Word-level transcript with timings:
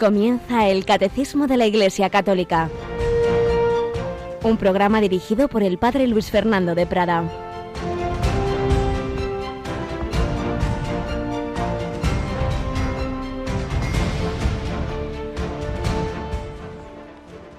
Comienza 0.00 0.66
el 0.66 0.86
Catecismo 0.86 1.46
de 1.46 1.58
la 1.58 1.66
Iglesia 1.66 2.08
Católica, 2.08 2.70
un 4.42 4.56
programa 4.56 4.98
dirigido 5.02 5.46
por 5.46 5.62
el 5.62 5.76
Padre 5.76 6.06
Luis 6.06 6.30
Fernando 6.30 6.74
de 6.74 6.86
Prada. 6.86 7.30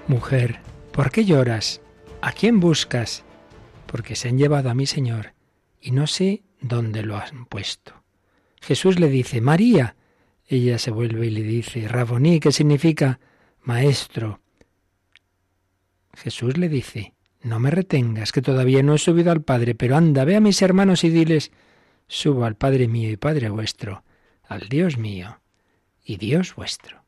Mujer, 0.08 0.58
¿por 0.90 1.12
qué 1.12 1.24
lloras? 1.24 1.80
¿A 2.22 2.32
quién 2.32 2.58
buscas? 2.58 3.22
Porque 3.86 4.16
se 4.16 4.30
han 4.30 4.36
llevado 4.36 4.68
a 4.68 4.74
mi 4.74 4.86
Señor 4.86 5.34
y 5.80 5.92
no 5.92 6.08
sé 6.08 6.42
dónde 6.60 7.04
lo 7.04 7.16
han 7.16 7.46
puesto. 7.46 8.02
Jesús 8.60 8.98
le 8.98 9.06
dice, 9.06 9.40
María, 9.40 9.94
ella 10.56 10.78
se 10.78 10.90
vuelve 10.90 11.26
y 11.26 11.30
le 11.30 11.42
dice, 11.42 11.88
Raboní, 11.88 12.40
¿qué 12.40 12.52
significa 12.52 13.20
maestro? 13.62 14.40
Jesús 16.14 16.58
le 16.58 16.68
dice, 16.68 17.14
no 17.42 17.58
me 17.58 17.70
retengas, 17.70 18.32
que 18.32 18.42
todavía 18.42 18.82
no 18.82 18.94
he 18.94 18.98
subido 18.98 19.32
al 19.32 19.42
Padre, 19.42 19.74
pero 19.74 19.96
anda, 19.96 20.24
ve 20.24 20.36
a 20.36 20.40
mis 20.40 20.60
hermanos 20.62 21.04
y 21.04 21.10
diles, 21.10 21.52
subo 22.06 22.44
al 22.44 22.56
Padre 22.56 22.86
mío 22.86 23.10
y 23.10 23.16
Padre 23.16 23.48
vuestro, 23.48 24.04
al 24.42 24.68
Dios 24.68 24.98
mío 24.98 25.40
y 26.04 26.16
Dios 26.16 26.54
vuestro. 26.54 27.02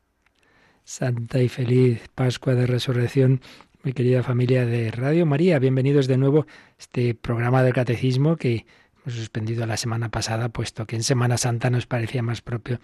Santa 0.83 1.41
y 1.41 1.49
feliz 1.49 2.01
Pascua 2.13 2.55
de 2.55 2.67
Resurrección, 2.67 3.41
mi 3.83 3.93
querida 3.93 4.23
familia 4.23 4.65
de 4.65 4.91
Radio 4.91 5.25
María. 5.25 5.59
Bienvenidos 5.59 6.07
de 6.07 6.17
nuevo 6.17 6.41
a 6.41 6.45
este 6.79 7.13
programa 7.15 7.63
del 7.63 7.73
Catecismo 7.73 8.35
que 8.37 8.65
hemos 8.95 9.17
suspendido 9.17 9.65
la 9.65 9.77
semana 9.77 10.09
pasada, 10.09 10.49
puesto 10.49 10.85
que 10.85 10.95
en 10.95 11.03
Semana 11.03 11.37
Santa 11.37 11.69
nos 11.69 11.85
parecía 11.85 12.23
más 12.23 12.41
propio 12.41 12.79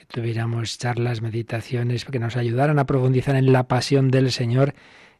que 0.00 0.06
tuviéramos 0.06 0.78
charlas, 0.78 1.20
meditaciones 1.20 2.06
que 2.06 2.18
nos 2.18 2.36
ayudaran 2.36 2.78
a 2.78 2.86
profundizar 2.86 3.36
en 3.36 3.52
la 3.52 3.68
pasión 3.68 4.10
del 4.10 4.32
Señor, 4.32 4.74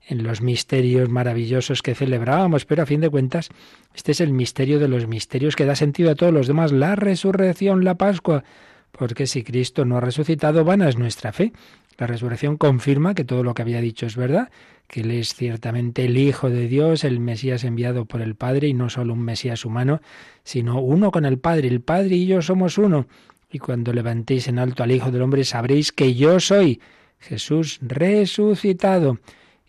en 0.08 0.22
los 0.22 0.40
misterios 0.40 1.10
maravillosos 1.10 1.82
que 1.82 1.94
celebrábamos, 1.94 2.64
pero 2.64 2.82
a 2.82 2.86
fin 2.86 3.02
de 3.02 3.10
cuentas, 3.10 3.50
este 3.94 4.12
es 4.12 4.22
el 4.22 4.32
misterio 4.32 4.78
de 4.78 4.88
los 4.88 5.06
misterios 5.06 5.54
que 5.54 5.66
da 5.66 5.76
sentido 5.76 6.10
a 6.10 6.14
todos 6.14 6.32
los 6.32 6.46
demás, 6.46 6.72
la 6.72 6.96
resurrección, 6.96 7.84
la 7.84 7.96
Pascua, 7.96 8.42
porque 8.90 9.26
si 9.26 9.42
Cristo 9.42 9.84
no 9.84 9.98
ha 9.98 10.00
resucitado, 10.00 10.64
vana 10.64 10.88
es 10.88 10.96
nuestra 10.96 11.32
fe. 11.32 11.52
La 11.98 12.06
resurrección 12.06 12.56
confirma 12.56 13.14
que 13.14 13.24
todo 13.24 13.44
lo 13.44 13.52
que 13.52 13.60
había 13.60 13.82
dicho 13.82 14.06
es 14.06 14.16
verdad, 14.16 14.50
que 14.88 15.02
Él 15.02 15.10
es 15.10 15.34
ciertamente 15.34 16.06
el 16.06 16.16
Hijo 16.16 16.48
de 16.48 16.68
Dios, 16.68 17.04
el 17.04 17.20
Mesías 17.20 17.64
enviado 17.64 18.06
por 18.06 18.22
el 18.22 18.34
Padre, 18.34 18.68
y 18.68 18.72
no 18.72 18.88
solo 18.88 19.12
un 19.12 19.22
Mesías 19.22 19.66
humano, 19.66 20.00
sino 20.42 20.80
uno 20.80 21.10
con 21.10 21.26
el 21.26 21.38
Padre. 21.38 21.68
El 21.68 21.82
Padre 21.82 22.16
y 22.16 22.26
yo 22.26 22.40
somos 22.40 22.78
uno. 22.78 23.06
Y 23.50 23.58
cuando 23.58 23.92
levantéis 23.92 24.48
en 24.48 24.58
alto 24.58 24.82
al 24.82 24.92
Hijo 24.92 25.10
del 25.10 25.22
Hombre 25.22 25.44
sabréis 25.44 25.92
que 25.92 26.14
yo 26.14 26.38
soy 26.40 26.80
Jesús 27.18 27.78
resucitado. 27.82 29.18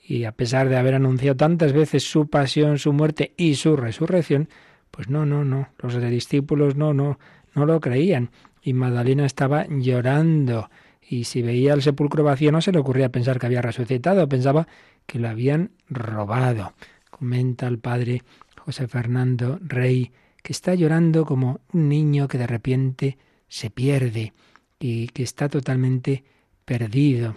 Y 0.04 0.26
a 0.26 0.32
pesar 0.32 0.70
de 0.70 0.78
haber 0.78 0.96
anunciado 0.96 1.38
tantas 1.38 1.74
veces 1.74 2.04
su 2.04 2.28
pasión, 2.28 2.80
su 2.80 2.94
muerte 2.94 3.34
y 3.38 3.56
su 3.56 3.76
resurrección, 3.76 4.50
pues 4.92 5.10
no, 5.10 5.26
no, 5.26 5.46
no, 5.46 5.70
los 5.80 6.00
discípulos 6.02 6.76
no, 6.76 6.94
no, 6.94 7.18
no 7.56 7.66
lo 7.66 7.80
creían. 7.80 8.30
Y 8.62 8.74
Magdalena 8.74 9.26
estaba 9.26 9.66
llorando. 9.68 10.70
Y 11.02 11.24
si 11.24 11.42
veía 11.42 11.74
el 11.74 11.82
sepulcro 11.82 12.24
vacío 12.24 12.52
no 12.52 12.62
se 12.62 12.72
le 12.72 12.80
ocurría 12.80 13.12
pensar 13.12 13.40
que 13.40 13.48
había 13.48 13.62
resucitado, 13.62 14.30
pensaba 14.30 14.68
que 15.06 15.20
lo 15.20 15.30
habían 15.30 15.72
robado. 15.90 16.74
Comenta 17.10 17.68
el 17.68 17.80
padre 17.80 18.22
José 18.58 18.88
Fernando 18.88 19.60
Rey 19.62 20.12
que 20.42 20.54
está 20.54 20.74
llorando 20.76 21.26
como 21.26 21.62
un 21.74 21.90
niño 21.90 22.28
que 22.28 22.38
de 22.38 22.48
repente 22.48 23.18
se 23.52 23.70
pierde 23.70 24.32
y 24.80 25.10
que 25.10 25.24
está 25.24 25.50
totalmente 25.50 26.24
perdido. 26.64 27.36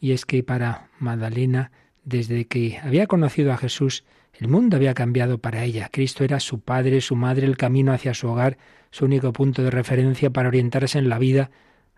Y 0.00 0.10
es 0.10 0.26
que 0.26 0.42
para 0.42 0.90
Magdalena, 0.98 1.70
desde 2.04 2.46
que 2.46 2.78
había 2.82 3.06
conocido 3.06 3.52
a 3.52 3.56
Jesús, 3.56 4.02
el 4.32 4.48
mundo 4.48 4.76
había 4.76 4.92
cambiado 4.92 5.38
para 5.38 5.62
ella. 5.62 5.88
Cristo 5.92 6.24
era 6.24 6.40
su 6.40 6.58
padre, 6.60 7.00
su 7.00 7.14
madre, 7.14 7.46
el 7.46 7.56
camino 7.56 7.92
hacia 7.92 8.12
su 8.12 8.26
hogar, 8.26 8.58
su 8.90 9.04
único 9.04 9.32
punto 9.32 9.62
de 9.62 9.70
referencia 9.70 10.30
para 10.30 10.48
orientarse 10.48 10.98
en 10.98 11.08
la 11.08 11.20
vida. 11.20 11.52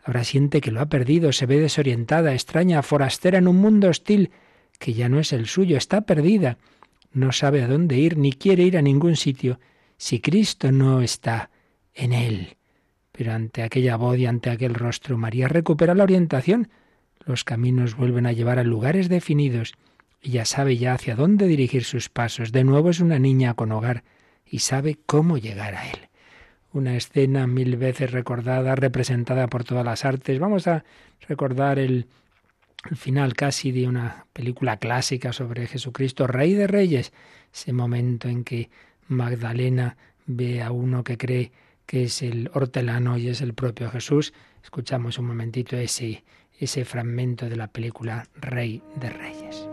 Ahora 0.05 0.25
siente 0.25 0.61
que 0.61 0.71
lo 0.71 0.83
ha 0.83 0.91
perdido, 0.91 1.33
se 1.33 1.47
ve 1.47 1.59
desorientada, 1.59 2.35
extraña, 2.35 2.83
forastera 2.83 3.39
en 3.39 3.49
un 3.49 3.57
mundo 3.57 3.89
hostil 3.89 4.31
que 4.79 4.93
ya 4.93 5.09
no 5.09 5.19
es 5.19 5.33
el 5.33 5.47
suyo, 5.47 5.79
está 5.79 6.03
perdida. 6.03 6.59
No 7.13 7.33
sabe 7.33 7.63
a 7.63 7.69
dónde 7.69 7.97
ir, 7.97 8.19
ni 8.19 8.35
quiere 8.35 8.65
ir 8.65 8.77
a 8.77 8.83
ningún 8.83 9.17
sitio, 9.17 9.59
si 9.97 10.21
Cristo 10.21 10.71
no 10.71 11.01
está 11.01 11.49
en 11.95 12.13
él. 12.13 12.59
Pero 13.17 13.33
ante 13.33 13.63
aquella 13.63 13.97
voz 13.97 14.19
y 14.19 14.27
ante 14.27 14.51
aquel 14.51 14.75
rostro, 14.75 15.17
María 15.17 15.47
recupera 15.47 15.95
la 15.95 16.03
orientación. 16.03 16.69
Los 17.25 17.45
caminos 17.45 17.97
vuelven 17.97 18.27
a 18.27 18.33
llevar 18.33 18.59
a 18.59 18.65
lugares 18.65 19.09
definidos. 19.09 19.75
Ella 20.21 20.45
sabe 20.45 20.79
ya 20.79 20.95
hacia 20.95 21.15
dónde 21.15 21.47
dirigir 21.47 21.85
sus 21.85 22.09
pasos. 22.09 22.51
De 22.51 22.65
nuevo 22.65 22.91
es 22.91 22.99
una 22.99 23.21
niña 23.21 23.55
con 23.55 23.71
hogar 23.71 24.03
y 24.45 24.59
sabe 24.59 24.99
cómo 25.07 25.39
llegar 25.39 25.77
a 25.77 25.89
él. 25.89 26.09
Una 26.73 26.97
escena 26.97 27.47
mil 27.47 27.77
veces 27.77 28.11
recordada, 28.11 28.75
representada 28.75 29.47
por 29.47 29.63
todas 29.63 29.85
las 29.85 30.05
artes. 30.05 30.41
Vamos 30.41 30.67
a 30.67 30.85
recordar 31.29 31.79
el, 31.79 32.09
el 32.91 32.97
final 32.97 33.35
casi 33.35 33.71
de 33.71 33.87
una 33.87 34.27
película 34.33 34.79
clásica 34.79 35.33
sobre 35.33 35.69
Jesucristo, 35.69 36.27
Rey 36.27 36.55
de 36.55 36.67
Reyes. 36.67 37.13
Ese 37.53 37.73
momento 37.73 38.29
en 38.29 38.43
que 38.43 38.71
Magdalena 39.07 39.97
ve 40.27 40.63
a 40.63 40.73
uno 40.73 41.05
que 41.05 41.17
cree 41.17 41.53
que 41.87 42.05
es 42.05 42.23
el 42.23 42.51
hortelano 42.55 43.19
y 43.19 43.29
es 43.29 43.41
el 43.41 43.55
propio 43.55 43.91
Jesús. 43.91 44.33
Escuchamos 44.63 45.19
un 45.19 45.27
momentito 45.27 45.77
ese, 45.77 46.25
ese 46.59 46.85
fragmento 46.85 47.49
de 47.49 47.57
la 47.57 47.69
película 47.69 48.29
Rey 48.37 48.83
de 48.97 49.11
Reyes. 49.11 49.69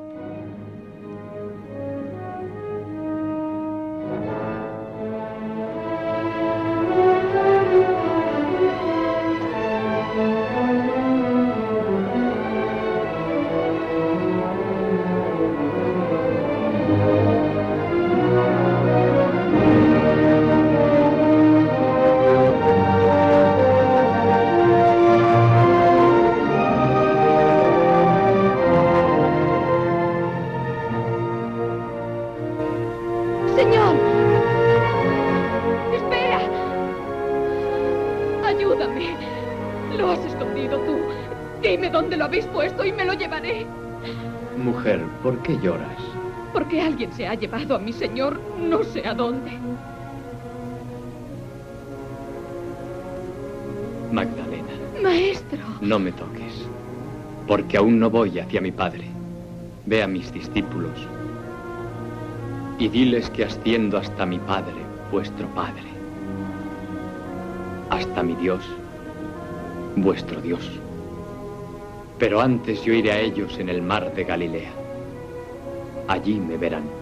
¿Por 45.32 45.44
qué 45.44 45.58
lloras? 45.64 45.98
Porque 46.52 46.82
alguien 46.82 47.14
se 47.14 47.26
ha 47.26 47.36
llevado 47.36 47.76
a 47.76 47.80
mi 47.80 47.94
señor 47.94 48.38
no 48.60 48.84
sé 48.84 49.08
a 49.08 49.14
dónde. 49.14 49.52
Magdalena. 54.12 54.74
Maestro. 55.02 55.60
No 55.80 56.00
me 56.00 56.12
toques, 56.12 56.68
porque 57.48 57.78
aún 57.78 57.98
no 57.98 58.10
voy 58.10 58.40
hacia 58.40 58.60
mi 58.60 58.74
padre. 58.74 59.06
Ve 59.86 60.04
a 60.04 60.08
mis 60.08 60.34
discípulos 60.34 61.08
y 62.78 62.90
diles 62.90 63.30
que 63.30 63.46
asciendo 63.46 64.00
hasta 64.00 64.26
mi 64.26 64.38
padre, 64.38 64.82
vuestro 65.14 65.48
padre, 65.56 65.88
hasta 67.90 68.22
mi 68.22 68.36
Dios, 68.36 68.66
vuestro 69.96 70.42
Dios. 70.42 70.70
Pero 72.20 72.42
antes 72.42 72.84
yo 72.84 72.92
iré 72.92 73.14
a 73.14 73.20
ellos 73.22 73.58
en 73.60 73.70
el 73.70 73.82
mar 73.82 74.14
de 74.14 74.26
Galilea. 74.26 74.81
Allí 76.12 76.42
me 76.42 76.58
verán. 76.58 77.01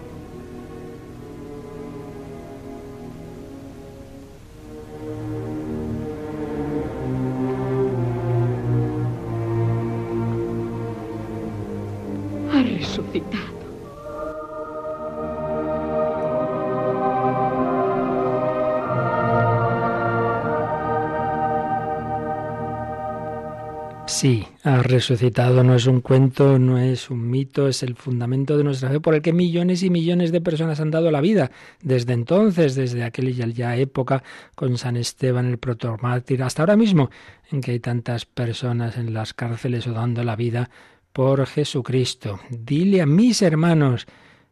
Resucitado, 24.90 25.64
no 25.64 25.74
es 25.74 25.86
un 25.86 26.00
cuento, 26.00 26.58
no 26.58 26.78
es 26.78 27.10
un 27.10 27.30
mito, 27.30 27.68
es 27.68 27.82
el 27.82 27.94
fundamento 27.94 28.58
de 28.58 28.64
nuestra 28.64 28.90
fe 28.90 29.00
por 29.00 29.14
el 29.14 29.22
que 29.22 29.32
millones 29.32 29.82
y 29.82 29.90
millones 29.90 30.32
de 30.32 30.40
personas 30.40 30.80
han 30.80 30.90
dado 30.90 31.10
la 31.10 31.20
vida 31.20 31.50
desde 31.82 32.12
entonces, 32.12 32.74
desde 32.74 33.04
aquella 33.04 33.46
ya 33.46 33.76
época 33.76 34.22
con 34.54 34.76
San 34.76 34.96
Esteban 34.96 35.46
el 35.46 35.58
protomártir, 35.58 36.42
hasta 36.42 36.62
ahora 36.62 36.76
mismo 36.76 37.10
en 37.50 37.60
que 37.60 37.72
hay 37.72 37.80
tantas 37.80 38.26
personas 38.26 38.96
en 38.96 39.14
las 39.14 39.32
cárceles 39.34 39.86
o 39.86 39.92
dando 39.92 40.22
la 40.24 40.36
vida 40.36 40.70
por 41.12 41.46
Jesucristo. 41.46 42.40
Dile 42.50 43.00
a 43.00 43.06
mis 43.06 43.42
hermanos, 43.42 44.06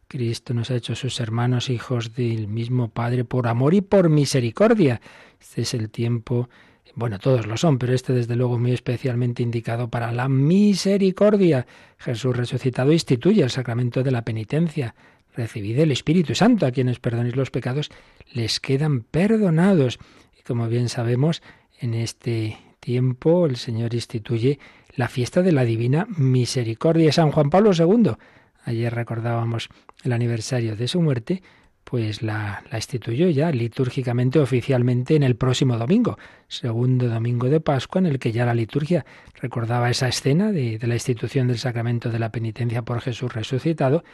Cristo 0.09 0.55
nos 0.55 0.71
ha 0.71 0.77
hecho 0.77 0.95
sus 0.95 1.21
hermanos 1.21 1.71
hijos 1.71 2.15
del 2.15 2.49
mismo 2.49 2.89
Padre 2.89 3.25
por 3.25 3.47
amor 3.47 3.75
y 3.75 3.83
por 3.83 4.09
misericordia. 4.09 5.01
Este 5.39 5.63
es 5.63 5.75
el 5.75 5.91
tiempo 5.91 6.49
bueno, 6.99 7.21
todos 7.21 7.47
lo 7.47 7.57
son, 7.57 7.79
pero 7.79 7.93
este 7.93 8.13
desde 8.13 8.35
luego 8.35 8.59
muy 8.59 8.73
especialmente 8.73 9.43
indicado 9.43 9.89
para 9.89 10.11
la 10.11 10.29
misericordia. 10.29 11.65
Jesús 11.97 12.37
resucitado 12.37 12.93
instituye 12.93 13.41
el 13.43 13.51
sacramento 13.51 14.03
de 14.03 14.11
la 14.11 14.23
penitencia. 14.23 14.97
Recibid 15.37 15.79
el 15.79 15.93
Espíritu 15.93 16.35
Santo, 16.35 16.67
a 16.67 16.73
quienes 16.73 16.99
perdonéis 16.99 17.37
los 17.37 17.53
pecados, 17.53 17.91
les 18.33 18.59
quedan 18.59 19.03
perdonados. 19.03 20.01
Y 20.41 20.43
como 20.43 20.69
bien 20.69 20.89
sabemos, 20.89 21.41
en 21.81 21.95
este 21.95 22.59
tiempo 22.81 23.47
el 23.47 23.57
Señor 23.57 23.95
instituye 23.95 24.59
la 24.97 25.07
fiesta 25.07 25.43
de 25.43 25.53
la 25.53 25.65
Divina 25.65 26.09
Misericordia. 26.17 27.13
San 27.13 27.31
Juan 27.31 27.51
Pablo 27.51 27.71
II, 27.79 28.15
ayer 28.65 28.95
recordábamos 28.95 29.69
el 30.05 30.13
aniversario 30.13 30.77
de 30.77 30.89
su 30.89 31.01
muerte, 31.01 31.43
pues 31.85 32.23
la, 32.23 32.63
la, 32.71 32.77
instituyó 32.77 33.31
ya 33.31 33.51
litúrgicamente 33.51 34.39
oficialmente 34.39 35.17
en 35.17 35.23
el 35.23 35.37
próximo 35.37 35.79
domingo, 35.79 36.19
segundo 36.47 37.09
domingo 37.09 37.49
de 37.49 37.61
Pascua, 37.61 38.01
en 38.01 38.07
el 38.07 38.19
que 38.19 38.31
ya 38.31 38.45
la 38.45 38.53
liturgia 38.53 39.07
recordaba 39.41 39.89
esa 39.89 40.07
escena 40.07 40.53
de, 40.53 40.79
de 40.79 40.87
la 40.87 40.95
institución 40.95 41.49
del 41.49 41.59
sacramento 41.59 42.11
de 42.11 42.19
la 42.19 42.31
penitencia 42.31 42.83
por 42.83 43.01
Jesús 43.01 43.33
resucitado, 43.33 44.05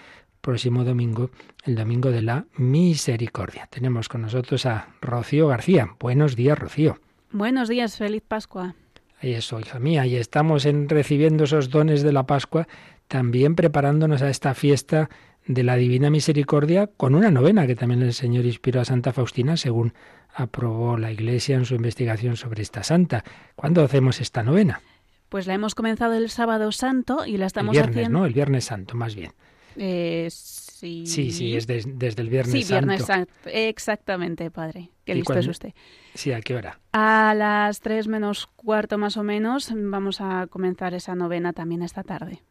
próximo 0.40 0.84
domingo, 0.84 1.30
el 1.64 1.74
domingo 1.74 2.12
de 2.12 2.22
la 2.22 2.46
misericordia. 2.56 3.66
Tenemos 3.70 4.08
con 4.08 4.22
nosotros 4.22 4.66
a 4.66 4.90
Rocío 5.00 5.48
García. 5.48 5.96
Buenos 5.98 6.36
días, 6.36 6.56
Rocío. 6.58 7.00
Buenos 7.32 7.68
días, 7.68 7.96
feliz 7.96 8.22
Pascua. 8.22 8.76
Ahí 9.20 9.34
eso, 9.34 9.60
hija 9.60 9.78
mía, 9.78 10.06
y 10.06 10.16
estamos 10.16 10.66
en 10.66 10.88
recibiendo 10.88 11.44
esos 11.44 11.70
dones 11.70 12.02
de 12.02 12.12
la 12.12 12.26
Pascua, 12.26 12.66
también 13.08 13.54
preparándonos 13.54 14.22
a 14.22 14.30
esta 14.30 14.54
fiesta 14.54 15.08
de 15.46 15.62
la 15.62 15.76
Divina 15.76 16.10
Misericordia 16.10 16.88
con 16.96 17.14
una 17.14 17.30
novena 17.30 17.66
que 17.66 17.76
también 17.76 18.02
el 18.02 18.14
Señor 18.14 18.46
inspiró 18.46 18.80
a 18.80 18.84
Santa 18.84 19.12
Faustina 19.12 19.56
según 19.56 19.92
aprobó 20.34 20.96
la 20.96 21.12
Iglesia 21.12 21.56
en 21.56 21.64
su 21.64 21.74
investigación 21.74 22.36
sobre 22.36 22.62
esta 22.62 22.82
santa. 22.82 23.24
¿Cuándo 23.54 23.82
hacemos 23.82 24.20
esta 24.20 24.42
novena? 24.42 24.80
Pues 25.28 25.46
la 25.46 25.54
hemos 25.54 25.74
comenzado 25.74 26.14
el 26.14 26.30
sábado 26.30 26.72
santo 26.72 27.26
y 27.26 27.36
la 27.36 27.46
estamos 27.46 27.76
el 27.76 27.82
viernes, 27.82 27.96
haciendo... 27.96 28.18
¿no? 28.20 28.26
El 28.26 28.32
viernes 28.32 28.64
santo, 28.64 28.96
más 28.96 29.14
bien. 29.14 29.32
Eh, 29.76 30.28
sí. 30.74 31.06
Sí, 31.06 31.30
sí, 31.30 31.56
es 31.56 31.66
de, 31.66 31.82
desde 31.86 32.22
el 32.22 32.28
viernes 32.28 32.66
sí, 32.66 32.72
viernes 32.72 33.04
santo. 33.04 33.32
Exactamente, 33.46 34.50
padre. 34.50 34.90
Qué 35.04 35.12
¿Y 35.12 35.16
listo 35.16 35.34
es 35.38 35.46
usted. 35.46 35.72
Sí, 36.14 36.32
¿a 36.32 36.40
qué 36.40 36.54
hora? 36.54 36.80
A 36.92 37.34
las 37.34 37.80
tres 37.80 38.08
menos 38.08 38.46
cuarto 38.56 38.98
más 38.98 39.16
o 39.16 39.22
menos 39.22 39.70
vamos 39.74 40.20
a 40.20 40.46
comenzar 40.48 40.94
esa 40.94 41.14
novena 41.14 41.52
también 41.52 41.82
esta 41.82 42.02
tarde. 42.02 42.42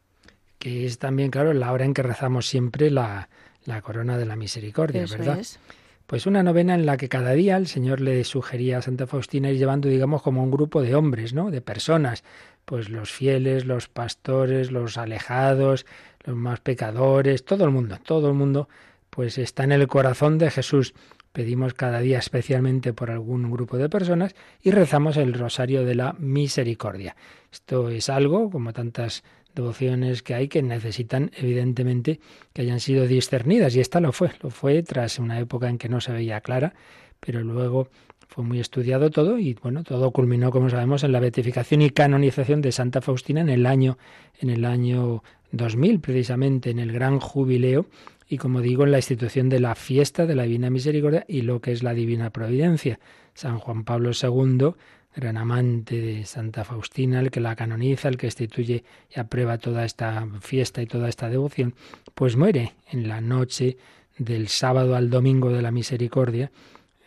Que 0.59 0.85
es 0.85 0.99
también, 0.99 1.31
claro, 1.31 1.53
la 1.53 1.71
hora 1.71 1.85
en 1.85 1.93
que 1.93 2.03
rezamos 2.03 2.47
siempre 2.47 2.89
la, 2.89 3.29
la 3.65 3.81
corona 3.81 4.17
de 4.17 4.25
la 4.25 4.35
misericordia, 4.35 5.03
Eso 5.03 5.17
¿verdad? 5.17 5.39
es. 5.39 5.59
Pues 6.07 6.25
una 6.25 6.43
novena 6.43 6.75
en 6.75 6.85
la 6.85 6.97
que 6.97 7.07
cada 7.09 7.31
día 7.31 7.55
el 7.57 7.67
Señor 7.67 8.01
le 8.01 8.23
sugería 8.25 8.77
a 8.77 8.81
Santa 8.81 9.07
Faustina 9.07 9.49
ir 9.49 9.57
llevando, 9.57 9.87
digamos, 9.87 10.21
como 10.21 10.43
un 10.43 10.51
grupo 10.51 10.81
de 10.81 10.95
hombres, 10.95 11.33
¿no? 11.33 11.49
De 11.49 11.61
personas, 11.61 12.23
pues 12.65 12.89
los 12.89 13.11
fieles, 13.11 13.65
los 13.65 13.87
pastores, 13.87 14.69
los 14.71 14.97
alejados, 14.97 15.85
los 16.23 16.35
más 16.35 16.59
pecadores, 16.59 17.45
todo 17.45 17.65
el 17.65 17.71
mundo, 17.71 17.97
todo 18.03 18.29
el 18.29 18.33
mundo, 18.33 18.69
pues 19.09 19.37
está 19.37 19.63
en 19.63 19.71
el 19.71 19.87
corazón 19.87 20.37
de 20.37 20.51
Jesús. 20.51 20.93
Pedimos 21.31 21.73
cada 21.73 21.99
día 21.99 22.19
especialmente 22.19 22.93
por 22.93 23.09
algún 23.09 23.51
grupo 23.51 23.77
de 23.77 23.89
personas 23.89 24.35
y 24.61 24.71
rezamos 24.71 25.17
el 25.17 25.33
rosario 25.33 25.83
de 25.83 25.95
la 25.95 26.13
misericordia. 26.13 27.15
Esto 27.51 27.89
es 27.89 28.09
algo, 28.09 28.49
como 28.51 28.71
tantas 28.71 29.23
devociones 29.55 30.23
que 30.23 30.33
hay 30.33 30.47
que 30.47 30.61
necesitan 30.61 31.31
evidentemente 31.35 32.19
que 32.53 32.63
hayan 32.63 32.79
sido 32.79 33.07
discernidas 33.07 33.75
y 33.75 33.81
esta 33.81 33.99
lo 33.99 34.11
fue, 34.11 34.31
lo 34.41 34.49
fue 34.49 34.81
tras 34.83 35.19
una 35.19 35.39
época 35.39 35.69
en 35.69 35.77
que 35.77 35.89
no 35.89 36.01
se 36.01 36.11
veía 36.11 36.41
clara, 36.41 36.73
pero 37.19 37.41
luego 37.41 37.89
fue 38.33 38.43
muy 38.43 38.59
estudiado 38.59 39.11
todo 39.11 39.37
y 39.37 39.53
bueno, 39.53 39.83
todo 39.83 40.09
culminó 40.09 40.49
como 40.49 40.69
sabemos 40.69 41.03
en 41.03 41.11
la 41.11 41.19
beatificación 41.19 41.83
y 41.83 41.91
canonización 41.91 42.61
de 42.61 42.71
Santa 42.71 42.99
Faustina 42.99 43.41
en 43.41 43.49
el 43.49 43.67
año 43.67 43.99
en 44.39 44.49
el 44.49 44.65
año 44.65 45.23
2000 45.51 45.99
precisamente 45.99 46.71
en 46.71 46.79
el 46.79 46.91
gran 46.91 47.19
jubileo 47.19 47.85
y 48.27 48.39
como 48.39 48.61
digo 48.61 48.85
en 48.85 48.91
la 48.91 48.97
institución 48.97 49.49
de 49.49 49.59
la 49.59 49.75
fiesta 49.75 50.25
de 50.25 50.33
la 50.33 50.43
Divina 50.43 50.71
Misericordia 50.71 51.25
y 51.27 51.43
lo 51.43 51.61
que 51.61 51.73
es 51.73 51.83
la 51.83 51.93
Divina 51.93 52.31
Providencia. 52.31 52.99
San 53.35 53.59
Juan 53.59 53.83
Pablo 53.83 54.11
II 54.19 54.73
gran 55.15 55.37
amante 55.37 56.01
de 56.01 56.25
Santa 56.25 56.63
Faustina, 56.63 57.19
el 57.19 57.29
que 57.29 57.39
la 57.39 57.55
canoniza, 57.55 58.09
el 58.09 58.17
que 58.17 58.27
instituye 58.27 58.83
y 59.15 59.19
aprueba 59.19 59.59
toda 59.59 59.85
esta 59.85 60.27
fiesta 60.41 60.81
y 60.81 60.87
toda 60.87 61.07
esta 61.07 61.29
devoción, 61.29 61.75
pues 62.15 62.35
muere 62.35 62.73
en 62.91 63.07
la 63.07 63.21
noche 63.21 63.77
del 64.17 64.47
sábado 64.47 64.95
al 64.95 65.11
domingo 65.11 65.51
de 65.51 65.61
la 65.61 65.69
misericordia, 65.69 66.51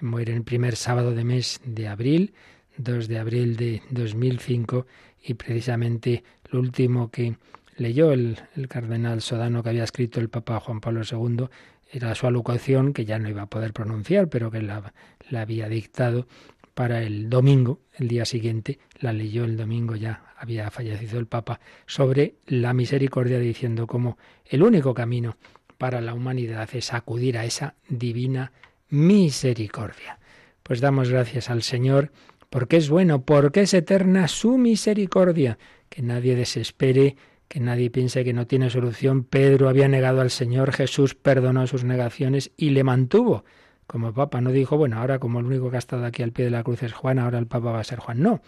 muere 0.01 0.35
el 0.35 0.43
primer 0.43 0.77
sábado 0.77 1.15
de 1.15 1.25
mes 1.25 1.61
de 1.65 1.89
abril, 1.89 2.35
2 2.79 3.09
de 3.09 3.19
abril 3.19 3.57
de 3.57 3.83
2005, 3.91 4.87
y 5.23 5.35
precisamente 5.35 6.25
lo 6.51 6.61
último 6.61 7.11
que 7.11 7.37
leyó 7.77 8.13
el, 8.13 8.39
cardenal 8.69 9.21
Sodano 9.23 9.63
que 9.63 9.71
había 9.71 9.85
escrito 9.85 10.21
el 10.21 10.29
Papa 10.29 10.61
Juan 10.61 10.81
Pablo 10.81 11.03
II 11.11 11.49
era 11.91 12.15
su 12.15 12.27
alocución, 12.27 12.93
que 12.93 13.05
ya 13.05 13.19
no 13.19 13.29
iba 13.29 13.43
a 13.43 13.51
poder 13.51 13.73
pronunciar, 13.73 14.29
pero 14.29 14.51
que 14.51 14.61
la, 14.61 14.93
la 15.31 15.43
había 15.43 15.69
dictado 15.69 16.27
para 16.75 17.03
el 17.03 17.31
domingo, 17.31 17.81
el 17.95 18.09
día 18.09 18.25
siguiente, 18.25 18.79
la 19.01 19.13
leyó 19.13 19.45
el 19.45 19.57
domingo, 19.57 19.97
ya 19.97 20.35
había 20.37 20.71
fallecido 20.71 21.19
el 21.19 21.27
Papa, 21.27 21.61
sobre 21.87 22.35
la 22.47 22.75
misericordia, 22.75 23.39
diciendo 23.39 23.87
como 23.87 24.19
el 24.45 24.63
único 24.63 24.93
camino 24.93 25.37
para 25.79 26.01
la 26.01 26.15
humanidad 26.15 26.69
es 26.73 26.93
acudir 26.93 27.39
a 27.39 27.45
esa 27.45 27.75
divina 27.89 28.53
misericordia. 28.89 30.19
Pues 30.63 30.81
damos 30.81 31.11
gracias 31.11 31.51
al 31.51 31.63
Señor 31.63 32.11
porque 32.51 32.77
es 32.77 32.89
bueno, 32.89 33.23
porque 33.23 33.63
es 33.63 33.75
eterna 33.75 34.29
su 34.29 34.57
misericordia, 34.59 35.59
que 35.89 36.03
nadie 36.03 36.37
desespere, 36.37 37.17
que 37.49 37.61
nadie 37.61 37.91
piense 37.91 38.25
que 38.25 38.33
no 38.33 38.47
tiene 38.47 38.71
solución. 38.71 39.25
Pedro 39.25 39.69
había 39.69 39.89
negado 39.89 40.21
al 40.21 40.31
Señor, 40.31 40.73
Jesús 40.73 41.15
perdonó 41.15 41.67
sus 41.67 41.85
negaciones 41.85 42.53
y 42.57 42.71
le 42.71 42.85
mantuvo 42.85 43.45
como 43.87 44.13
papa. 44.13 44.41
No 44.41 44.51
dijo, 44.51 44.77
bueno, 44.77 44.99
ahora 44.99 45.19
como 45.19 45.41
el 45.41 45.47
único 45.47 45.71
que 45.71 45.77
ha 45.77 45.79
estado 45.79 46.05
aquí 46.05 46.23
al 46.23 46.33
pie 46.33 46.47
de 46.47 46.51
la 46.51 46.63
cruz 46.63 46.83
es 46.83 46.93
Juan, 46.93 47.19
ahora 47.19 47.39
el 47.39 47.47
papa 47.47 47.73
va 47.73 47.81
a 47.81 47.85
ser 47.85 47.99
Juan. 47.99 48.21
No, 48.21 48.43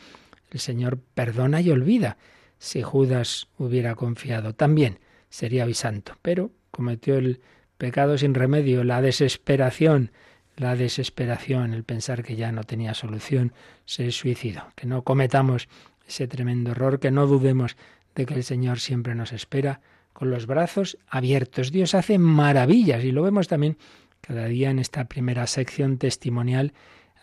el 0.51 0.61
Señor 0.61 0.99
perdona 1.15 1.61
y 1.61 1.71
olvida. 1.71 2.17
Si 2.59 2.83
Judas 2.83 3.49
hubiera 3.57 3.95
confiado, 3.95 4.55
también 4.55 4.99
sería 5.31 5.65
hoy 5.65 5.75
santo, 5.75 6.15
pero 6.23 6.51
cometió 6.71 7.17
el 7.17 7.41
pecado 7.77 8.19
sin 8.19 8.35
remedio, 8.35 8.83
la 8.83 9.01
desesperación, 9.01 10.11
la 10.59 10.77
desesperación, 10.77 11.73
el 11.73 11.85
pensar 11.85 12.23
que 12.23 12.37
ya 12.37 12.53
no 12.53 12.65
tenía 12.65 12.95
solución, 12.95 13.53
se 13.85 14.11
suicidó. 14.11 14.65
Que 14.75 14.87
no 14.87 15.03
cometamos 15.03 15.69
ese 16.07 16.27
tremendo 16.27 16.73
error, 16.73 17.01
que 17.01 17.11
no 17.11 17.27
dudemos 17.27 17.77
de 18.15 18.27
que 18.27 18.35
el 18.35 18.45
Señor 18.45 18.81
siempre 18.81 19.15
nos 19.15 19.33
espera 19.33 19.81
con 20.13 20.31
los 20.31 20.47
brazos 20.47 20.99
abiertos. 21.09 21.71
Dios 21.71 21.95
hace 21.95 22.19
maravillas 22.19 23.05
y 23.05 23.13
lo 23.13 23.23
vemos 23.23 23.47
también 23.47 23.79
cada 24.21 24.47
día 24.47 24.71
en 24.71 24.81
esta 24.81 25.05
primera 25.05 25.47
sección 25.47 25.99
testimonial. 25.99 26.73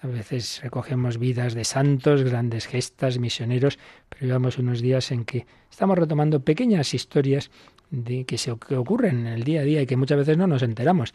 A 0.01 0.07
veces 0.07 0.61
recogemos 0.63 1.17
vidas 1.17 1.53
de 1.55 1.65
santos, 1.65 2.23
grandes 2.23 2.67
gestas, 2.67 3.19
misioneros, 3.19 3.79
pero 4.07 4.27
llevamos 4.27 4.57
unos 4.57 4.81
días 4.81 5.11
en 5.11 5.25
que 5.25 5.45
estamos 5.69 5.97
retomando 5.97 6.43
pequeñas 6.43 6.93
historias 6.93 7.51
de 7.89 8.25
que, 8.25 8.37
se, 8.37 8.55
que 8.57 8.77
ocurren 8.77 9.27
en 9.27 9.33
el 9.33 9.43
día 9.43 9.61
a 9.61 9.63
día 9.63 9.81
y 9.81 9.85
que 9.85 9.97
muchas 9.97 10.19
veces 10.19 10.37
no 10.37 10.47
nos 10.47 10.63
enteramos, 10.63 11.13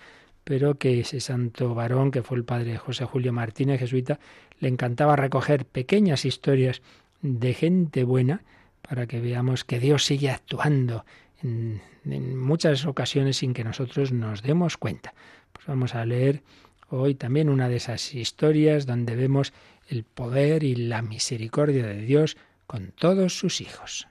pero 0.51 0.79
que 0.79 0.99
ese 0.99 1.21
santo 1.21 1.77
varón, 1.77 2.11
que 2.11 2.25
fue 2.25 2.37
el 2.37 2.43
padre 2.43 2.77
José 2.77 3.05
Julio 3.05 3.33
Martínez, 3.33 3.79
jesuita, 3.79 4.19
le 4.59 4.67
encantaba 4.67 5.15
recoger 5.15 5.65
pequeñas 5.65 6.25
historias 6.25 6.83
de 7.23 7.55
gente 7.55 8.03
buena 8.03 8.43
para 8.83 9.07
que 9.07 9.21
veamos 9.21 9.63
que 9.63 9.79
Dios 9.79 10.05
sigue 10.05 10.29
actuando 10.29 11.05
en, 11.41 11.81
en 12.05 12.37
muchas 12.37 12.85
ocasiones 12.85 13.37
sin 13.37 13.55
que 13.55 13.63
nosotros 13.63 14.11
nos 14.11 14.43
demos 14.43 14.77
cuenta. 14.77 15.15
Pues 15.53 15.69
vamos 15.69 15.95
a 15.95 16.05
leer 16.05 16.43
hoy 16.89 17.15
también 17.15 17.49
una 17.49 17.69
de 17.69 17.77
esas 17.77 18.13
historias 18.13 18.87
donde 18.87 19.15
vemos 19.15 19.53
el 19.87 20.03
poder 20.03 20.65
y 20.65 20.75
la 20.75 21.01
misericordia 21.01 21.87
de 21.87 22.01
Dios 22.01 22.37
con 22.67 22.91
todos 22.91 23.39
sus 23.39 23.61
hijos. 23.61 24.09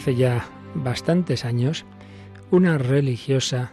Hace 0.00 0.14
ya 0.14 0.48
bastantes 0.74 1.44
años, 1.44 1.84
una 2.50 2.78
religiosa 2.78 3.72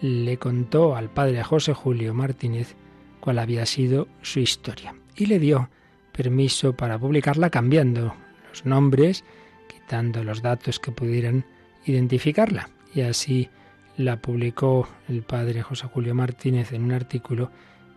le 0.00 0.36
contó 0.36 0.96
al 0.96 1.08
padre 1.08 1.44
José 1.44 1.72
Julio 1.72 2.14
Martínez 2.14 2.74
cuál 3.20 3.38
había 3.38 3.64
sido 3.64 4.08
su 4.22 4.40
historia 4.40 4.96
y 5.14 5.26
le 5.26 5.38
dio 5.38 5.70
permiso 6.10 6.72
para 6.72 6.98
publicarla 6.98 7.48
cambiando 7.48 8.12
los 8.48 8.66
nombres, 8.66 9.22
quitando 9.68 10.24
los 10.24 10.42
datos 10.42 10.80
que 10.80 10.90
pudieran 10.90 11.46
identificarla. 11.86 12.68
Y 12.92 13.02
así 13.02 13.48
la 13.96 14.20
publicó 14.20 14.88
el 15.08 15.22
padre 15.22 15.62
José 15.62 15.86
Julio 15.86 16.12
Martínez 16.12 16.72
en 16.72 16.82
un 16.82 16.90
artículo 16.90 17.52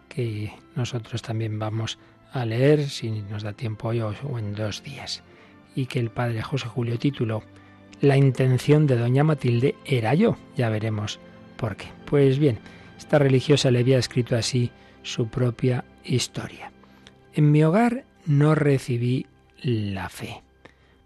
que 0.07 0.53
nosotros 0.75 1.23
también 1.23 1.57
vamos 1.57 1.97
a 2.31 2.45
leer, 2.45 2.87
si 2.91 3.09
nos 3.09 3.41
da 3.41 3.53
tiempo 3.53 3.87
hoy 3.87 4.01
o 4.01 4.37
en 4.37 4.53
dos 4.53 4.83
días, 4.83 5.23
y 5.75 5.85
que 5.85 5.99
el 5.99 6.09
padre 6.09 6.41
José 6.41 6.67
Julio 6.67 6.97
tituló 6.97 7.43
La 8.01 8.17
intención 8.17 8.87
de 8.87 8.97
doña 8.97 9.23
Matilde 9.23 9.75
era 9.85 10.13
yo, 10.13 10.37
ya 10.55 10.69
veremos 10.69 11.19
por 11.57 11.75
qué. 11.75 11.87
Pues 12.05 12.39
bien, 12.39 12.59
esta 12.97 13.19
religiosa 13.19 13.71
le 13.71 13.79
había 13.79 13.97
escrito 13.97 14.35
así 14.35 14.71
su 15.03 15.27
propia 15.27 15.85
historia. 16.03 16.71
En 17.33 17.51
mi 17.51 17.63
hogar 17.63 18.05
no 18.25 18.55
recibí 18.55 19.27
la 19.61 20.09
fe. 20.09 20.41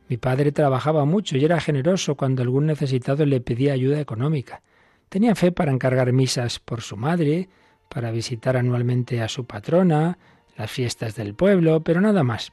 Mi 0.07 0.17
padre 0.17 0.51
trabajaba 0.51 1.05
mucho 1.05 1.37
y 1.37 1.45
era 1.45 1.59
generoso 1.59 2.15
cuando 2.15 2.41
algún 2.41 2.65
necesitado 2.65 3.25
le 3.25 3.41
pedía 3.41 3.73
ayuda 3.73 3.99
económica. 3.99 4.61
Tenía 5.07 5.35
fe 5.35 5.51
para 5.51 5.71
encargar 5.71 6.13
misas 6.13 6.59
por 6.59 6.81
su 6.81 6.97
madre, 6.97 7.49
para 7.89 8.11
visitar 8.11 8.57
anualmente 8.57 9.21
a 9.21 9.27
su 9.27 9.45
patrona, 9.45 10.17
las 10.57 10.71
fiestas 10.71 11.15
del 11.15 11.35
pueblo, 11.35 11.83
pero 11.83 12.01
nada 12.01 12.23
más. 12.23 12.51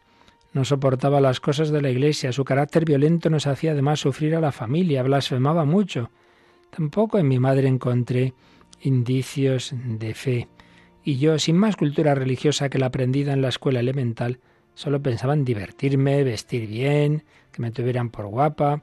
No 0.57 0.65
soportaba 0.65 1.21
las 1.21 1.39
cosas 1.39 1.69
de 1.69 1.83
la 1.83 1.91
iglesia, 1.91 2.33
su 2.33 2.43
carácter 2.43 2.87
violento 2.87 3.29
nos 3.29 3.47
hacía 3.47 3.73
además 3.73 4.01
sufrir 4.01 4.35
a 4.35 4.41
la 4.41 4.53
familia, 4.53 5.03
blasfemaba 5.03 5.67
mucho. 5.67 6.11
Tampoco 6.75 7.19
en 7.19 7.29
mi 7.29 7.39
madre 7.39 7.69
encontré 7.69 8.33
indicios 8.81 9.75
de 9.75 10.15
fe. 10.15 10.49
Y 11.05 11.19
yo, 11.19 11.39
sin 11.39 11.59
más 11.59 11.77
cultura 11.77 12.15
religiosa 12.15 12.71
que 12.71 12.79
la 12.79 12.87
aprendida 12.87 13.35
en 13.35 13.43
la 13.43 13.51
escuela 13.51 13.81
elemental, 13.81 14.41
solo 14.75 15.03
pensaba 15.03 15.35
en 15.35 15.45
divertirme, 15.45 16.25
vestir 16.25 16.67
bien, 16.67 17.25
que 17.53 17.61
me 17.61 17.71
tuvieran 17.71 18.09
por 18.09 18.25
guapa. 18.25 18.81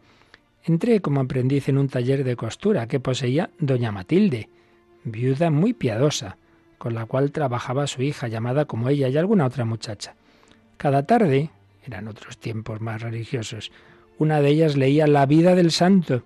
Entré 0.64 1.02
como 1.02 1.22
aprendiz 1.22 1.70
en 1.70 1.80
un 1.80 1.90
taller 1.90 2.24
de 2.24 2.36
costura 2.36 2.88
que 2.88 3.00
poseía 3.00 3.50
doña 3.58 3.92
Matilde, 3.92 4.48
viuda 5.06 5.50
muy 5.50 5.74
piadosa, 5.74 6.38
con 6.78 6.94
la 6.94 7.08
cual 7.08 7.32
trabajaba 7.32 7.88
su 7.88 8.04
hija, 8.04 8.28
llamada 8.28 8.66
como 8.66 8.90
ella, 8.90 9.08
y 9.10 9.18
alguna 9.18 9.48
otra 9.48 9.66
muchacha. 9.66 10.14
Cada 10.78 11.08
tarde, 11.08 11.50
eran 11.86 12.08
otros 12.08 12.38
tiempos 12.38 12.82
más 12.82 13.02
religiosos, 13.02 13.72
una 14.18 14.42
de 14.42 14.50
ellas 14.50 14.78
leía 14.78 15.08
La 15.08 15.26
vida 15.26 15.56
del 15.56 15.72
santo, 15.72 16.24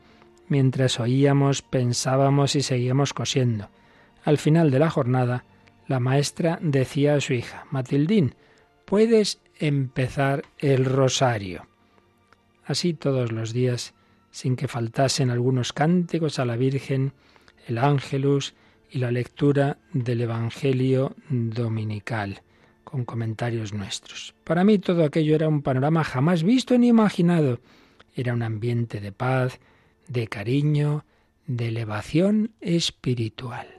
mientras 0.49 0.99
oíamos, 0.99 1.61
pensábamos 1.61 2.55
y 2.55 2.61
seguíamos 2.61 3.13
cosiendo. 3.13 3.69
Al 4.23 4.37
final 4.37 4.71
de 4.71 4.79
la 4.79 4.89
jornada, 4.89 5.45
la 5.87 5.99
maestra 5.99 6.59
decía 6.61 7.15
a 7.15 7.21
su 7.21 7.33
hija, 7.33 7.65
Matildín, 7.71 8.35
puedes 8.85 9.39
empezar 9.59 10.43
el 10.57 10.85
rosario. 10.85 11.67
Así 12.65 12.93
todos 12.93 13.31
los 13.31 13.53
días, 13.53 13.93
sin 14.31 14.55
que 14.55 14.67
faltasen 14.67 15.29
algunos 15.29 15.71
cánticos 15.71 16.39
a 16.39 16.45
la 16.45 16.57
Virgen, 16.57 17.13
el 17.67 17.77
ángelus 17.77 18.53
y 18.91 18.99
la 18.99 19.11
lectura 19.11 19.77
del 19.93 20.21
Evangelio 20.21 21.15
dominical, 21.29 22.41
con 22.87 23.03
comentarios 23.03 23.73
nuestros. 23.73 24.33
Para 24.45 24.63
mí 24.63 24.79
todo 24.79 25.03
aquello 25.03 25.35
era 25.35 25.49
un 25.49 25.61
panorama 25.61 26.05
jamás 26.05 26.41
visto 26.41 26.77
ni 26.77 26.87
imaginado. 26.87 27.59
Era 28.15 28.33
un 28.33 28.43
ambiente 28.43 29.01
de 29.01 29.11
paz, 29.11 29.59
de 30.07 30.27
cariño, 30.27 31.03
de 31.47 31.67
elevación 31.67 32.51
espiritual. 32.61 33.76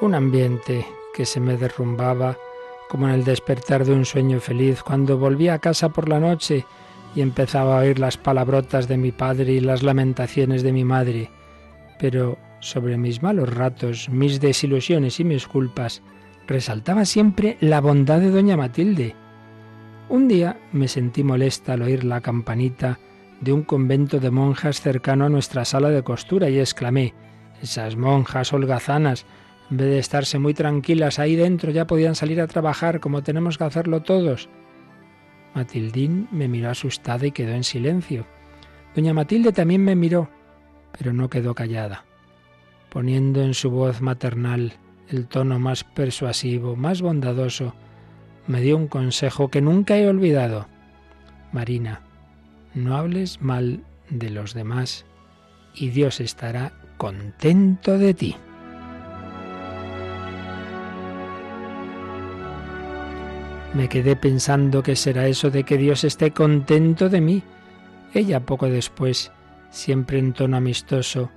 Un 0.00 0.14
ambiente 0.14 0.86
que 1.14 1.26
se 1.26 1.40
me 1.40 1.56
derrumbaba 1.56 2.36
como 2.88 3.08
en 3.08 3.14
el 3.14 3.24
despertar 3.24 3.84
de 3.84 3.92
un 3.92 4.04
sueño 4.04 4.40
feliz, 4.40 4.82
cuando 4.82 5.16
volvía 5.16 5.54
a 5.54 5.58
casa 5.60 5.90
por 5.90 6.08
la 6.08 6.18
noche 6.18 6.64
y 7.14 7.20
empezaba 7.20 7.76
a 7.76 7.82
oír 7.82 7.98
las 7.98 8.16
palabrotas 8.16 8.88
de 8.88 8.96
mi 8.96 9.12
padre 9.12 9.52
y 9.52 9.60
las 9.60 9.82
lamentaciones 9.82 10.62
de 10.62 10.72
mi 10.72 10.84
madre. 10.84 11.30
Pero 12.00 12.36
sobre 12.60 12.96
mis 12.96 13.22
malos 13.22 13.54
ratos, 13.54 14.08
mis 14.08 14.40
desilusiones 14.40 15.20
y 15.20 15.24
mis 15.24 15.46
culpas, 15.46 16.02
resaltaba 16.48 17.04
siempre 17.04 17.56
la 17.60 17.80
bondad 17.80 18.18
de 18.18 18.30
doña 18.30 18.56
Matilde. 18.56 19.14
Un 20.08 20.26
día 20.26 20.58
me 20.72 20.88
sentí 20.88 21.22
molesta 21.22 21.74
al 21.74 21.82
oír 21.82 22.02
la 22.02 22.20
campanita 22.20 22.98
de 23.40 23.52
un 23.52 23.62
convento 23.62 24.18
de 24.18 24.32
monjas 24.32 24.80
cercano 24.80 25.26
a 25.26 25.28
nuestra 25.28 25.64
sala 25.64 25.90
de 25.90 26.02
costura 26.02 26.50
y 26.50 26.58
exclamé, 26.58 27.14
esas 27.62 27.94
monjas 27.96 28.52
holgazanas 28.52 29.26
en 29.70 29.76
vez 29.76 29.88
de 29.88 29.98
estarse 29.98 30.38
muy 30.38 30.52
tranquilas 30.52 31.18
ahí 31.18 31.36
dentro, 31.36 31.70
ya 31.70 31.86
podían 31.86 32.16
salir 32.16 32.40
a 32.40 32.46
trabajar 32.48 33.00
como 33.00 33.22
tenemos 33.22 33.56
que 33.56 33.64
hacerlo 33.64 34.02
todos. 34.02 34.48
Matildín 35.54 36.28
me 36.32 36.48
miró 36.48 36.70
asustada 36.70 37.26
y 37.26 37.32
quedó 37.32 37.52
en 37.52 37.64
silencio. 37.64 38.26
Doña 38.94 39.14
Matilde 39.14 39.52
también 39.52 39.84
me 39.84 39.94
miró, 39.94 40.28
pero 40.96 41.12
no 41.12 41.30
quedó 41.30 41.54
callada. 41.54 42.04
Poniendo 42.88 43.42
en 43.42 43.54
su 43.54 43.70
voz 43.70 44.00
maternal 44.00 44.72
el 45.08 45.26
tono 45.28 45.60
más 45.60 45.84
persuasivo, 45.84 46.74
más 46.74 47.02
bondadoso, 47.02 47.74
me 48.48 48.60
dio 48.60 48.76
un 48.76 48.88
consejo 48.88 49.48
que 49.48 49.60
nunca 49.60 49.96
he 49.96 50.08
olvidado. 50.08 50.66
Marina, 51.52 52.02
no 52.74 52.96
hables 52.96 53.40
mal 53.40 53.84
de 54.08 54.30
los 54.30 54.54
demás 54.54 55.06
y 55.74 55.90
Dios 55.90 56.20
estará 56.20 56.72
contento 56.96 57.98
de 57.98 58.14
ti. 58.14 58.36
Me 63.72 63.88
quedé 63.88 64.16
pensando 64.16 64.82
qué 64.82 64.96
será 64.96 65.28
eso 65.28 65.48
de 65.50 65.62
que 65.62 65.78
Dios 65.78 66.02
esté 66.02 66.32
contento 66.32 67.08
de 67.08 67.20
mí. 67.20 67.42
Ella 68.12 68.40
poco 68.40 68.66
después, 68.66 69.30
siempre 69.70 70.18
en 70.18 70.32
tono 70.32 70.56
amistoso, 70.56 71.30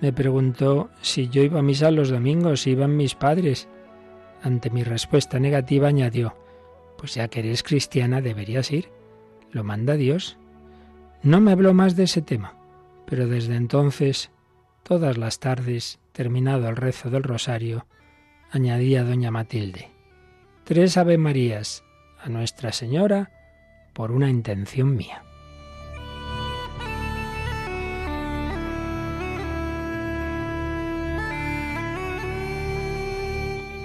me 0.00 0.12
preguntó 0.12 0.88
si 1.02 1.28
yo 1.28 1.42
iba 1.42 1.58
a 1.58 1.62
misa 1.62 1.90
los 1.90 2.10
domingos, 2.10 2.62
si 2.62 2.70
iban 2.70 2.96
mis 2.96 3.16
padres. 3.16 3.68
Ante 4.40 4.70
mi 4.70 4.84
respuesta 4.84 5.40
negativa 5.40 5.88
añadió, 5.88 6.36
pues 6.96 7.14
ya 7.14 7.26
que 7.26 7.40
eres 7.40 7.64
cristiana 7.64 8.20
deberías 8.20 8.70
ir. 8.70 8.88
Lo 9.50 9.64
manda 9.64 9.94
Dios. 9.96 10.38
No 11.24 11.40
me 11.40 11.50
habló 11.50 11.74
más 11.74 11.96
de 11.96 12.04
ese 12.04 12.22
tema, 12.22 12.54
pero 13.04 13.26
desde 13.26 13.56
entonces, 13.56 14.30
todas 14.84 15.18
las 15.18 15.40
tardes, 15.40 15.98
terminado 16.12 16.68
el 16.68 16.76
rezo 16.76 17.10
del 17.10 17.24
rosario, 17.24 17.84
añadía 18.52 19.02
doña 19.02 19.32
Matilde 19.32 19.89
tres 20.70 20.96
Ave 20.96 21.18
Marías 21.18 21.82
a 22.22 22.28
Nuestra 22.28 22.70
Señora 22.70 23.32
por 23.92 24.12
una 24.12 24.30
intención 24.30 24.94
mía. 24.94 25.24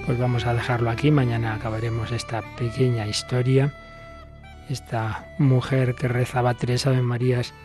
Pues 0.05 0.19
vamos 0.19 0.45
a 0.45 0.53
dejarlo 0.53 0.91
aquí, 0.91 1.09
mañana 1.09 1.55
acabaremos 1.55 2.11
esta 2.11 2.43
pequeña 2.55 3.07
historia. 3.07 3.73
Esta 4.69 5.25
mujer 5.39 5.95
que 5.95 6.07
rezaba 6.07 6.53
tres 6.53 6.85
Ave 6.85 7.01
Marías 7.01 7.55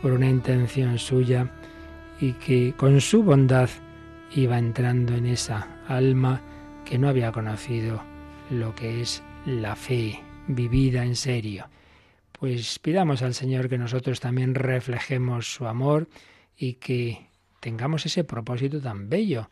por 0.00 0.12
una 0.12 0.30
intención 0.30 0.98
suya 0.98 1.50
y 2.22 2.32
que 2.32 2.72
con 2.78 3.02
su 3.02 3.22
bondad 3.22 3.68
iba 4.34 4.56
entrando 4.56 5.14
en 5.14 5.26
esa 5.26 5.66
alma 5.86 6.40
que 6.86 6.96
no 6.96 7.10
había 7.10 7.32
conocido 7.32 8.10
lo 8.50 8.74
que 8.74 9.00
es 9.00 9.22
la 9.46 9.76
fe 9.76 10.20
vivida 10.46 11.04
en 11.04 11.16
serio. 11.16 11.66
Pues 12.32 12.78
pidamos 12.78 13.22
al 13.22 13.34
Señor 13.34 13.68
que 13.68 13.78
nosotros 13.78 14.20
también 14.20 14.54
reflejemos 14.54 15.52
su 15.52 15.66
amor 15.66 16.08
y 16.56 16.74
que 16.74 17.26
tengamos 17.60 18.06
ese 18.06 18.24
propósito 18.24 18.80
tan 18.80 19.08
bello 19.08 19.48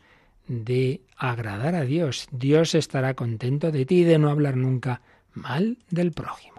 de 0.47 1.01
agradar 1.17 1.75
a 1.75 1.85
Dios. 1.85 2.27
Dios 2.31 2.75
estará 2.75 3.13
contento 3.13 3.71
de 3.71 3.85
ti 3.85 4.01
y 4.01 4.03
de 4.03 4.19
no 4.19 4.29
hablar 4.29 4.57
nunca 4.57 5.01
mal 5.33 5.77
del 5.89 6.11
prójimo. 6.11 6.50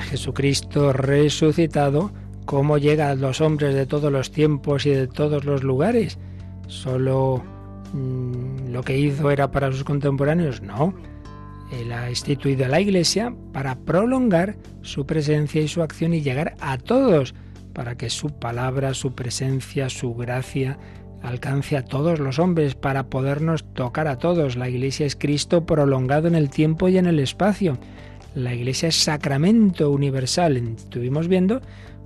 Jesucristo 0.00 0.92
resucitado, 0.92 2.12
¿cómo 2.44 2.78
llega 2.78 3.10
a 3.10 3.14
los 3.14 3.40
hombres 3.40 3.74
de 3.74 3.86
todos 3.86 4.12
los 4.12 4.30
tiempos 4.30 4.86
y 4.86 4.90
de 4.90 5.06
todos 5.06 5.44
los 5.44 5.62
lugares? 5.62 6.18
¿Solo 6.66 7.42
mm, 7.92 8.70
lo 8.70 8.82
que 8.82 8.98
hizo 8.98 9.30
era 9.30 9.50
para 9.50 9.72
sus 9.72 9.84
contemporáneos? 9.84 10.62
No. 10.62 10.94
Él 11.72 11.92
ha 11.92 12.08
instituido 12.08 12.64
a 12.64 12.68
la 12.68 12.80
Iglesia 12.80 13.34
para 13.52 13.76
prolongar 13.76 14.56
su 14.82 15.06
presencia 15.06 15.60
y 15.60 15.68
su 15.68 15.82
acción 15.82 16.14
y 16.14 16.22
llegar 16.22 16.54
a 16.60 16.78
todos, 16.78 17.34
para 17.74 17.96
que 17.96 18.08
su 18.08 18.30
palabra, 18.30 18.94
su 18.94 19.14
presencia, 19.14 19.88
su 19.90 20.14
gracia 20.14 20.78
alcance 21.22 21.76
a 21.76 21.84
todos 21.84 22.20
los 22.20 22.38
hombres, 22.38 22.74
para 22.74 23.08
podernos 23.08 23.64
tocar 23.74 24.08
a 24.08 24.16
todos. 24.16 24.56
La 24.56 24.68
Iglesia 24.68 25.04
es 25.04 25.16
Cristo 25.16 25.66
prolongado 25.66 26.28
en 26.28 26.34
el 26.34 26.48
tiempo 26.48 26.88
y 26.88 26.96
en 26.96 27.06
el 27.06 27.18
espacio. 27.18 27.78
La 28.38 28.54
Iglesia 28.54 28.88
es 28.88 28.94
sacramento 28.94 29.90
universal. 29.90 30.56
Estuvimos 30.56 31.26
viendo 31.26 31.60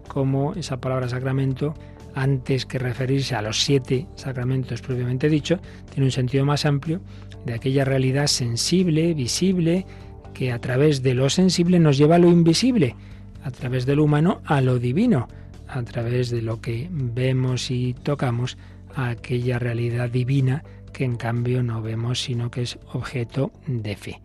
cómo 0.09 0.55
esa 0.55 0.81
palabra 0.81 1.07
sacramento, 1.07 1.75
antes 2.15 2.65
que 2.65 2.79
referirse 2.79 3.35
a 3.35 3.43
los 3.43 3.62
siete 3.62 4.07
sacramentos 4.15 4.81
propiamente 4.81 5.29
dicho, 5.29 5.61
tiene 5.93 6.07
un 6.07 6.11
sentido 6.11 6.47
más 6.47 6.65
amplio 6.65 7.03
de 7.45 7.53
aquella 7.53 7.85
realidad 7.85 8.29
sensible, 8.29 9.12
visible, 9.12 9.85
que 10.33 10.53
a 10.53 10.59
través 10.59 11.03
de 11.03 11.12
lo 11.12 11.29
sensible 11.29 11.79
nos 11.79 11.99
lleva 11.99 12.15
a 12.15 12.19
lo 12.19 12.31
invisible, 12.31 12.97
a 13.45 13.51
través 13.51 13.85
del 13.85 14.01
humano 14.01 14.41
a 14.47 14.62
lo 14.62 14.79
divino, 14.79 15.29
a 15.69 15.83
través 15.83 16.31
de 16.31 16.41
lo 16.41 16.62
que 16.62 16.89
vemos 16.91 17.71
y 17.71 17.93
tocamos 17.93 18.57
a 18.95 19.11
aquella 19.11 19.59
realidad 19.59 20.09
divina 20.09 20.65
que 20.95 21.05
en 21.05 21.17
cambio 21.17 21.62
no 21.62 21.83
vemos 21.83 22.23
sino 22.23 22.51
que 22.51 22.62
es 22.62 22.79
objeto 22.95 23.53
de 23.67 23.97
fe. 23.97 24.23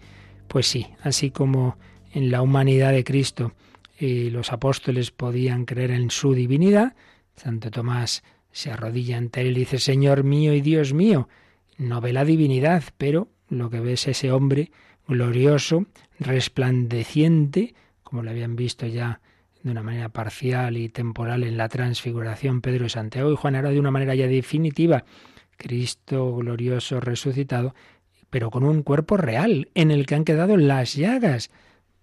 Pues 0.48 0.68
sí, 0.68 0.88
así 1.04 1.32
como 1.32 1.76
en 2.12 2.32
la 2.32 2.42
humanidad 2.42 2.92
de 2.92 3.04
Cristo. 3.04 3.54
Eh, 4.00 4.30
los 4.32 4.52
apóstoles 4.52 5.12
podían 5.12 5.66
creer 5.66 5.92
en 5.92 6.12
su 6.12 6.34
divinidad, 6.34 6.96
Santo 7.36 7.72
Tomás 7.72 8.24
se 8.52 8.72
arrodilla 8.72 9.18
ante 9.18 9.42
él 9.42 9.58
y 9.58 9.62
dice, 9.62 9.80
Señor 9.80 10.24
mío 10.24 10.54
y 10.54 10.62
Dios 10.62 10.94
mío, 10.94 11.30
no 11.78 12.02
ve 12.02 12.14
la 12.14 12.26
divinidad, 12.26 12.84
pero 12.98 13.28
lo 13.50 13.70
que 13.70 13.80
ve 13.80 13.94
es 13.94 14.08
ese 14.08 14.32
hombre 14.32 14.72
glorioso, 15.08 15.86
resplandeciente, 16.20 17.76
como 18.04 18.24
lo 18.24 18.32
habían 18.32 18.56
visto 18.56 18.88
ya 18.88 19.22
de 19.64 19.72
una 19.72 19.84
manera 19.84 20.10
parcial 20.10 20.78
y 20.78 20.90
temporal 20.90 21.44
en 21.44 21.58
la 21.58 21.70
transfiguración 21.70 22.62
Pedro 22.62 22.86
y 22.86 22.90
Santiago 22.90 23.32
y 23.32 23.36
Juan, 23.36 23.56
era 23.56 23.70
de 23.70 23.80
una 23.80 23.92
manera 23.92 24.16
ya 24.16 24.28
definitiva, 24.28 25.06
Cristo 25.58 26.36
glorioso 26.36 27.00
resucitado, 27.00 27.76
pero 28.30 28.50
con 28.50 28.64
un 28.64 28.84
cuerpo 28.84 29.18
real 29.18 29.70
en 29.76 29.92
el 29.92 30.06
que 30.06 30.16
han 30.16 30.24
quedado 30.24 30.58
las 30.58 30.96
llagas 30.96 31.50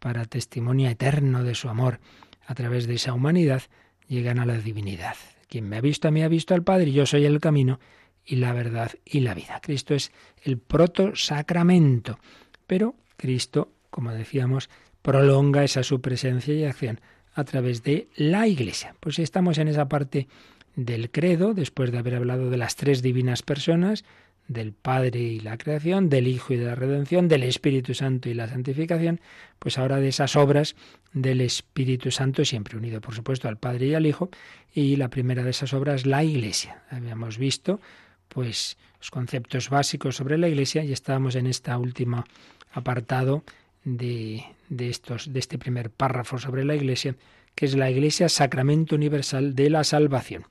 para 0.05 0.27
testimonio 0.27 0.91
eterno 0.91 1.43
de 1.45 1.55
su 1.55 1.71
amor. 1.71 1.99
A 2.47 2.55
través 2.55 2.87
de 2.87 2.97
esa 2.97 3.15
humanidad 3.15 3.63
llegan 4.07 4.39
a 4.39 4.45
la 4.45 4.59
divinidad. 4.59 5.17
Quien 5.49 5.67
me 5.67 5.79
ha 5.79 5.81
visto 5.81 6.09
a 6.09 6.11
mí 6.11 6.23
ha 6.23 6.29
visto 6.29 6.53
al 6.53 6.63
Padre, 6.63 6.91
y 6.91 6.93
yo 6.93 7.07
soy 7.07 7.25
el 7.25 7.41
camino 7.41 7.81
y 8.23 8.37
la 8.37 8.53
verdad 8.53 8.93
y 9.07 9.21
la 9.21 9.33
vida. 9.33 9.61
Cristo 9.63 9.95
es 9.95 10.13
el 10.43 10.59
proto 10.59 11.17
sacramento, 11.17 12.19
pero 12.67 12.97
Cristo, 13.17 13.73
como 13.89 14.13
decíamos, 14.13 14.69
prolonga 15.01 15.65
esa 15.65 15.83
su 15.83 16.03
presencia 16.03 16.53
y 16.53 16.65
acción 16.65 17.01
a 17.33 17.45
través 17.45 17.83
de 17.83 18.09
la 18.15 18.47
Iglesia. 18.47 18.97
Pues 19.01 19.19
estamos 19.19 19.57
en 19.57 19.69
esa 19.69 19.89
parte 19.89 20.29
del 20.77 21.11
credo, 21.11 21.55
después 21.55 21.93
de 21.93 21.99
haber 21.99 22.17
hablado 22.17 22.51
de 22.51 22.59
las 22.59 22.77
tres 22.77 23.01
divinas 23.01 23.41
personas, 23.41 24.05
del 24.49 24.73
Padre 24.73 25.21
y 25.21 25.41
la 25.41 25.57
creación, 25.57 26.09
del 26.09 26.27
Hijo 26.29 26.53
y 26.53 26.57
de 26.57 26.67
la 26.67 26.75
redención, 26.75 27.29
del 27.29 27.43
Espíritu 27.45 27.95
Santo 27.95 28.29
y 28.29 28.35
la 28.35 28.49
santificación, 28.49 29.21
pues 29.59 29.79
ahora 29.79 29.99
de 29.99 30.09
esas 30.09 30.37
obras 30.37 30.77
del 31.13 31.41
Espíritu 31.41 32.11
Santo, 32.11 32.45
siempre 32.45 32.77
unido 32.77 33.01
por 33.01 33.15
supuesto 33.15 33.49
al 33.49 33.57
Padre 33.57 33.87
y 33.87 33.95
al 33.95 34.07
Hijo, 34.07 34.31
y 34.75 34.97
la 34.97 35.09
primera 35.09 35.43
de 35.43 35.51
esas 35.51 35.73
obras, 35.73 36.05
la 36.05 36.25
Iglesia. 36.25 36.83
Habíamos 36.91 37.39
visto 37.39 37.81
pues 38.29 38.77
los 38.99 39.11
conceptos 39.11 39.71
básicos 39.71 40.17
sobre 40.17 40.39
la 40.39 40.49
Iglesia 40.49 40.85
y 40.85 40.93
estábamos 40.93 41.37
en 41.37 41.47
este 41.47 41.75
último 41.75 42.25
apartado 42.73 43.45
de, 43.85 44.45
de, 44.69 44.89
estos, 44.89 45.33
de 45.33 45.39
este 45.39 45.59
primer 45.59 45.91
párrafo 45.91 46.39
sobre 46.39 46.65
la 46.65 46.75
Iglesia, 46.75 47.15
que 47.55 47.67
es 47.67 47.77
la 47.77 47.91
Iglesia 47.91 48.29
Sacramento 48.29 48.95
Universal 48.95 49.55
de 49.55 49.71
la 49.71 49.85
Salvación. 49.85 50.45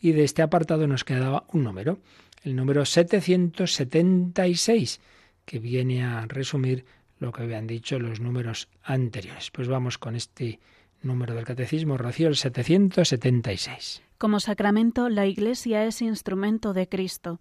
Y 0.00 0.12
de 0.12 0.24
este 0.24 0.42
apartado 0.42 0.86
nos 0.86 1.04
quedaba 1.04 1.44
un 1.52 1.64
número, 1.64 1.98
el 2.42 2.56
número 2.56 2.84
776, 2.84 5.00
que 5.44 5.58
viene 5.58 6.04
a 6.04 6.26
resumir 6.26 6.84
lo 7.18 7.32
que 7.32 7.42
habían 7.42 7.66
dicho 7.66 7.98
los 7.98 8.20
números 8.20 8.68
anteriores. 8.82 9.50
Pues 9.50 9.68
vamos 9.68 9.98
con 9.98 10.14
este 10.14 10.60
número 11.02 11.34
del 11.34 11.44
Catecismo, 11.44 11.96
Rocío, 11.96 12.28
el 12.28 12.36
776. 12.36 14.02
Como 14.18 14.40
sacramento, 14.40 15.08
la 15.08 15.26
Iglesia 15.26 15.84
es 15.84 16.02
instrumento 16.02 16.72
de 16.72 16.88
Cristo. 16.88 17.40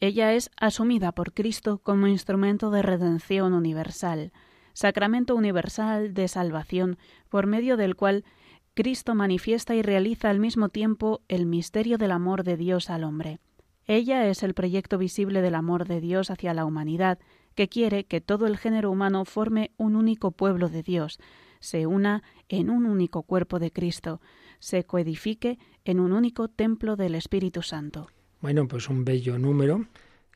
Ella 0.00 0.34
es 0.34 0.50
asumida 0.56 1.12
por 1.12 1.32
Cristo 1.32 1.78
como 1.78 2.06
instrumento 2.06 2.70
de 2.70 2.82
redención 2.82 3.54
universal, 3.54 4.32
sacramento 4.74 5.34
universal 5.34 6.12
de 6.12 6.28
salvación, 6.28 6.98
por 7.30 7.46
medio 7.46 7.76
del 7.76 7.96
cual 7.96 8.24
Cristo 8.74 9.14
manifiesta 9.14 9.74
y 9.74 9.82
realiza 9.82 10.28
al 10.28 10.38
mismo 10.38 10.68
tiempo 10.68 11.22
el 11.28 11.46
misterio 11.46 11.96
del 11.96 12.10
amor 12.10 12.44
de 12.44 12.58
Dios 12.58 12.90
al 12.90 13.04
hombre. 13.04 13.38
Ella 13.86 14.28
es 14.28 14.42
el 14.42 14.54
proyecto 14.54 14.98
visible 14.98 15.42
del 15.42 15.54
amor 15.54 15.86
de 15.86 16.00
Dios 16.00 16.30
hacia 16.30 16.54
la 16.54 16.64
humanidad, 16.64 17.20
que 17.54 17.68
quiere 17.68 18.04
que 18.04 18.20
todo 18.20 18.46
el 18.46 18.56
género 18.56 18.90
humano 18.90 19.24
forme 19.24 19.70
un 19.76 19.94
único 19.94 20.32
pueblo 20.32 20.68
de 20.68 20.82
Dios, 20.82 21.18
se 21.60 21.86
una 21.86 22.24
en 22.48 22.68
un 22.68 22.86
único 22.86 23.22
cuerpo 23.22 23.60
de 23.60 23.70
Cristo, 23.70 24.20
se 24.58 24.84
coedifique 24.84 25.58
en 25.84 26.00
un 26.00 26.12
único 26.12 26.48
templo 26.48 26.96
del 26.96 27.14
Espíritu 27.14 27.62
Santo. 27.62 28.08
Bueno, 28.40 28.66
pues 28.66 28.88
un 28.88 29.04
bello 29.04 29.38
número 29.38 29.86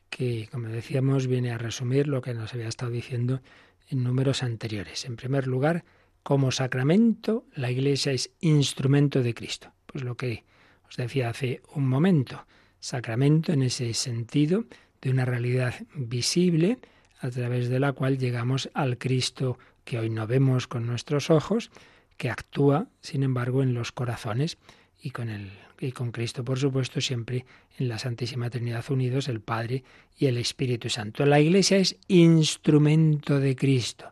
que, 0.09 0.47
como 0.49 0.69
decíamos, 0.69 1.27
viene 1.27 1.51
a 1.51 1.57
resumir 1.57 2.07
lo 2.07 2.21
que 2.21 2.33
nos 2.33 2.53
había 2.53 2.69
estado 2.69 2.91
diciendo 2.91 3.41
en 3.89 4.03
números 4.03 4.43
anteriores. 4.43 5.05
En 5.05 5.17
primer 5.17 5.47
lugar, 5.47 5.83
como 6.23 6.51
sacramento, 6.51 7.45
la 7.53 7.69
Iglesia 7.69 8.13
es 8.13 8.31
instrumento 8.39 9.21
de 9.21 9.33
Cristo. 9.33 9.73
Pues 9.85 10.05
lo 10.05 10.15
que 10.15 10.45
os 10.87 10.95
decía 10.95 11.29
hace 11.29 11.61
un 11.75 11.87
momento 11.87 12.45
sacramento 12.81 13.53
en 13.53 13.63
ese 13.63 13.93
sentido 13.93 14.65
de 15.01 15.11
una 15.11 15.23
realidad 15.23 15.75
visible 15.95 16.79
a 17.21 17.29
través 17.29 17.69
de 17.69 17.79
la 17.79 17.93
cual 17.93 18.17
llegamos 18.17 18.69
al 18.73 18.97
Cristo 18.97 19.57
que 19.85 19.97
hoy 19.97 20.09
no 20.09 20.27
vemos 20.27 20.67
con 20.67 20.85
nuestros 20.85 21.29
ojos, 21.29 21.71
que 22.17 22.29
actúa, 22.29 22.87
sin 22.99 23.23
embargo, 23.23 23.63
en 23.63 23.73
los 23.73 23.93
corazones 23.93 24.57
y 25.01 25.11
con 25.11 25.29
el 25.29 25.51
y 25.81 25.91
con 25.91 26.11
Cristo, 26.11 26.43
por 26.43 26.59
supuesto, 26.59 27.01
siempre 27.01 27.45
en 27.79 27.87
la 27.87 27.97
Santísima 27.97 28.49
Trinidad 28.49 28.85
unidos, 28.91 29.27
el 29.27 29.41
Padre 29.41 29.83
y 30.17 30.27
el 30.27 30.37
Espíritu 30.37 30.89
Santo. 30.89 31.25
La 31.25 31.39
Iglesia 31.39 31.77
es 31.77 31.97
instrumento 32.07 33.39
de 33.39 33.55
Cristo, 33.55 34.11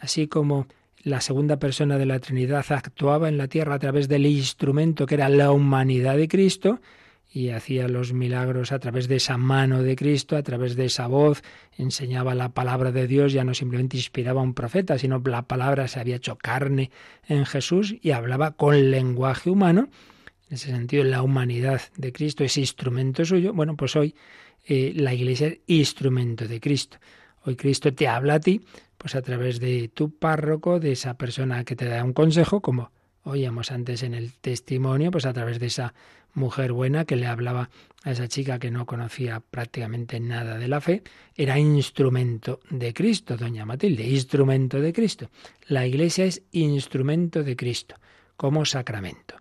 así 0.00 0.28
como 0.28 0.66
la 1.02 1.20
segunda 1.20 1.58
persona 1.58 1.98
de 1.98 2.06
la 2.06 2.20
Trinidad 2.20 2.64
actuaba 2.70 3.28
en 3.28 3.36
la 3.36 3.48
tierra 3.48 3.74
a 3.74 3.78
través 3.78 4.08
del 4.08 4.26
instrumento 4.26 5.06
que 5.06 5.16
era 5.16 5.28
la 5.28 5.52
humanidad 5.52 6.16
de 6.16 6.28
Cristo, 6.28 6.80
y 7.32 7.50
hacía 7.50 7.86
los 7.86 8.12
milagros 8.12 8.72
a 8.72 8.80
través 8.80 9.06
de 9.06 9.16
esa 9.16 9.36
mano 9.36 9.82
de 9.82 9.94
Cristo, 9.94 10.36
a 10.36 10.42
través 10.42 10.74
de 10.74 10.86
esa 10.86 11.06
voz, 11.06 11.42
enseñaba 11.76 12.34
la 12.34 12.48
palabra 12.50 12.90
de 12.90 13.06
Dios, 13.06 13.32
ya 13.32 13.44
no 13.44 13.54
simplemente 13.54 13.96
inspiraba 13.96 14.40
a 14.40 14.44
un 14.44 14.54
profeta, 14.54 14.98
sino 14.98 15.22
la 15.24 15.42
palabra 15.42 15.86
se 15.86 16.00
había 16.00 16.16
hecho 16.16 16.36
carne 16.36 16.90
en 17.28 17.46
Jesús 17.46 17.94
y 18.02 18.10
hablaba 18.10 18.52
con 18.52 18.90
lenguaje 18.90 19.48
humano. 19.48 19.88
En 20.48 20.54
ese 20.54 20.70
sentido, 20.70 21.04
la 21.04 21.22
humanidad 21.22 21.80
de 21.96 22.12
Cristo 22.12 22.42
es 22.42 22.56
instrumento 22.56 23.24
suyo. 23.24 23.52
Bueno, 23.52 23.76
pues 23.76 23.94
hoy 23.94 24.16
eh, 24.66 24.92
la 24.96 25.14
Iglesia 25.14 25.46
es 25.46 25.60
instrumento 25.68 26.48
de 26.48 26.60
Cristo. 26.60 26.98
Hoy 27.44 27.54
Cristo 27.54 27.94
te 27.94 28.08
habla 28.08 28.34
a 28.34 28.40
ti, 28.40 28.60
pues 28.98 29.14
a 29.14 29.22
través 29.22 29.60
de 29.60 29.88
tu 29.88 30.10
párroco, 30.10 30.80
de 30.80 30.92
esa 30.92 31.14
persona 31.14 31.64
que 31.64 31.76
te 31.76 31.86
da 31.86 32.02
un 32.02 32.12
consejo, 32.12 32.60
como 32.60 32.90
oíamos 33.24 33.70
antes 33.70 34.02
en 34.02 34.14
el 34.14 34.32
testimonio, 34.32 35.10
pues 35.10 35.26
a 35.26 35.32
través 35.32 35.58
de 35.58 35.66
esa 35.66 35.94
mujer 36.34 36.72
buena 36.72 37.04
que 37.04 37.16
le 37.16 37.26
hablaba 37.26 37.70
a 38.02 38.12
esa 38.12 38.28
chica 38.28 38.58
que 38.58 38.70
no 38.70 38.86
conocía 38.86 39.40
prácticamente 39.40 40.20
nada 40.20 40.58
de 40.58 40.68
la 40.68 40.80
fe, 40.80 41.02
era 41.34 41.58
instrumento 41.58 42.60
de 42.70 42.94
Cristo, 42.94 43.36
doña 43.36 43.66
Matilde, 43.66 44.08
instrumento 44.08 44.80
de 44.80 44.92
Cristo. 44.92 45.30
La 45.66 45.86
Iglesia 45.86 46.24
es 46.24 46.42
instrumento 46.52 47.42
de 47.42 47.56
Cristo, 47.56 47.96
como 48.36 48.64
sacramento. 48.64 49.36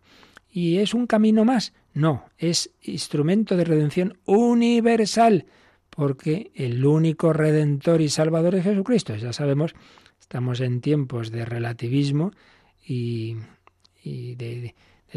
¿Y 0.51 0.77
es 0.77 0.93
un 0.93 1.07
camino 1.07 1.45
más? 1.45 1.73
No, 1.93 2.25
es 2.37 2.71
instrumento 2.81 3.55
de 3.55 3.63
redención 3.63 4.17
universal, 4.25 5.45
porque 5.89 6.51
el 6.55 6.85
único 6.85 7.33
redentor 7.33 8.01
y 8.01 8.09
salvador 8.09 8.55
es 8.55 8.63
Jesucristo. 8.63 9.15
Ya 9.15 9.31
sabemos, 9.31 9.73
estamos 10.19 10.59
en 10.59 10.81
tiempos 10.81 11.31
de 11.31 11.45
relativismo 11.45 12.31
y, 12.85 13.37
de 14.03 14.73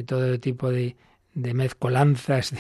todo 0.07 0.38
tipo 0.40 0.71
de, 0.71 0.97
de 1.35 1.55
mezcolanzas 1.55 2.55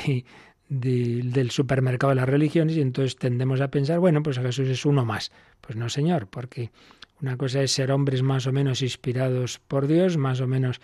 del 0.68 1.50
supermercado 1.50 2.10
de 2.10 2.16
las 2.16 2.28
religiones 2.28 2.76
y 2.76 2.80
entonces 2.80 3.16
tendemos 3.16 3.60
a 3.60 3.68
pensar, 3.68 3.98
bueno, 3.98 4.22
pues 4.22 4.38
Jesús 4.38 4.68
es 4.68 4.86
uno 4.86 5.04
más. 5.04 5.30
Pues 5.60 5.76
no, 5.76 5.88
Señor, 5.88 6.28
porque 6.28 6.70
Una 7.22 7.36
cosa 7.36 7.62
es 7.62 7.70
ser 7.70 7.92
hombres 7.92 8.22
más 8.22 8.48
o 8.48 8.52
menos 8.52 8.82
inspirados 8.82 9.60
por 9.60 9.86
Dios, 9.86 10.16
más 10.16 10.40
o 10.40 10.48
menos 10.48 10.80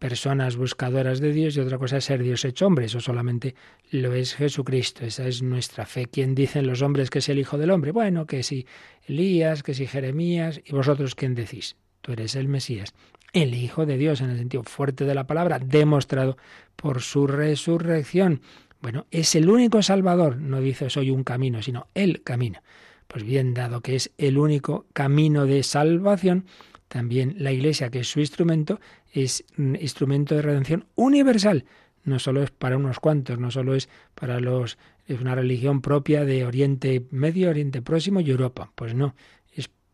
personas 0.00 0.56
buscadoras 0.56 1.20
de 1.20 1.32
Dios 1.32 1.56
y 1.56 1.60
otra 1.60 1.78
cosa 1.78 1.98
es 1.98 2.04
ser 2.04 2.22
Dios 2.24 2.44
hecho 2.44 2.66
hombre. 2.66 2.86
Eso 2.86 2.98
solamente 2.98 3.54
lo 3.92 4.12
es 4.12 4.34
Jesucristo. 4.34 5.04
Esa 5.04 5.28
es 5.28 5.42
nuestra 5.42 5.86
fe. 5.86 6.06
¿Quién 6.06 6.34
dicen 6.34 6.66
los 6.66 6.82
hombres 6.82 7.08
que 7.08 7.20
es 7.20 7.28
el 7.28 7.38
Hijo 7.38 7.56
del 7.56 7.70
Hombre? 7.70 7.92
Bueno, 7.92 8.26
que 8.26 8.42
si 8.42 8.66
Elías, 9.06 9.62
que 9.62 9.74
si 9.74 9.86
Jeremías. 9.86 10.60
¿Y 10.64 10.72
vosotros 10.72 11.14
quién 11.14 11.34
decís? 11.36 11.76
Tú 12.00 12.12
eres 12.12 12.34
el 12.34 12.48
Mesías. 12.48 12.92
El 13.36 13.54
Hijo 13.54 13.84
de 13.84 13.98
Dios, 13.98 14.22
en 14.22 14.30
el 14.30 14.38
sentido 14.38 14.62
fuerte 14.62 15.04
de 15.04 15.14
la 15.14 15.26
palabra, 15.26 15.58
demostrado 15.58 16.38
por 16.74 17.02
su 17.02 17.26
resurrección. 17.26 18.40
Bueno, 18.80 19.04
es 19.10 19.34
el 19.34 19.50
único 19.50 19.82
Salvador. 19.82 20.38
No 20.38 20.58
dice 20.62 20.88
soy 20.88 21.10
un 21.10 21.22
camino, 21.22 21.60
sino 21.60 21.88
el 21.92 22.22
camino. 22.22 22.62
Pues 23.06 23.24
bien, 23.24 23.52
dado 23.52 23.82
que 23.82 23.94
es 23.94 24.10
el 24.16 24.38
único 24.38 24.86
camino 24.94 25.44
de 25.44 25.62
salvación, 25.64 26.46
también 26.88 27.34
la 27.36 27.52
Iglesia, 27.52 27.90
que 27.90 28.00
es 28.00 28.08
su 28.08 28.20
instrumento, 28.20 28.80
es 29.12 29.44
un 29.58 29.76
instrumento 29.76 30.34
de 30.34 30.40
redención 30.40 30.86
universal. 30.94 31.66
No 32.04 32.18
solo 32.18 32.42
es 32.42 32.50
para 32.50 32.78
unos 32.78 33.00
cuantos, 33.00 33.38
no 33.38 33.50
solo 33.50 33.74
es 33.74 33.90
para 34.14 34.40
los 34.40 34.78
es 35.06 35.20
una 35.20 35.34
religión 35.34 35.82
propia 35.82 36.24
de 36.24 36.44
Oriente 36.44 37.06
Medio, 37.10 37.50
Oriente 37.50 37.82
Próximo 37.82 38.20
y 38.20 38.30
Europa. 38.30 38.72
Pues 38.74 38.94
no, 38.94 39.14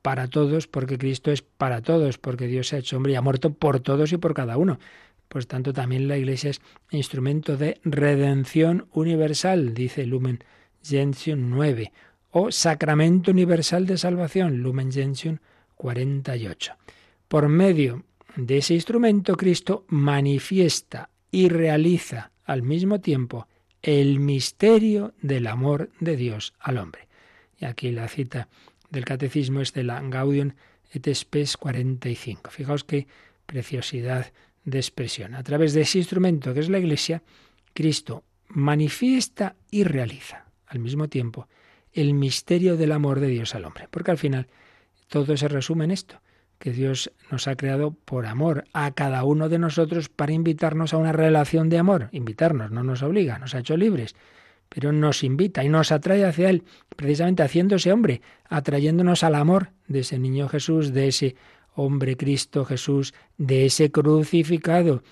para 0.02 0.28
todos 0.28 0.66
porque 0.66 0.98
Cristo 0.98 1.30
es 1.30 1.42
para 1.42 1.80
todos, 1.80 2.18
porque 2.18 2.48
Dios 2.48 2.68
se 2.68 2.76
ha 2.76 2.78
hecho 2.80 2.96
hombre 2.96 3.12
y 3.12 3.16
ha 3.16 3.22
muerto 3.22 3.54
por 3.54 3.80
todos 3.80 4.12
y 4.12 4.18
por 4.18 4.34
cada 4.34 4.56
uno. 4.56 4.78
Pues 5.28 5.46
tanto 5.46 5.72
también 5.72 6.08
la 6.08 6.18
Iglesia 6.18 6.50
es 6.50 6.60
instrumento 6.90 7.56
de 7.56 7.80
redención 7.84 8.88
universal, 8.92 9.72
dice 9.72 10.04
Lumen 10.04 10.44
Gentium 10.82 11.48
9, 11.48 11.92
o 12.32 12.50
sacramento 12.50 13.30
universal 13.30 13.86
de 13.86 13.96
salvación, 13.96 14.58
Lumen 14.58 14.92
Gentium 14.92 15.38
48. 15.76 16.74
Por 17.28 17.48
medio 17.48 18.04
de 18.36 18.58
ese 18.58 18.74
instrumento, 18.74 19.36
Cristo 19.36 19.84
manifiesta 19.88 21.08
y 21.30 21.48
realiza 21.48 22.32
al 22.44 22.62
mismo 22.62 23.00
tiempo 23.00 23.46
el 23.80 24.20
misterio 24.20 25.14
del 25.22 25.46
amor 25.46 25.90
de 25.98 26.16
Dios 26.16 26.54
al 26.60 26.78
hombre. 26.78 27.08
Y 27.58 27.64
aquí 27.64 27.90
la 27.90 28.08
cita 28.08 28.48
del 28.92 29.04
catecismo 29.04 29.60
es 29.60 29.72
de 29.72 29.82
la 29.82 30.00
Gaudium 30.00 30.52
et 30.92 31.08
Spes 31.14 31.56
45. 31.56 32.50
Fijaos 32.50 32.84
qué 32.84 33.06
preciosidad 33.46 34.32
de 34.64 34.78
expresión. 34.78 35.34
A 35.34 35.42
través 35.42 35.72
de 35.72 35.80
ese 35.80 35.98
instrumento 35.98 36.52
que 36.54 36.60
es 36.60 36.68
la 36.68 36.78
Iglesia, 36.78 37.22
Cristo 37.72 38.22
manifiesta 38.48 39.56
y 39.70 39.84
realiza 39.84 40.44
al 40.66 40.78
mismo 40.78 41.08
tiempo 41.08 41.48
el 41.92 42.12
misterio 42.14 42.76
del 42.76 42.92
amor 42.92 43.20
de 43.20 43.28
Dios 43.28 43.54
al 43.54 43.64
hombre. 43.64 43.88
Porque 43.90 44.10
al 44.10 44.18
final 44.18 44.46
todo 45.08 45.36
se 45.36 45.48
resume 45.48 45.84
en 45.84 45.90
esto, 45.90 46.20
que 46.58 46.70
Dios 46.70 47.12
nos 47.30 47.48
ha 47.48 47.56
creado 47.56 47.92
por 47.92 48.26
amor 48.26 48.64
a 48.74 48.90
cada 48.92 49.24
uno 49.24 49.48
de 49.48 49.58
nosotros 49.58 50.10
para 50.10 50.32
invitarnos 50.32 50.92
a 50.92 50.98
una 50.98 51.12
relación 51.12 51.70
de 51.70 51.78
amor. 51.78 52.08
Invitarnos, 52.12 52.70
no 52.70 52.84
nos 52.84 53.02
obliga, 53.02 53.38
nos 53.38 53.54
ha 53.54 53.60
hecho 53.60 53.76
libres, 53.76 54.14
pero 54.72 54.90
nos 54.92 55.22
invita 55.22 55.62
y 55.62 55.68
nos 55.68 55.92
atrae 55.92 56.24
hacia 56.24 56.48
Él, 56.48 56.64
precisamente 56.96 57.42
haciéndose 57.42 57.92
hombre, 57.92 58.22
atrayéndonos 58.48 59.22
al 59.22 59.34
amor 59.34 59.70
de 59.86 60.00
ese 60.00 60.18
niño 60.18 60.48
Jesús, 60.48 60.92
de 60.92 61.08
ese 61.08 61.36
hombre 61.74 62.16
Cristo 62.16 62.64
Jesús, 62.64 63.12
de 63.36 63.66
ese 63.66 63.90
crucificado. 63.90 65.02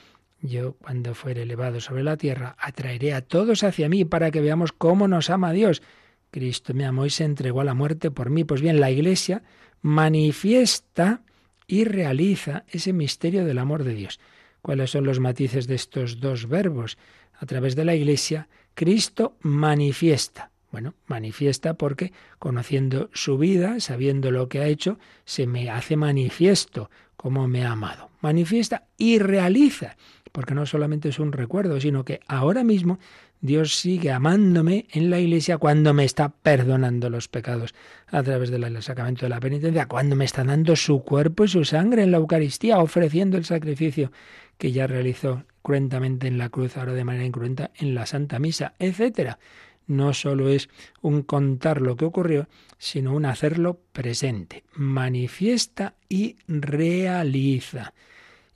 Yo, 0.40 0.74
cuando 0.74 1.14
fuere 1.14 1.42
elevado 1.42 1.80
sobre 1.80 2.02
la 2.02 2.16
tierra, 2.16 2.56
atraeré 2.58 3.12
a 3.12 3.20
todos 3.20 3.62
hacia 3.62 3.90
mí 3.90 4.06
para 4.06 4.30
que 4.30 4.40
veamos 4.40 4.72
cómo 4.72 5.08
nos 5.08 5.28
ama 5.28 5.52
Dios. 5.52 5.82
Cristo 6.30 6.72
me 6.72 6.86
amó 6.86 7.04
y 7.04 7.10
se 7.10 7.24
entregó 7.24 7.60
a 7.60 7.64
la 7.64 7.74
muerte 7.74 8.10
por 8.10 8.30
mí. 8.30 8.44
Pues 8.44 8.62
bien, 8.62 8.80
la 8.80 8.90
Iglesia 8.90 9.42
manifiesta 9.82 11.20
y 11.66 11.84
realiza 11.84 12.64
ese 12.68 12.94
misterio 12.94 13.44
del 13.44 13.58
amor 13.58 13.84
de 13.84 13.94
Dios. 13.94 14.20
¿Cuáles 14.62 14.90
son 14.90 15.04
los 15.04 15.20
matices 15.20 15.66
de 15.66 15.74
estos 15.74 16.20
dos 16.20 16.48
verbos? 16.48 16.96
A 17.38 17.44
través 17.44 17.76
de 17.76 17.84
la 17.84 17.94
Iglesia, 17.94 18.48
Cristo 18.80 19.36
manifiesta. 19.42 20.52
Bueno, 20.72 20.94
manifiesta 21.06 21.74
porque 21.74 22.14
conociendo 22.38 23.10
su 23.12 23.36
vida, 23.36 23.78
sabiendo 23.78 24.30
lo 24.30 24.48
que 24.48 24.60
ha 24.60 24.68
hecho, 24.68 24.98
se 25.26 25.46
me 25.46 25.68
hace 25.68 25.98
manifiesto 25.98 26.90
como 27.14 27.46
me 27.46 27.62
ha 27.66 27.72
amado. 27.72 28.08
Manifiesta 28.22 28.86
y 28.96 29.18
realiza, 29.18 29.98
porque 30.32 30.54
no 30.54 30.64
solamente 30.64 31.10
es 31.10 31.18
un 31.18 31.32
recuerdo, 31.32 31.78
sino 31.78 32.06
que 32.06 32.20
ahora 32.26 32.64
mismo 32.64 32.98
Dios 33.42 33.74
sigue 33.74 34.12
amándome 34.12 34.86
en 34.92 35.10
la 35.10 35.20
iglesia 35.20 35.58
cuando 35.58 35.92
me 35.92 36.06
está 36.06 36.30
perdonando 36.30 37.10
los 37.10 37.28
pecados 37.28 37.74
a 38.06 38.22
través 38.22 38.48
del 38.48 38.82
sacramento 38.82 39.26
de 39.26 39.28
la 39.28 39.40
penitencia, 39.40 39.88
cuando 39.88 40.16
me 40.16 40.24
está 40.24 40.42
dando 40.42 40.74
su 40.74 41.02
cuerpo 41.04 41.44
y 41.44 41.48
su 41.48 41.66
sangre 41.66 42.02
en 42.02 42.12
la 42.12 42.16
Eucaristía, 42.16 42.78
ofreciendo 42.78 43.36
el 43.36 43.44
sacrificio 43.44 44.10
que 44.56 44.72
ya 44.72 44.86
realizó 44.86 45.44
cruentamente 45.62 46.26
en 46.26 46.38
la 46.38 46.48
cruz, 46.48 46.76
ahora 46.76 46.94
de 46.94 47.04
manera 47.04 47.24
incruenta 47.24 47.70
en 47.76 47.94
la 47.94 48.06
Santa 48.06 48.38
Misa, 48.38 48.74
etcétera. 48.78 49.38
No 49.86 50.14
solo 50.14 50.48
es 50.48 50.68
un 51.00 51.22
contar 51.22 51.80
lo 51.80 51.96
que 51.96 52.04
ocurrió, 52.04 52.48
sino 52.78 53.14
un 53.14 53.26
hacerlo 53.26 53.80
presente. 53.92 54.62
Manifiesta 54.74 55.96
y 56.08 56.36
realiza. 56.46 57.92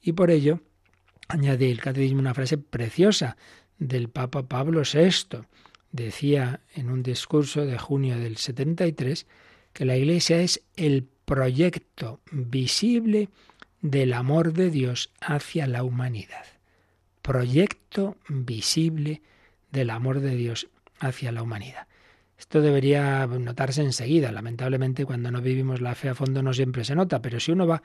Y 0.01 0.13
por 0.13 0.31
ello, 0.31 0.61
añade 1.29 1.71
el 1.71 1.81
catecismo 1.81 2.21
una 2.21 2.35
frase 2.35 2.59
preciosa 2.59 3.37
del 3.79 4.09
Papa 4.11 4.45
Pablo 4.45 4.83
VI. 4.83 5.41
Decía 5.91 6.61
en 6.75 6.91
un 6.91 7.03
discurso 7.03 7.67
de 7.67 7.79
junio 7.79 8.19
del 8.19 8.37
73 8.37 9.27
que 9.73 9.85
la 9.85 9.97
Iglesia 9.97 10.41
es 10.41 10.63
el 10.77 11.09
proyecto 11.25 12.21
visible 12.31 13.29
del 13.81 14.13
amor 14.13 14.53
de 14.53 14.71
Dios 14.71 15.13
hacia 15.21 15.67
la 15.67 15.85
humanidad. 15.85 16.54
Proyecto 17.25 18.19
visible 18.29 19.23
del 19.71 19.89
amor 19.89 20.21
de 20.21 20.37
Dios 20.37 20.69
hacia 21.01 21.33
la 21.33 21.43
humanidad. 21.43 21.87
Esto 22.39 22.61
debería 22.61 23.27
notarse 23.27 23.81
enseguida. 23.81 24.31
Lamentablemente, 24.31 25.07
cuando 25.07 25.31
no 25.31 25.41
vivimos 25.41 25.81
la 25.81 25.95
fe 25.95 26.11
a 26.11 26.15
fondo 26.15 26.43
no 26.43 26.53
siempre 26.53 26.85
se 26.85 26.95
nota, 26.95 27.23
pero 27.23 27.41
si 27.41 27.51
uno 27.51 27.67
va, 27.67 27.83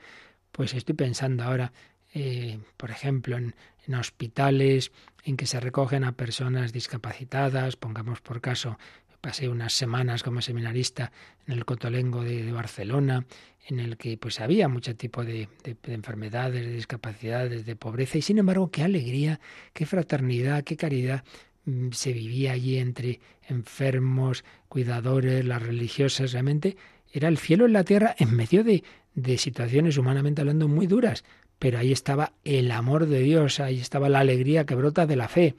pues 0.52 0.74
estoy 0.74 0.94
pensando 0.94 1.42
ahora, 1.42 1.72
eh, 2.12 2.58
por 2.76 2.90
ejemplo, 2.90 3.38
en, 3.38 3.54
en 3.86 3.94
hospitales 3.94 4.92
en 5.24 5.38
que 5.38 5.46
se 5.46 5.58
recogen 5.58 6.04
a 6.04 6.12
personas 6.12 6.74
discapacitadas, 6.74 7.76
pongamos 7.76 8.20
por 8.20 8.42
caso, 8.42 8.78
pasé 9.20 9.48
unas 9.48 9.72
semanas 9.72 10.22
como 10.22 10.40
seminarista 10.40 11.12
en 11.46 11.54
el 11.54 11.64
Cotolengo 11.64 12.22
de, 12.22 12.50
Barcelona, 12.52 13.26
en 13.66 13.80
el 13.80 13.96
que 13.96 14.16
pues 14.16 14.40
había 14.40 14.68
mucho 14.68 14.96
tipo 14.96 15.24
de, 15.24 15.48
de, 15.62 15.76
enfermedades, 15.94 16.64
de 16.64 16.72
discapacidades, 16.72 17.66
de 17.66 17.76
pobreza, 17.76 18.18
y 18.18 18.22
sin 18.22 18.38
embargo 18.38 18.70
qué 18.70 18.82
alegría, 18.82 19.40
qué 19.72 19.86
fraternidad, 19.86 20.64
qué 20.64 20.76
caridad 20.76 21.24
mm, 21.66 21.90
se 21.92 22.12
vivía 22.12 22.52
allí 22.52 22.78
entre 22.78 23.20
enfermos, 23.48 24.44
cuidadores, 24.68 25.44
las 25.44 25.62
religiosas, 25.62 26.32
realmente 26.32 26.76
era 27.12 27.28
el 27.28 27.38
cielo 27.38 27.66
en 27.66 27.74
la 27.74 27.84
tierra 27.84 28.14
en 28.18 28.34
medio 28.34 28.64
de, 28.64 28.84
de 29.14 29.38
situaciones 29.38 29.98
humanamente 29.98 30.40
hablando 30.40 30.68
muy 30.68 30.86
duras, 30.86 31.24
pero 31.58 31.78
ahí 31.78 31.92
estaba 31.92 32.32
el 32.44 32.70
amor 32.70 33.06
de 33.06 33.20
Dios, 33.20 33.60
ahí 33.60 33.80
estaba 33.80 34.08
la 34.08 34.20
alegría 34.20 34.64
que 34.64 34.74
brota 34.74 35.06
de 35.06 35.16
la 35.16 35.28
fe, 35.28 35.56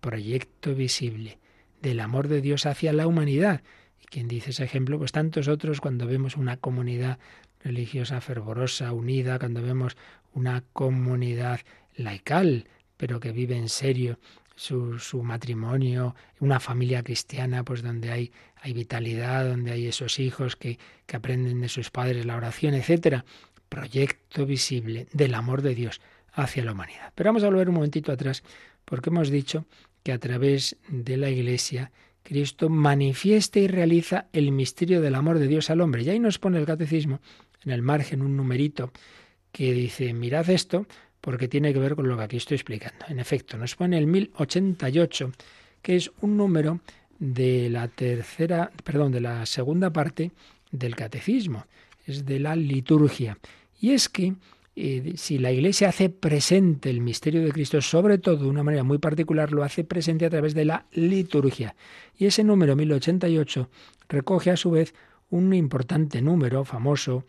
proyecto 0.00 0.74
visible 0.74 1.38
del 1.88 2.00
amor 2.00 2.28
de 2.28 2.40
Dios 2.40 2.66
hacia 2.66 2.92
la 2.92 3.06
humanidad. 3.06 3.62
Y 4.02 4.06
quien 4.06 4.28
dice 4.28 4.50
ese 4.50 4.64
ejemplo, 4.64 4.98
pues 4.98 5.12
tantos 5.12 5.48
otros 5.48 5.80
cuando 5.80 6.06
vemos 6.06 6.36
una 6.36 6.56
comunidad 6.56 7.18
religiosa 7.62 8.20
fervorosa, 8.20 8.92
unida, 8.92 9.38
cuando 9.38 9.62
vemos 9.62 9.96
una 10.34 10.62
comunidad 10.72 11.60
laical, 11.94 12.68
pero 12.96 13.20
que 13.20 13.32
vive 13.32 13.56
en 13.56 13.68
serio 13.68 14.18
su, 14.54 14.98
su, 14.98 15.22
matrimonio, 15.22 16.14
una 16.40 16.60
familia 16.60 17.02
cristiana, 17.02 17.64
pues 17.64 17.82
donde 17.82 18.10
hay, 18.10 18.32
hay 18.60 18.72
vitalidad, 18.72 19.48
donde 19.48 19.72
hay 19.72 19.86
esos 19.86 20.18
hijos 20.18 20.56
que, 20.56 20.78
que 21.06 21.16
aprenden 21.16 21.60
de 21.60 21.68
sus 21.68 21.90
padres 21.90 22.26
la 22.26 22.36
oración, 22.36 22.74
etcétera 22.74 23.24
proyecto 23.68 24.46
visible 24.46 25.08
del 25.12 25.34
amor 25.34 25.62
de 25.62 25.74
Dios 25.74 26.00
hacia 26.32 26.64
la 26.64 26.72
humanidad. 26.72 27.12
Pero 27.14 27.28
vamos 27.28 27.42
a 27.42 27.48
volver 27.48 27.68
un 27.68 27.74
momentito 27.74 28.12
atrás, 28.12 28.42
porque 28.84 29.10
hemos 29.10 29.30
dicho 29.30 29.64
que 30.06 30.12
a 30.12 30.20
través 30.20 30.76
de 30.86 31.16
la 31.16 31.30
Iglesia 31.30 31.90
Cristo 32.22 32.68
manifiesta 32.68 33.58
y 33.58 33.66
realiza 33.66 34.28
el 34.32 34.52
misterio 34.52 35.00
del 35.00 35.16
amor 35.16 35.40
de 35.40 35.48
Dios 35.48 35.68
al 35.68 35.80
hombre. 35.80 36.04
Y 36.04 36.10
ahí 36.10 36.20
nos 36.20 36.38
pone 36.38 36.60
el 36.60 36.64
catecismo 36.64 37.18
en 37.64 37.72
el 37.72 37.82
margen 37.82 38.22
un 38.22 38.36
numerito 38.36 38.92
que 39.50 39.72
dice, 39.72 40.14
mirad 40.14 40.48
esto, 40.48 40.86
porque 41.20 41.48
tiene 41.48 41.72
que 41.72 41.80
ver 41.80 41.96
con 41.96 42.06
lo 42.06 42.16
que 42.16 42.22
aquí 42.22 42.36
estoy 42.36 42.54
explicando. 42.54 43.04
En 43.08 43.18
efecto, 43.18 43.56
nos 43.56 43.74
pone 43.74 43.98
el 43.98 44.06
1088, 44.06 45.32
que 45.82 45.96
es 45.96 46.12
un 46.20 46.36
número 46.36 46.78
de 47.18 47.68
la 47.68 47.88
tercera, 47.88 48.70
perdón, 48.84 49.10
de 49.10 49.22
la 49.22 49.44
segunda 49.44 49.92
parte 49.92 50.30
del 50.70 50.94
catecismo 50.94 51.66
es 52.06 52.24
de 52.24 52.38
la 52.38 52.54
liturgia. 52.54 53.38
Y 53.80 53.90
es 53.90 54.08
que 54.08 54.34
si 54.76 55.38
la 55.38 55.52
Iglesia 55.52 55.88
hace 55.88 56.10
presente 56.10 56.90
el 56.90 57.00
misterio 57.00 57.42
de 57.42 57.50
Cristo, 57.50 57.80
sobre 57.80 58.18
todo 58.18 58.36
de 58.36 58.48
una 58.48 58.62
manera 58.62 58.84
muy 58.84 58.98
particular, 58.98 59.50
lo 59.50 59.62
hace 59.62 59.84
presente 59.84 60.26
a 60.26 60.30
través 60.30 60.54
de 60.54 60.66
la 60.66 60.84
liturgia. 60.92 61.74
Y 62.18 62.26
ese 62.26 62.44
número 62.44 62.76
1088 62.76 63.70
recoge 64.08 64.50
a 64.50 64.56
su 64.56 64.70
vez 64.70 64.94
un 65.30 65.54
importante 65.54 66.20
número 66.20 66.64
famoso 66.64 67.24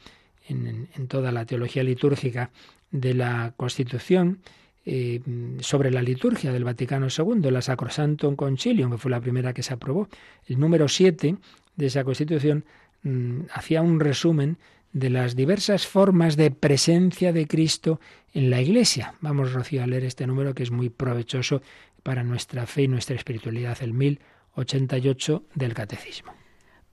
en, 0.49 0.87
toda 1.07 1.31
la 1.31 1.45
teología 1.45 1.83
litúrgica 1.83 2.51
de 2.91 3.13
la 3.13 3.53
Constitución, 3.55 4.39
eh, 4.85 5.21
sobre 5.59 5.91
la 5.91 6.01
liturgia 6.01 6.53
del 6.53 6.63
Vaticano 6.63 7.07
II, 7.07 7.51
la 7.51 7.61
Sacrosantum 7.61 8.35
Concilium, 8.35 8.91
que 8.91 8.97
fue 8.97 9.11
la 9.11 9.19
primera 9.19 9.53
que 9.53 9.63
se 9.63 9.73
aprobó. 9.73 10.07
El 10.45 10.59
número 10.59 10.87
7 10.87 11.35
de 11.75 11.85
esa 11.85 12.03
Constitución 12.05 12.63
mm, 13.03 13.41
hacía 13.53 13.81
un 13.81 13.99
resumen 13.99 14.57
de 14.93 15.09
las 15.09 15.35
diversas 15.35 15.87
formas 15.87 16.37
de 16.37 16.51
presencia 16.51 17.33
de 17.33 17.47
Cristo 17.47 17.99
en 18.33 18.49
la 18.49 18.61
Iglesia. 18.61 19.15
Vamos, 19.21 19.53
Rocío, 19.53 19.83
a 19.83 19.87
leer 19.87 20.05
este 20.05 20.27
número 20.27 20.53
que 20.53 20.63
es 20.63 20.71
muy 20.71 20.89
provechoso 20.89 21.61
para 22.03 22.23
nuestra 22.23 22.65
fe 22.65 22.83
y 22.83 22.87
nuestra 22.87 23.15
espiritualidad, 23.15 23.77
el 23.81 23.93
1088 23.93 25.43
del 25.55 25.73
Catecismo. 25.73 26.33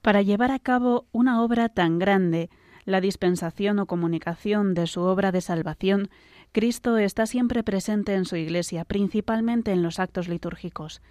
Para 0.01 0.21
llevar 0.21 0.51
a 0.51 0.59
cabo 0.59 1.07
una 1.11 1.41
obra 1.41 1.69
tan 1.69 1.97
grande, 1.97 2.49
la 2.85 3.01
dispensación 3.01 3.79
o 3.79 3.87
comunicación 3.87 4.73
de 4.73 4.85
su 4.87 5.01
obra 5.01 5.31
de 5.31 5.41
salvación, 5.41 6.09
Cristo 6.51 6.97
está 6.97 7.25
siempre 7.25 7.63
presente 7.63 8.13
en 8.13 8.25
su 8.25 8.35
Iglesia, 8.35 8.85
principalmente 8.85 9.71
en 9.71 9.81
los 9.81 9.99
actos 9.99 10.27
litúrgicos. 10.27 11.01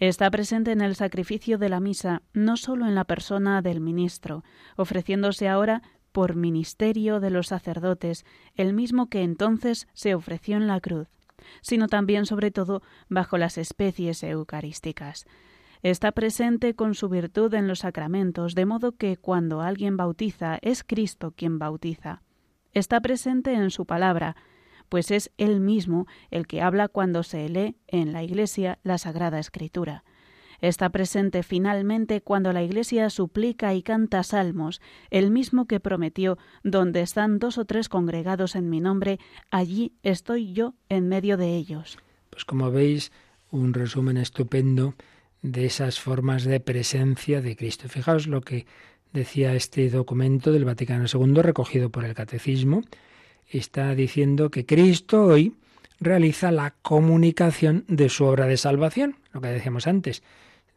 Está 0.00 0.30
presente 0.30 0.72
en 0.72 0.80
el 0.80 0.94
sacrificio 0.94 1.58
de 1.58 1.68
la 1.68 1.80
misa, 1.80 2.22
no 2.32 2.56
sólo 2.56 2.86
en 2.86 2.94
la 2.94 3.04
persona 3.04 3.60
del 3.62 3.80
ministro, 3.80 4.44
ofreciéndose 4.76 5.48
ahora 5.48 5.82
por 6.12 6.36
ministerio 6.36 7.20
de 7.20 7.30
los 7.30 7.48
sacerdotes, 7.48 8.24
el 8.54 8.72
mismo 8.72 9.08
que 9.08 9.22
entonces 9.22 9.88
se 9.92 10.14
ofreció 10.14 10.56
en 10.56 10.66
la 10.66 10.80
cruz, 10.80 11.08
sino 11.60 11.88
también, 11.88 12.26
sobre 12.26 12.50
todo, 12.50 12.82
bajo 13.08 13.38
las 13.38 13.58
especies 13.58 14.22
eucarísticas. 14.22 15.26
Está 15.82 16.10
presente 16.12 16.74
con 16.74 16.94
su 16.94 17.08
virtud 17.08 17.54
en 17.54 17.68
los 17.68 17.80
sacramentos, 17.80 18.54
de 18.54 18.66
modo 18.66 18.92
que 18.92 19.16
cuando 19.16 19.60
alguien 19.60 19.96
bautiza 19.96 20.58
es 20.60 20.82
Cristo 20.82 21.32
quien 21.36 21.58
bautiza. 21.58 22.22
Está 22.72 23.00
presente 23.00 23.54
en 23.54 23.70
su 23.70 23.86
palabra, 23.86 24.36
pues 24.88 25.10
es 25.10 25.30
Él 25.36 25.60
mismo 25.60 26.06
el 26.30 26.46
que 26.46 26.62
habla 26.62 26.88
cuando 26.88 27.22
se 27.22 27.48
lee 27.48 27.76
en 27.86 28.12
la 28.12 28.22
Iglesia 28.22 28.78
la 28.82 28.98
Sagrada 28.98 29.38
Escritura. 29.38 30.04
Está 30.60 30.90
presente 30.90 31.42
finalmente 31.42 32.20
cuando 32.20 32.52
la 32.52 32.62
Iglesia 32.62 33.10
suplica 33.10 33.74
y 33.74 33.82
canta 33.82 34.22
salmos, 34.22 34.80
el 35.10 35.30
mismo 35.30 35.66
que 35.66 35.80
prometió, 35.80 36.38
donde 36.64 37.02
están 37.02 37.38
dos 37.38 37.58
o 37.58 37.64
tres 37.64 37.88
congregados 37.88 38.56
en 38.56 38.68
mi 38.68 38.80
nombre, 38.80 39.18
allí 39.50 39.92
estoy 40.02 40.52
yo 40.52 40.74
en 40.88 41.08
medio 41.08 41.36
de 41.36 41.56
ellos. 41.56 41.98
Pues 42.30 42.44
como 42.44 42.70
veis, 42.70 43.12
un 43.50 43.72
resumen 43.72 44.16
estupendo 44.16 44.94
de 45.42 45.66
esas 45.66 46.00
formas 46.00 46.44
de 46.44 46.60
presencia 46.60 47.40
de 47.40 47.56
Cristo. 47.56 47.88
Fijaos 47.88 48.26
lo 48.26 48.40
que 48.40 48.66
decía 49.12 49.54
este 49.54 49.88
documento 49.90 50.52
del 50.52 50.64
Vaticano 50.64 51.06
II 51.12 51.42
recogido 51.42 51.90
por 51.90 52.04
el 52.04 52.14
Catecismo. 52.14 52.82
Está 53.48 53.94
diciendo 53.94 54.50
que 54.50 54.66
Cristo 54.66 55.24
hoy 55.24 55.54
realiza 56.00 56.50
la 56.50 56.74
comunicación 56.82 57.84
de 57.88 58.08
su 58.08 58.24
obra 58.24 58.46
de 58.46 58.56
salvación, 58.56 59.16
lo 59.32 59.40
que 59.40 59.48
decíamos 59.48 59.86
antes. 59.86 60.22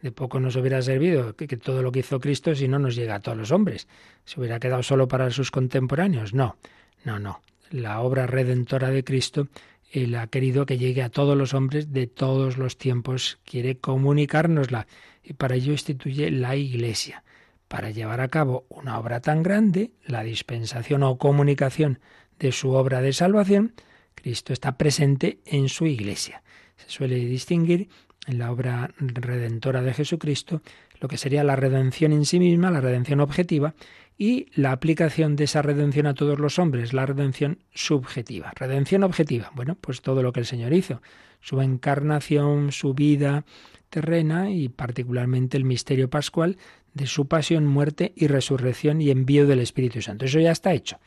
De 0.02 0.12
poco 0.12 0.40
nos 0.40 0.56
hubiera 0.56 0.82
servido 0.82 1.36
que, 1.36 1.48
todo 1.58 1.84
lo 1.84 1.92
que 1.92 2.00
hizo 2.00 2.20
Cristo 2.20 2.56
si 2.56 2.68
no 2.68 2.80
nos 2.80 2.96
llega 2.96 3.16
a 3.16 3.20
todos 3.20 3.38
los 3.38 3.52
hombres. 3.52 3.88
¿Se 4.26 4.40
hubiera 4.40 4.60
quedado 4.60 4.84
solo 4.84 5.08
para 5.08 5.30
sus 5.30 5.52
contemporáneos? 5.52 6.34
No, 6.34 6.58
no, 7.06 7.20
no. 7.20 7.42
La 7.70 8.02
obra 8.02 8.28
redentora 8.28 8.90
de 8.90 9.04
Cristo 9.04 9.48
él 9.92 10.16
ha 10.16 10.28
querido 10.28 10.66
que 10.66 10.78
llegue 10.78 11.04
a 11.04 11.10
todos 11.10 11.38
los 11.38 11.54
hombres 11.54 11.92
de 11.92 12.08
todos 12.08 12.58
los 12.58 12.78
tiempos, 12.78 13.40
quiere 13.44 13.78
comunicárnosla 13.78 14.88
y 15.22 15.34
para 15.34 15.56
ello 15.56 15.74
instituye 15.74 16.32
la 16.32 16.56
Iglesia. 16.56 17.24
Para 17.68 17.92
llevar 17.92 18.22
a 18.22 18.30
cabo 18.30 18.66
una 18.70 18.98
obra 18.98 19.20
tan 19.20 19.44
grande, 19.44 19.92
la 20.06 20.24
dispensación 20.24 21.04
o 21.04 21.18
comunicación 21.18 22.00
de 22.40 22.52
su 22.54 22.72
obra 22.72 23.02
de 23.02 23.14
salvación, 23.14 23.74
Cristo 24.16 24.54
está 24.54 24.78
presente 24.78 25.40
en 25.46 25.68
su 25.68 25.86
Iglesia. 25.86 26.42
Se 26.78 26.90
suele 26.90 27.18
distinguir 27.18 27.90
en 28.28 28.40
la 28.40 28.52
obra 28.52 28.92
redentora 28.98 29.82
de 29.82 29.94
Jesucristo 29.94 30.62
lo 31.02 31.08
que 31.08 31.18
sería 31.18 31.44
la 31.44 31.56
redención 31.56 32.14
en 32.14 32.26
sí 32.26 32.40
misma, 32.40 32.72
la 32.72 32.80
redención 32.80 33.20
objetiva, 33.20 33.74
y 34.18 34.46
la 34.54 34.72
aplicación 34.72 35.36
de 35.36 35.46
esa 35.46 35.64
redención 35.64 36.06
a 36.06 36.14
todos 36.14 36.38
los 36.38 36.60
hombres, 36.60 36.94
la 36.94 37.08
redención 37.08 37.58
subjetiva. 37.74 38.54
Redención 38.56 39.04
objetiva, 39.04 39.52
bueno, 39.56 39.76
pues 39.82 40.02
todo 40.02 40.22
lo 40.22 40.32
que 40.32 40.42
el 40.42 40.46
Señor 40.46 40.74
hizo, 40.74 41.02
su 41.40 41.60
encarnación, 41.60 42.72
su 42.72 42.94
vida 42.94 43.46
terrena 43.90 44.52
y 44.52 44.70
particularmente 44.70 45.58
el 45.58 45.66
misterio 45.66 46.08
pascual 46.08 46.58
de 46.94 47.08
su 47.08 47.28
pasión, 47.28 47.66
muerte 47.66 48.14
y 48.16 48.28
resurrección 48.28 49.02
y 49.02 49.10
envío 49.10 49.48
del 49.48 49.60
Espíritu 49.60 50.04
Santo. 50.04 50.26
Eso 50.26 50.40
ya 50.40 50.52
está 50.52 50.72
hecho. 50.72 51.00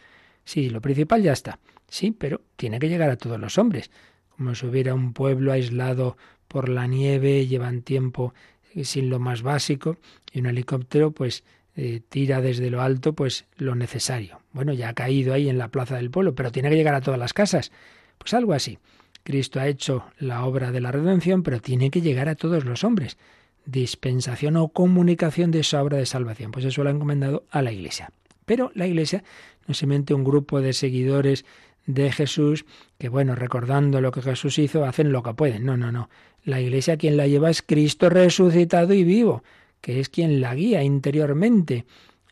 Sí, 0.44 0.68
lo 0.68 0.80
principal 0.80 1.22
ya 1.22 1.32
está. 1.32 1.60
Sí, 1.88 2.10
pero 2.10 2.40
tiene 2.56 2.80
que 2.80 2.88
llegar 2.88 3.10
a 3.10 3.16
todos 3.16 3.38
los 3.38 3.58
hombres. 3.58 3.92
Como 4.36 4.54
si 4.54 4.66
hubiera 4.66 4.94
un 4.94 5.12
pueblo 5.12 5.52
aislado 5.52 6.16
por 6.48 6.68
la 6.68 6.86
nieve, 6.86 7.46
llevan 7.46 7.82
tiempo 7.82 8.34
sin 8.82 9.10
lo 9.10 9.20
más 9.20 9.42
básico, 9.42 9.98
y 10.32 10.40
un 10.40 10.46
helicóptero 10.46 11.12
pues 11.12 11.44
eh, 11.76 12.00
tira 12.08 12.40
desde 12.40 12.70
lo 12.70 12.82
alto 12.82 13.12
pues 13.12 13.46
lo 13.56 13.74
necesario. 13.74 14.40
Bueno, 14.52 14.72
ya 14.72 14.90
ha 14.90 14.94
caído 14.94 15.34
ahí 15.34 15.48
en 15.48 15.58
la 15.58 15.68
plaza 15.68 15.96
del 15.96 16.10
pueblo, 16.10 16.34
pero 16.34 16.52
tiene 16.52 16.70
que 16.70 16.76
llegar 16.76 16.94
a 16.94 17.00
todas 17.00 17.18
las 17.18 17.32
casas. 17.32 17.72
Pues 18.18 18.34
algo 18.34 18.52
así. 18.52 18.78
Cristo 19.22 19.58
ha 19.58 19.68
hecho 19.68 20.04
la 20.18 20.44
obra 20.44 20.70
de 20.70 20.80
la 20.80 20.92
redención, 20.92 21.42
pero 21.42 21.60
tiene 21.60 21.90
que 21.90 22.02
llegar 22.02 22.28
a 22.28 22.34
todos 22.34 22.64
los 22.64 22.84
hombres. 22.84 23.16
Dispensación 23.64 24.56
o 24.56 24.68
comunicación 24.68 25.50
de 25.50 25.60
esa 25.60 25.82
obra 25.82 25.96
de 25.96 26.06
salvación. 26.06 26.52
Pues 26.52 26.64
eso 26.66 26.82
lo 26.82 26.90
ha 26.90 26.92
encomendado 26.92 27.44
a 27.50 27.62
la 27.62 27.72
Iglesia. 27.72 28.12
Pero 28.44 28.70
la 28.74 28.86
Iglesia 28.86 29.24
no 29.66 29.72
es 29.72 29.78
simplemente 29.78 30.12
un 30.12 30.24
grupo 30.24 30.60
de 30.60 30.74
seguidores 30.74 31.46
de 31.86 32.12
Jesús 32.12 32.64
que, 32.98 33.08
bueno, 33.08 33.34
recordando 33.34 34.00
lo 34.00 34.12
que 34.12 34.22
Jesús 34.22 34.58
hizo, 34.58 34.84
hacen 34.84 35.12
lo 35.12 35.22
que 35.22 35.34
pueden. 35.34 35.64
No, 35.64 35.76
no, 35.76 35.92
no. 35.92 36.08
La 36.44 36.60
Iglesia 36.60 36.96
quien 36.96 37.16
la 37.16 37.26
lleva 37.26 37.50
es 37.50 37.62
Cristo 37.62 38.08
resucitado 38.10 38.94
y 38.94 39.04
vivo 39.04 39.42
que 39.84 40.00
es 40.00 40.08
quien 40.08 40.40
la 40.40 40.54
guía 40.54 40.82
interiormente 40.82 41.84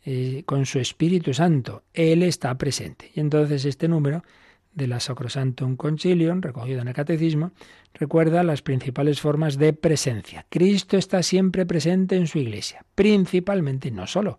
eh, 0.07 0.43
con 0.47 0.65
su 0.65 0.79
Espíritu 0.79 1.35
Santo. 1.35 1.83
Él 1.93 2.23
está 2.23 2.57
presente. 2.57 3.11
Y 3.15 3.21
entonces 3.21 3.67
este 3.67 3.89
número 3.89 4.25
de 4.73 4.87
la 4.87 5.01
Sacrosantum 5.01 5.77
Concilium, 5.77 6.41
recogido 6.41 6.81
en 6.81 6.89
el 6.89 6.95
Catecismo, 6.95 7.53
recuerda 7.93 8.43
las 8.43 8.63
principales 8.63 9.21
formas 9.21 9.59
de 9.59 9.75
presencia. 9.75 10.47
Cristo 10.49 10.97
está 10.97 11.23
siempre 11.23 11.67
presente 11.67 12.17
en 12.17 12.27
su 12.27 12.39
iglesia, 12.39 12.87
principalmente, 12.95 13.91
no 13.91 14.07
solo, 14.07 14.39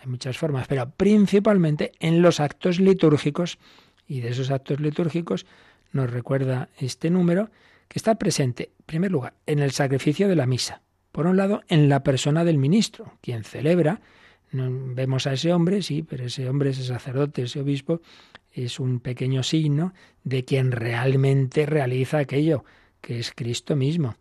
hay 0.00 0.06
muchas 0.06 0.38
formas, 0.38 0.66
pero 0.66 0.88
principalmente 0.88 1.92
en 2.00 2.22
los 2.22 2.40
actos 2.40 2.80
litúrgicos, 2.80 3.58
y 4.06 4.20
de 4.20 4.30
esos 4.30 4.50
actos 4.50 4.80
litúrgicos 4.80 5.46
nos 5.92 6.10
recuerda 6.10 6.68
este 6.78 7.10
número, 7.10 7.50
que 7.88 7.98
está 7.98 8.16
presente, 8.16 8.70
en 8.78 8.84
primer 8.86 9.12
lugar, 9.12 9.34
en 9.46 9.60
el 9.60 9.70
sacrificio 9.70 10.28
de 10.28 10.36
la 10.36 10.46
misa, 10.46 10.82
por 11.12 11.26
un 11.26 11.36
lado, 11.36 11.62
en 11.68 11.88
la 11.88 12.02
persona 12.02 12.44
del 12.44 12.58
ministro, 12.58 13.14
quien 13.22 13.44
celebra, 13.44 14.00
vemos 14.52 15.26
a 15.26 15.32
ese 15.32 15.52
hombre, 15.52 15.82
sí, 15.82 16.02
pero 16.02 16.26
ese 16.26 16.48
hombre, 16.48 16.70
ese 16.70 16.84
sacerdote, 16.84 17.42
ese 17.42 17.60
obispo, 17.60 18.00
es 18.52 18.80
un 18.80 19.00
pequeño 19.00 19.42
signo 19.42 19.92
de 20.24 20.44
quien 20.44 20.72
realmente 20.72 21.66
realiza 21.66 22.18
aquello, 22.18 22.64
que 23.00 23.18
es 23.18 23.32
Cristo 23.32 23.76
mismo. 23.76 24.16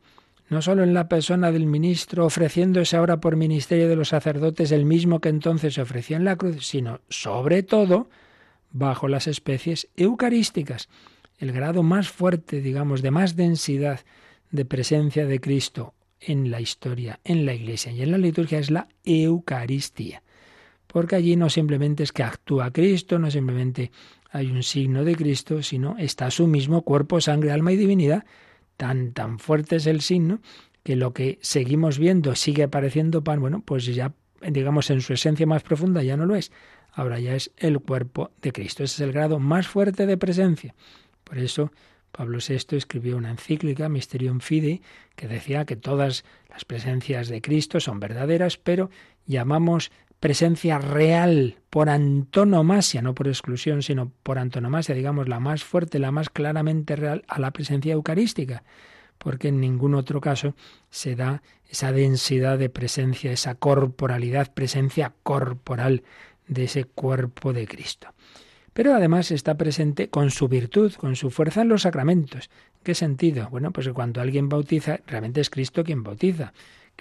No 0.49 0.61
solo 0.61 0.83
en 0.83 0.93
la 0.93 1.09
persona 1.09 1.51
del 1.51 1.65
ministro, 1.65 2.25
ofreciéndose 2.25 2.95
ahora 2.97 3.19
por 3.19 3.35
ministerio 3.35 3.89
de 3.89 3.95
los 3.95 4.09
sacerdotes 4.09 4.71
el 4.71 4.85
mismo 4.85 5.19
que 5.19 5.29
entonces 5.29 5.73
se 5.73 5.81
ofrecía 5.81 6.17
en 6.17 6.25
la 6.25 6.35
cruz, 6.35 6.67
sino 6.67 7.01
sobre 7.09 7.63
todo 7.63 8.09
bajo 8.75 9.07
las 9.07 9.25
especies 9.27 9.87
eucarísticas, 9.95 10.89
el 11.37 11.53
grado 11.53 11.81
más 11.81 12.09
fuerte, 12.09 12.59
digamos, 12.59 13.01
de 13.01 13.09
más 13.09 13.37
densidad 13.37 14.01
de 14.51 14.65
presencia 14.65 15.25
de 15.25 15.39
Cristo 15.39 15.93
en 16.19 16.51
la 16.51 16.59
historia, 16.59 17.21
en 17.23 17.45
la 17.45 17.53
iglesia 17.53 17.93
y 17.93 18.01
en 18.01 18.11
la 18.11 18.17
liturgia 18.17 18.59
es 18.59 18.69
la 18.69 18.89
Eucaristía. 19.05 20.23
Porque 20.87 21.15
allí 21.15 21.37
no 21.37 21.49
simplemente 21.49 22.03
es 22.03 22.11
que 22.11 22.23
actúa 22.23 22.71
Cristo, 22.71 23.17
no 23.17 23.31
simplemente 23.31 23.91
hay 24.29 24.51
un 24.51 24.61
signo 24.61 25.05
de 25.05 25.15
Cristo, 25.15 25.63
sino 25.63 25.95
está 25.97 26.29
su 26.29 26.45
mismo 26.45 26.81
cuerpo, 26.81 27.21
sangre, 27.21 27.51
alma 27.51 27.71
y 27.71 27.77
divinidad. 27.77 28.25
Tan, 28.75 29.13
tan 29.13 29.39
fuerte 29.39 29.77
es 29.77 29.87
el 29.87 30.01
signo 30.01 30.41
que 30.83 30.97
lo 30.97 31.13
que 31.13 31.39
seguimos 31.41 31.97
viendo 31.97 32.35
sigue 32.35 32.63
apareciendo 32.63 33.23
pan, 33.23 33.39
bueno, 33.39 33.63
pues 33.65 33.85
ya 33.85 34.13
digamos 34.41 34.89
en 34.89 34.99
su 34.99 35.13
esencia 35.13 35.47
más 35.47 35.63
profunda 35.63 36.03
ya 36.03 36.17
no 36.17 36.25
lo 36.25 36.35
es. 36.35 36.51
Ahora 36.95 37.19
ya 37.19 37.35
es 37.35 37.51
el 37.57 37.79
cuerpo 37.79 38.31
de 38.41 38.53
Cristo. 38.53 38.83
Ese 38.83 38.95
es 38.95 39.01
el 39.01 39.11
grado 39.11 39.37
más 39.37 39.67
fuerte 39.67 40.05
de 40.05 40.17
presencia. 40.17 40.73
Por 41.25 41.37
eso 41.37 41.71
Pablo 42.13 42.39
VI 42.39 42.77
escribió 42.77 43.17
una 43.17 43.31
encíclica, 43.31 43.89
Mysterium 43.89 44.39
Fidei, 44.39 44.81
que 45.17 45.27
decía 45.27 45.65
que 45.65 45.75
todas 45.75 46.23
las 46.49 46.63
presencias 46.63 47.27
de 47.27 47.41
Cristo 47.41 47.81
son 47.81 47.99
verdaderas, 47.99 48.57
pero 48.57 48.89
llamamos 49.25 49.91
presencia 50.21 50.79
real 50.79 51.57
por 51.69 51.89
antonomasia, 51.89 53.01
no 53.01 53.13
por 53.13 53.27
exclusión, 53.27 53.83
sino 53.83 54.13
por 54.23 54.39
antonomasia, 54.39 54.95
digamos, 54.95 55.27
la 55.27 55.41
más 55.41 55.65
fuerte, 55.65 55.99
la 55.99 56.11
más 56.11 56.29
claramente 56.29 56.95
real 56.95 57.25
a 57.27 57.39
la 57.39 57.51
presencia 57.51 57.91
eucarística, 57.91 58.63
porque 59.17 59.49
en 59.49 59.59
ningún 59.59 59.93
otro 59.93 60.21
caso 60.21 60.55
se 60.89 61.17
da 61.17 61.41
esa 61.69 61.91
densidad 61.91 62.57
de 62.57 62.69
presencia, 62.69 63.33
esa 63.33 63.55
corporalidad, 63.55 64.53
presencia 64.53 65.13
corporal 65.23 66.03
de 66.47 66.65
ese 66.65 66.85
cuerpo 66.85 67.53
de 67.53 67.67
Cristo. 67.67 68.07
pero 68.73 68.93
además 68.93 69.31
está 69.31 69.55
presente 69.55 70.09
con 70.09 70.31
su 70.31 70.49
virtud, 70.49 70.93
con 70.95 71.15
su 71.15 71.29
fuerza 71.29 71.61
en 71.61 71.69
los 71.69 71.83
sacramentos. 71.83 72.49
¿Qué 72.83 72.93
sentido? 72.93 73.47
Bueno, 73.49 73.71
pues 73.71 73.87
cuando 73.89 74.19
alguien 74.19 74.49
bautiza, 74.49 74.99
realmente 75.07 75.39
es 75.39 75.49
Cristo 75.49 75.85
quien 75.85 76.03
bautiza. 76.03 76.51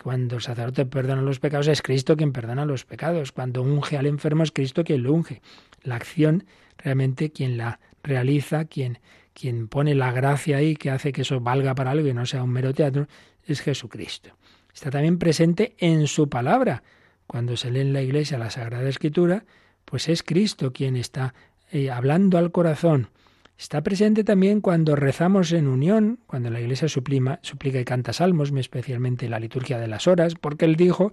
Cuando 0.00 0.36
el 0.36 0.42
sacerdote 0.42 0.86
perdona 0.86 1.22
los 1.22 1.40
pecados, 1.40 1.66
es 1.66 1.82
Cristo 1.82 2.16
quien 2.16 2.32
perdona 2.32 2.64
los 2.64 2.84
pecados. 2.84 3.32
Cuando 3.32 3.62
unge 3.62 3.98
al 3.98 4.06
enfermo, 4.06 4.44
es 4.44 4.52
Cristo 4.52 4.84
quien 4.84 5.02
lo 5.02 5.12
unge. 5.12 5.42
La 5.82 5.96
acción, 5.96 6.44
realmente, 6.78 7.30
quien 7.30 7.56
la 7.56 7.80
realiza, 8.04 8.66
quien, 8.66 9.00
quien 9.32 9.68
pone 9.68 9.94
la 9.94 10.12
gracia 10.12 10.58
ahí, 10.58 10.76
que 10.76 10.90
hace 10.90 11.12
que 11.12 11.22
eso 11.22 11.40
valga 11.40 11.74
para 11.74 11.90
algo 11.90 12.06
y 12.08 12.14
no 12.14 12.24
sea 12.24 12.44
un 12.44 12.50
mero 12.50 12.72
teatro, 12.72 13.08
es 13.46 13.60
Jesucristo. 13.60 14.30
Está 14.72 14.90
también 14.90 15.18
presente 15.18 15.74
en 15.78 16.06
su 16.06 16.28
palabra. 16.28 16.82
Cuando 17.26 17.56
se 17.56 17.70
lee 17.70 17.80
en 17.80 17.92
la 17.92 18.02
iglesia 18.02 18.38
la 18.38 18.50
Sagrada 18.50 18.88
Escritura, 18.88 19.44
pues 19.84 20.08
es 20.08 20.22
Cristo 20.22 20.72
quien 20.72 20.96
está 20.96 21.34
eh, 21.70 21.90
hablando 21.90 22.38
al 22.38 22.52
corazón. 22.52 23.08
Está 23.56 23.82
presente 23.82 24.24
también 24.24 24.60
cuando 24.60 24.96
rezamos 24.96 25.52
en 25.52 25.68
unión, 25.68 26.18
cuando 26.26 26.50
la 26.50 26.60
Iglesia 26.60 26.88
suplima, 26.88 27.38
suplica 27.42 27.78
y 27.78 27.84
canta 27.84 28.12
salmos, 28.12 28.52
especialmente 28.52 29.28
la 29.28 29.38
liturgia 29.38 29.78
de 29.78 29.86
las 29.86 30.08
horas, 30.08 30.34
porque 30.34 30.64
Él 30.64 30.74
dijo, 30.74 31.12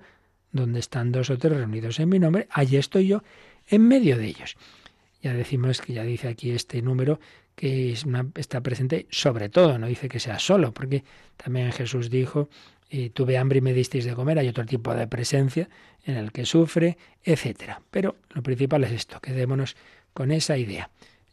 donde 0.51 0.79
están 0.79 1.11
dos 1.11 1.29
o 1.29 1.37
tres 1.37 1.57
reunidos 1.57 1.99
en 1.99 2.09
mi 2.09 2.19
nombre, 2.19 2.47
allí 2.49 2.77
estoy 2.77 3.07
yo, 3.07 3.23
en 3.67 3.87
medio 3.87 4.17
de 4.17 4.25
ellos. 4.25 4.57
Ya 5.21 5.33
decimos 5.33 5.81
que 5.81 5.93
ya 5.93 6.03
dice 6.03 6.29
aquí 6.29 6.49
este 6.49 6.81
número 6.81 7.19
que 7.55 7.95
está 8.35 8.61
presente 8.61 9.05
sobre 9.11 9.49
todo, 9.49 9.77
no 9.77 9.85
dice 9.85 10.09
que 10.09 10.19
sea 10.19 10.39
solo, 10.39 10.73
porque 10.73 11.03
también 11.37 11.71
Jesús 11.71 12.09
dijo, 12.09 12.49
tuve 13.13 13.37
hambre 13.37 13.59
y 13.59 13.61
me 13.61 13.73
disteis 13.73 14.05
de 14.05 14.13
comer, 14.13 14.37
hay 14.37 14.49
otro 14.49 14.65
tipo 14.65 14.93
de 14.93 15.07
presencia 15.07 15.69
en 16.03 16.17
el 16.17 16.31
que 16.31 16.45
sufre, 16.45 16.97
etcétera. 17.23 17.81
Pero 17.89 18.17
lo 18.31 18.43
principal 18.43 18.83
es 18.83 18.91
esto, 18.91 19.19
quedémonos 19.21 19.75
con 20.13 20.31
esa 20.31 20.57
idea. 20.57 20.89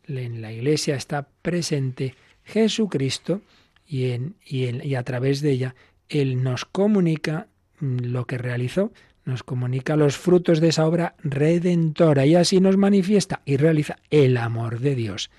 En 0.06 0.40
la 0.40 0.52
Iglesia 0.52 0.94
está 0.94 1.28
presente 1.42 2.14
Jesucristo 2.44 3.42
y, 3.86 4.10
en, 4.10 4.36
y, 4.44 4.86
y 4.86 4.94
a 4.94 5.02
través 5.02 5.40
de 5.40 5.50
ella 5.50 5.74
Él 6.08 6.42
nos 6.42 6.64
comunica 6.64 7.48
mm, 7.80 7.98
lo 8.04 8.26
que 8.26 8.38
realizó, 8.38 8.92
nos 9.24 9.42
comunica 9.42 9.96
los 9.96 10.16
frutos 10.16 10.60
de 10.60 10.68
esa 10.68 10.86
obra 10.86 11.14
redentora 11.22 12.24
y 12.24 12.34
así 12.34 12.60
nos 12.60 12.76
manifiesta 12.76 13.42
y 13.44 13.56
realiza 13.56 13.98
el 14.10 14.36
amor 14.36 14.80
de 14.80 14.94
Dios. 14.94 15.30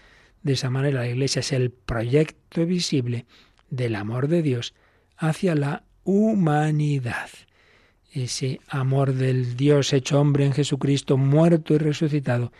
De 0.43 0.53
esa 0.53 0.69
manera 0.69 0.99
la 0.99 1.07
Iglesia 1.07 1.39
es 1.39 1.51
el 1.51 1.71
proyecto 1.71 2.65
visible 2.65 3.25
del 3.69 3.95
amor 3.95 4.27
de 4.27 4.41
Dios 4.41 4.73
hacia 5.17 5.55
la 5.55 5.83
humanidad. 6.03 7.29
Ese 8.11 8.59
amor 8.67 9.13
del 9.13 9.55
Dios 9.55 9.93
hecho 9.93 10.19
hombre 10.19 10.45
en 10.45 10.53
Jesucristo, 10.53 11.17
muerto 11.17 11.75
y 11.75 11.77
resucitado, 11.77 12.51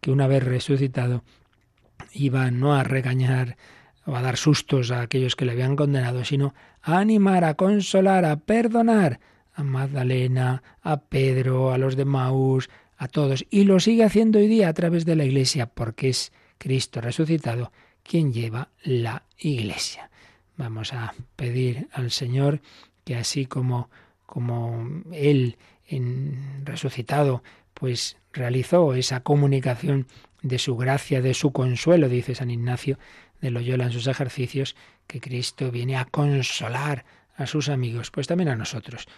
que 0.00 0.10
una 0.10 0.26
vez 0.26 0.42
resucitado 0.44 1.24
iba 2.12 2.50
no 2.50 2.74
a 2.74 2.84
regañar 2.84 3.56
o 4.06 4.16
a 4.16 4.22
dar 4.22 4.36
sustos 4.36 4.90
a 4.90 5.02
aquellos 5.02 5.36
que 5.36 5.44
le 5.44 5.52
habían 5.52 5.76
condenado, 5.76 6.24
sino 6.24 6.54
a 6.82 6.98
animar, 6.98 7.44
a 7.44 7.54
consolar, 7.54 8.24
a 8.24 8.36
perdonar 8.36 9.20
a 9.54 9.62
Magdalena, 9.62 10.62
a 10.82 11.00
Pedro, 11.00 11.72
a 11.72 11.78
los 11.78 11.96
de 11.96 12.04
Maús, 12.04 12.70
a 12.96 13.08
todos. 13.08 13.44
Y 13.50 13.64
lo 13.64 13.80
sigue 13.80 14.04
haciendo 14.04 14.38
hoy 14.38 14.48
día 14.48 14.68
a 14.68 14.74
través 14.74 15.04
de 15.04 15.16
la 15.16 15.24
Iglesia, 15.24 15.66
porque 15.66 16.10
es 16.10 16.32
Cristo 16.58 17.00
resucitado 17.00 17.72
quien 18.02 18.32
lleva 18.32 18.70
la 18.82 19.24
Iglesia. 19.38 20.09
Vamos 20.60 20.92
a 20.92 21.14
pedir 21.36 21.88
al 21.90 22.10
Señor 22.10 22.60
que 23.06 23.16
así 23.16 23.46
como, 23.46 23.88
como 24.26 24.86
Él 25.10 25.56
en 25.86 26.66
resucitado, 26.66 27.42
pues 27.72 28.18
realizó 28.30 28.92
esa 28.92 29.20
comunicación 29.20 30.06
de 30.42 30.58
su 30.58 30.76
gracia, 30.76 31.22
de 31.22 31.32
su 31.32 31.52
consuelo, 31.52 32.10
dice 32.10 32.34
San 32.34 32.50
Ignacio 32.50 32.98
de 33.40 33.50
Loyola 33.50 33.84
en 33.84 33.92
sus 33.92 34.06
ejercicios, 34.06 34.76
que 35.06 35.18
Cristo 35.18 35.70
viene 35.70 35.96
a 35.96 36.04
consolar 36.04 37.06
a 37.36 37.46
sus 37.46 37.70
amigos, 37.70 38.10
pues 38.10 38.26
también 38.26 38.50
a 38.50 38.56
nosotros. 38.56 39.08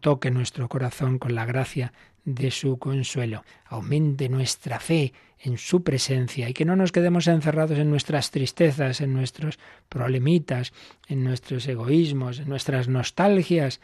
Toque 0.00 0.30
nuestro 0.30 0.66
corazón 0.70 1.18
con 1.18 1.34
la 1.34 1.44
gracia 1.44 1.92
de 2.26 2.50
su 2.50 2.78
consuelo, 2.78 3.42
aumente 3.64 4.28
nuestra 4.28 4.78
fe 4.78 5.14
en 5.38 5.56
su 5.56 5.82
presencia 5.82 6.50
y 6.50 6.52
que 6.52 6.66
no 6.66 6.76
nos 6.76 6.92
quedemos 6.92 7.26
encerrados 7.28 7.78
en 7.78 7.88
nuestras 7.88 8.30
tristezas, 8.30 9.00
en 9.00 9.14
nuestros 9.14 9.58
problemitas, 9.88 10.74
en 11.08 11.24
nuestros 11.24 11.66
egoísmos, 11.66 12.40
en 12.40 12.50
nuestras 12.50 12.88
nostalgias, 12.88 13.80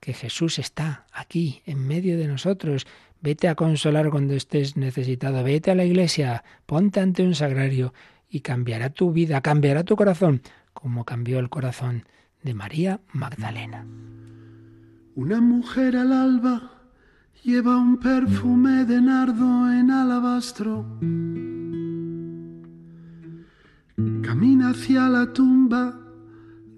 que 0.00 0.12
Jesús 0.12 0.58
está 0.58 1.06
aquí, 1.14 1.62
en 1.64 1.86
medio 1.86 2.18
de 2.18 2.28
nosotros, 2.28 2.86
Vete 3.24 3.48
a 3.48 3.54
consolar 3.54 4.10
cuando 4.10 4.34
estés 4.34 4.76
necesitado, 4.76 5.42
vete 5.42 5.70
a 5.70 5.74
la 5.74 5.86
iglesia, 5.86 6.44
ponte 6.66 7.00
ante 7.00 7.22
un 7.22 7.34
sagrario 7.34 7.94
y 8.28 8.40
cambiará 8.40 8.90
tu 8.90 9.12
vida, 9.12 9.40
cambiará 9.40 9.82
tu 9.82 9.96
corazón, 9.96 10.42
como 10.74 11.06
cambió 11.06 11.38
el 11.38 11.48
corazón 11.48 12.04
de 12.42 12.52
María 12.52 13.00
Magdalena. 13.14 13.86
Una 15.14 15.40
mujer 15.40 15.96
al 15.96 16.12
alba 16.12 16.73
lleva 17.44 17.76
un 17.76 17.98
perfume 17.98 18.86
de 18.86 19.02
nardo 19.02 19.70
en 19.70 19.90
alabastro. 19.90 20.86
Camina 24.22 24.70
hacia 24.70 25.10
la 25.10 25.30
tumba 25.30 25.94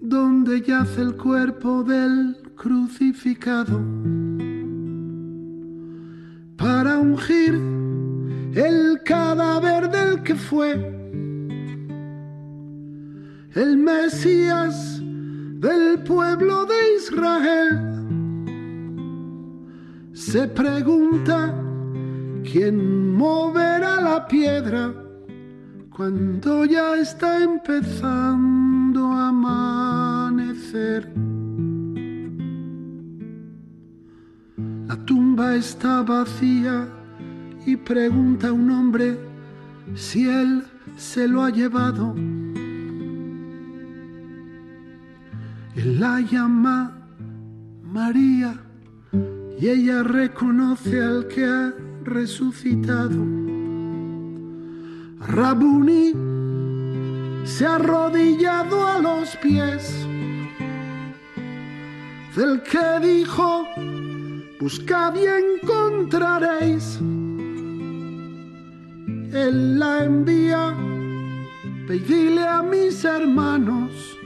donde 0.01 0.61
yace 0.61 1.01
el 1.03 1.15
cuerpo 1.15 1.83
del 1.83 2.35
crucificado 2.57 3.79
para 6.57 6.97
ungir 6.97 7.53
el 8.53 9.01
cadáver 9.05 9.89
del 9.89 10.21
que 10.21 10.35
fue 10.35 10.73
el 13.55 13.77
Mesías 13.77 15.01
del 15.01 16.03
pueblo 16.03 16.65
de 16.65 16.75
Israel. 16.97 17.96
Se 20.17 20.47
pregunta 20.47 21.53
quién 22.43 23.13
moverá 23.13 24.01
la 24.01 24.27
piedra 24.27 24.91
cuando 25.95 26.65
ya 26.65 26.95
está 26.95 27.43
empezando 27.43 29.05
a 29.05 29.29
amanecer. 29.29 31.13
La 34.87 34.95
tumba 35.05 35.53
está 35.55 36.01
vacía 36.01 36.87
y 37.67 37.75
pregunta 37.75 38.51
un 38.51 38.71
hombre 38.71 39.19
si 39.93 40.27
él 40.27 40.63
se 40.95 41.27
lo 41.27 41.43
ha 41.43 41.51
llevado. 41.51 42.15
Él 45.75 45.99
la 45.99 46.21
llama 46.21 47.07
María 47.83 48.66
y 49.59 49.69
ella 49.69 50.03
reconoce 50.03 51.01
al 51.01 51.27
que 51.27 51.45
ha 51.45 51.73
resucitado. 52.03 53.25
Rabuni 55.19 56.13
se 57.43 57.65
ha 57.65 57.75
arrodillado 57.75 58.87
a 58.87 58.99
los 58.99 59.35
pies 59.37 59.93
del 62.35 62.61
que 62.61 62.99
dijo 63.01 63.65
buscad 64.59 65.15
y 65.15 65.25
encontraréis. 65.25 66.99
Él 69.33 69.79
la 69.79 70.03
envía, 70.03 70.75
pedile 71.87 72.45
a 72.47 72.61
mis 72.61 73.03
hermanos, 73.03 74.17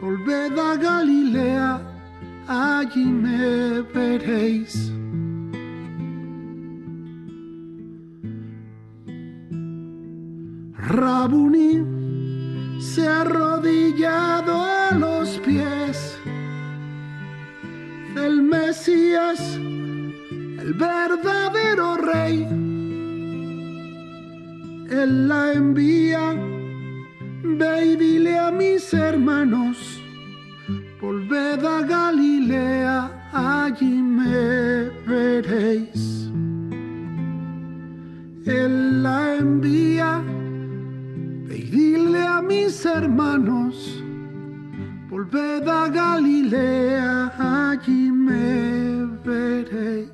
volved 0.00 0.58
a 0.58 0.76
Galilea, 0.76 1.87
allí 2.48 3.04
me 3.04 3.82
veréis. 3.94 4.92
Rabuni 10.76 11.84
se 12.80 13.06
ha 13.06 13.20
arrodillado 13.20 14.54
a 14.60 14.94
los 14.94 15.38
pies 15.40 16.18
el 18.16 18.42
Mesías, 18.42 19.40
el 19.56 20.74
verdadero 20.74 21.96
rey. 21.96 22.46
Él 24.90 25.28
la 25.28 25.52
envía, 25.52 26.34
ve 27.42 27.84
y 27.84 27.96
dile 27.96 28.38
a 28.38 28.50
mis 28.50 28.92
hermanos, 28.94 29.97
volved 31.28 31.64
a 31.64 31.82
Galilea, 31.82 33.10
allí 33.32 34.02
me 34.02 34.90
veréis. 35.06 36.30
Él 38.46 39.02
la 39.02 39.36
envía, 39.36 40.22
ve 41.46 42.26
a 42.26 42.40
mis 42.40 42.84
hermanos, 42.86 44.02
Volved 45.10 45.68
a 45.68 45.88
Galilea, 45.88 47.32
allí 47.38 48.10
me 48.12 49.06
veréis. 49.24 50.08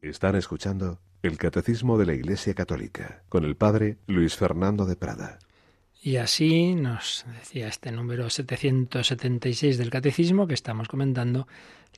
Están 0.00 0.36
escuchando 0.36 0.98
el 1.22 1.36
Catecismo 1.36 1.98
de 1.98 2.06
la 2.06 2.14
Iglesia 2.14 2.54
Católica 2.54 3.22
con 3.28 3.44
el 3.44 3.56
Padre 3.56 3.98
Luis 4.06 4.36
Fernando 4.36 4.86
de 4.86 4.96
Prada. 4.96 5.38
Y 6.00 6.16
así 6.16 6.74
nos 6.74 7.26
decía 7.40 7.68
este 7.68 7.90
número 7.90 8.30
776 8.30 9.78
del 9.78 9.90
Catecismo 9.90 10.46
que 10.46 10.54
estamos 10.54 10.86
comentando, 10.88 11.48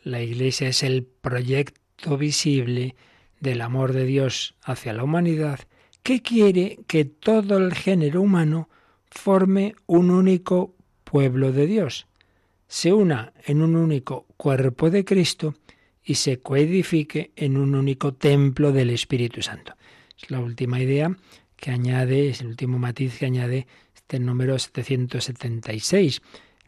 la 0.03 0.23
Iglesia 0.23 0.68
es 0.68 0.83
el 0.83 1.05
proyecto 1.05 2.16
visible 2.16 2.97
del 3.41 3.61
amor 3.61 3.93
de 3.93 4.05
Dios 4.07 4.55
hacia 4.62 4.95
la 4.95 5.05
humanidad 5.05 5.61
que 6.03 6.23
quiere 6.23 6.79
que 6.87 7.05
todo 7.05 7.59
el 7.59 7.75
género 7.75 8.23
humano 8.23 8.71
forme 9.11 9.75
un 9.87 10.11
único 10.11 10.75
pueblo 11.05 11.53
de 11.53 11.66
Dios, 11.66 12.07
se 12.68 12.93
una 12.93 13.33
en 13.45 13.62
un 13.62 13.77
único 13.77 14.27
cuerpo 14.37 14.91
de 14.91 15.05
Cristo 15.05 15.55
y 16.05 16.14
se 16.14 16.40
coedifique 16.40 17.32
en 17.36 17.57
un 17.57 17.74
único 17.74 18.14
templo 18.14 18.72
del 18.72 18.90
Espíritu 18.90 19.42
Santo. 19.42 19.74
Es 20.20 20.30
la 20.30 20.40
última 20.40 20.80
idea 20.80 21.16
que 21.57 21.70
añade, 21.70 22.30
es 22.30 22.40
el 22.40 22.48
último 22.48 22.78
matiz 22.78 23.18
que 23.18 23.26
añade 23.26 23.66
este 23.94 24.18
número 24.18 24.59
776. 24.59 26.22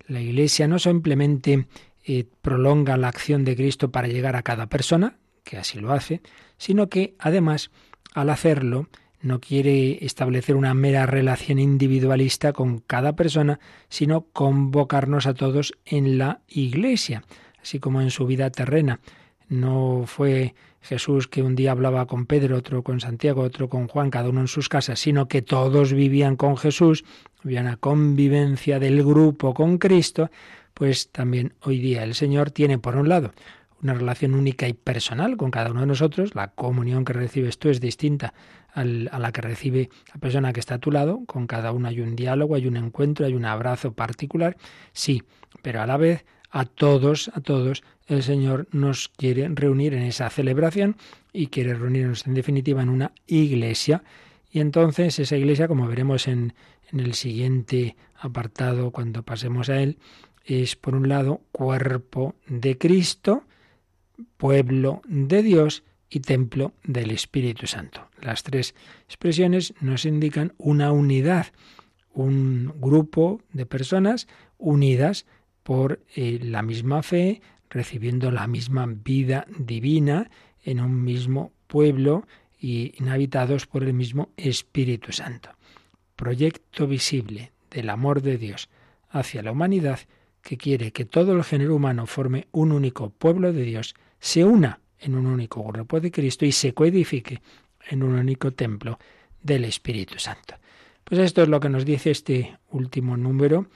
La 0.06 0.20
Iglesia 0.20 0.68
no 0.68 0.78
simplemente 0.78 1.66
eh, 2.04 2.24
prolonga 2.42 2.96
la 2.96 3.08
acción 3.08 3.44
de 3.44 3.56
Cristo 3.56 3.90
para 3.90 4.08
llegar 4.08 4.36
a 4.36 4.42
cada 4.42 4.68
persona, 4.68 5.16
que 5.44 5.56
así 5.56 5.80
lo 5.80 5.92
hace, 5.92 6.20
sino 6.58 6.88
que 6.88 7.14
además, 7.18 7.70
al 8.14 8.30
hacerlo, 8.30 8.88
no 9.20 9.40
quiere 9.40 10.04
establecer 10.04 10.56
una 10.56 10.74
mera 10.74 11.06
relación 11.06 11.58
individualista 11.58 12.52
con 12.52 12.80
cada 12.80 13.14
persona, 13.14 13.60
sino 13.88 14.26
convocarnos 14.32 15.26
a 15.26 15.34
todos 15.34 15.74
en 15.84 16.18
la 16.18 16.40
Iglesia, 16.48 17.22
así 17.62 17.78
como 17.78 18.00
en 18.00 18.10
su 18.10 18.26
vida 18.26 18.50
terrena. 18.50 19.00
No 19.52 20.04
fue 20.06 20.54
Jesús 20.80 21.28
que 21.28 21.42
un 21.42 21.54
día 21.54 21.72
hablaba 21.72 22.06
con 22.06 22.24
Pedro, 22.24 22.56
otro 22.56 22.82
con 22.82 23.00
Santiago, 23.00 23.42
otro 23.42 23.68
con 23.68 23.86
Juan, 23.86 24.08
cada 24.08 24.30
uno 24.30 24.40
en 24.40 24.48
sus 24.48 24.70
casas, 24.70 24.98
sino 24.98 25.28
que 25.28 25.42
todos 25.42 25.92
vivían 25.92 26.36
con 26.36 26.56
Jesús, 26.56 27.04
había 27.44 27.60
una 27.60 27.76
convivencia 27.76 28.78
del 28.78 29.04
grupo 29.04 29.52
con 29.52 29.76
Cristo, 29.76 30.30
pues 30.72 31.10
también 31.10 31.52
hoy 31.60 31.80
día 31.80 32.02
el 32.02 32.14
Señor 32.14 32.50
tiene 32.50 32.78
por 32.78 32.96
un 32.96 33.10
lado 33.10 33.34
una 33.82 33.92
relación 33.92 34.34
única 34.34 34.66
y 34.68 34.72
personal 34.72 35.36
con 35.36 35.50
cada 35.50 35.70
uno 35.70 35.80
de 35.80 35.86
nosotros, 35.86 36.34
la 36.34 36.48
comunión 36.48 37.04
que 37.04 37.12
recibes 37.12 37.58
tú 37.58 37.68
es 37.68 37.78
distinta 37.78 38.32
a 38.74 38.84
la 38.84 39.32
que 39.32 39.42
recibe 39.42 39.90
la 40.14 40.18
persona 40.18 40.54
que 40.54 40.60
está 40.60 40.76
a 40.76 40.78
tu 40.78 40.90
lado, 40.90 41.26
con 41.26 41.46
cada 41.46 41.72
uno 41.72 41.88
hay 41.88 42.00
un 42.00 42.16
diálogo, 42.16 42.54
hay 42.54 42.66
un 42.66 42.78
encuentro, 42.78 43.26
hay 43.26 43.34
un 43.34 43.44
abrazo 43.44 43.92
particular, 43.92 44.56
sí, 44.94 45.24
pero 45.60 45.82
a 45.82 45.86
la 45.86 45.98
vez 45.98 46.24
a 46.52 46.66
todos, 46.66 47.30
a 47.34 47.40
todos, 47.40 47.82
el 48.06 48.22
Señor 48.22 48.68
nos 48.72 49.08
quiere 49.08 49.48
reunir 49.48 49.94
en 49.94 50.02
esa 50.02 50.28
celebración 50.28 50.96
y 51.32 51.46
quiere 51.46 51.74
reunirnos 51.74 52.26
en 52.26 52.34
definitiva 52.34 52.82
en 52.82 52.90
una 52.90 53.12
iglesia. 53.26 54.04
Y 54.50 54.60
entonces 54.60 55.18
esa 55.18 55.36
iglesia, 55.36 55.66
como 55.66 55.88
veremos 55.88 56.28
en, 56.28 56.52
en 56.92 57.00
el 57.00 57.14
siguiente 57.14 57.96
apartado 58.14 58.90
cuando 58.90 59.22
pasemos 59.22 59.70
a 59.70 59.80
él, 59.80 59.96
es 60.44 60.76
por 60.76 60.94
un 60.94 61.08
lado 61.08 61.40
cuerpo 61.52 62.34
de 62.46 62.76
Cristo, 62.76 63.44
pueblo 64.36 65.00
de 65.06 65.42
Dios 65.42 65.84
y 66.10 66.20
templo 66.20 66.74
del 66.84 67.12
Espíritu 67.12 67.66
Santo. 67.66 68.08
Las 68.20 68.42
tres 68.42 68.74
expresiones 69.06 69.72
nos 69.80 70.04
indican 70.04 70.52
una 70.58 70.92
unidad, 70.92 71.46
un 72.12 72.74
grupo 72.78 73.40
de 73.54 73.64
personas 73.64 74.28
unidas 74.58 75.24
por 75.62 76.00
eh, 76.14 76.38
la 76.42 76.62
misma 76.62 77.02
fe, 77.02 77.40
recibiendo 77.70 78.30
la 78.30 78.46
misma 78.46 78.86
vida 78.86 79.46
divina 79.58 80.30
en 80.64 80.80
un 80.80 81.02
mismo 81.02 81.52
pueblo 81.66 82.26
y 82.58 82.94
inhabitados 82.98 83.66
por 83.66 83.82
el 83.82 83.94
mismo 83.94 84.30
Espíritu 84.36 85.12
Santo. 85.12 85.50
Proyecto 86.16 86.86
visible 86.86 87.52
del 87.70 87.90
amor 87.90 88.22
de 88.22 88.38
Dios 88.38 88.68
hacia 89.10 89.42
la 89.42 89.52
humanidad 89.52 90.00
que 90.42 90.56
quiere 90.56 90.92
que 90.92 91.04
todo 91.04 91.32
el 91.32 91.44
género 91.44 91.76
humano 91.76 92.06
forme 92.06 92.48
un 92.52 92.72
único 92.72 93.10
pueblo 93.10 93.52
de 93.52 93.62
Dios, 93.62 93.94
se 94.18 94.44
una 94.44 94.80
en 94.98 95.14
un 95.14 95.26
único 95.26 95.62
cuerpo 95.62 96.00
de 96.00 96.10
Cristo 96.10 96.44
y 96.44 96.52
se 96.52 96.74
coedifique 96.74 97.40
en 97.88 98.02
un 98.02 98.14
único 98.14 98.52
templo 98.52 98.98
del 99.40 99.64
Espíritu 99.64 100.18
Santo. 100.18 100.54
Pues 101.04 101.20
esto 101.20 101.42
es 101.42 101.48
lo 101.48 101.60
que 101.60 101.68
nos 101.68 101.84
dice 101.84 102.10
este 102.10 102.58
último 102.70 103.16
número 103.16 103.66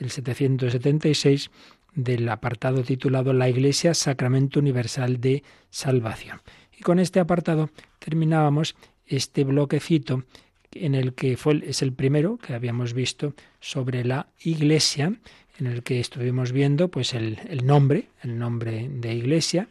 el 0.00 0.10
776 0.10 1.50
del 1.94 2.28
apartado 2.28 2.82
titulado 2.82 3.32
La 3.32 3.48
Iglesia, 3.48 3.94
Sacramento 3.94 4.60
Universal 4.60 5.20
de 5.20 5.42
Salvación. 5.70 6.40
Y 6.76 6.82
con 6.82 6.98
este 6.98 7.20
apartado 7.20 7.70
terminábamos 7.98 8.76
este 9.06 9.44
bloquecito 9.44 10.24
en 10.72 10.94
el 10.94 11.14
que 11.14 11.36
fue, 11.36 11.62
es 11.66 11.82
el 11.82 11.92
primero 11.92 12.38
que 12.38 12.54
habíamos 12.54 12.94
visto 12.94 13.34
sobre 13.60 14.04
la 14.04 14.28
Iglesia, 14.40 15.12
en 15.58 15.66
el 15.66 15.82
que 15.82 16.00
estuvimos 16.00 16.52
viendo 16.52 16.88
pues 16.88 17.12
el, 17.12 17.38
nombre, 17.64 18.08
el 18.22 18.38
nombre 18.38 18.88
de 18.88 19.14
Iglesia, 19.14 19.68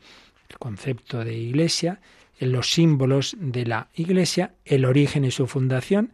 el 0.50 0.58
concepto 0.58 1.24
de 1.24 1.36
Iglesia, 1.36 2.00
los 2.40 2.72
símbolos 2.72 3.36
de 3.40 3.66
la 3.66 3.88
Iglesia, 3.96 4.54
el 4.66 4.86
origen 4.86 5.26
y 5.26 5.32
su 5.32 5.48
fundación 5.48 6.12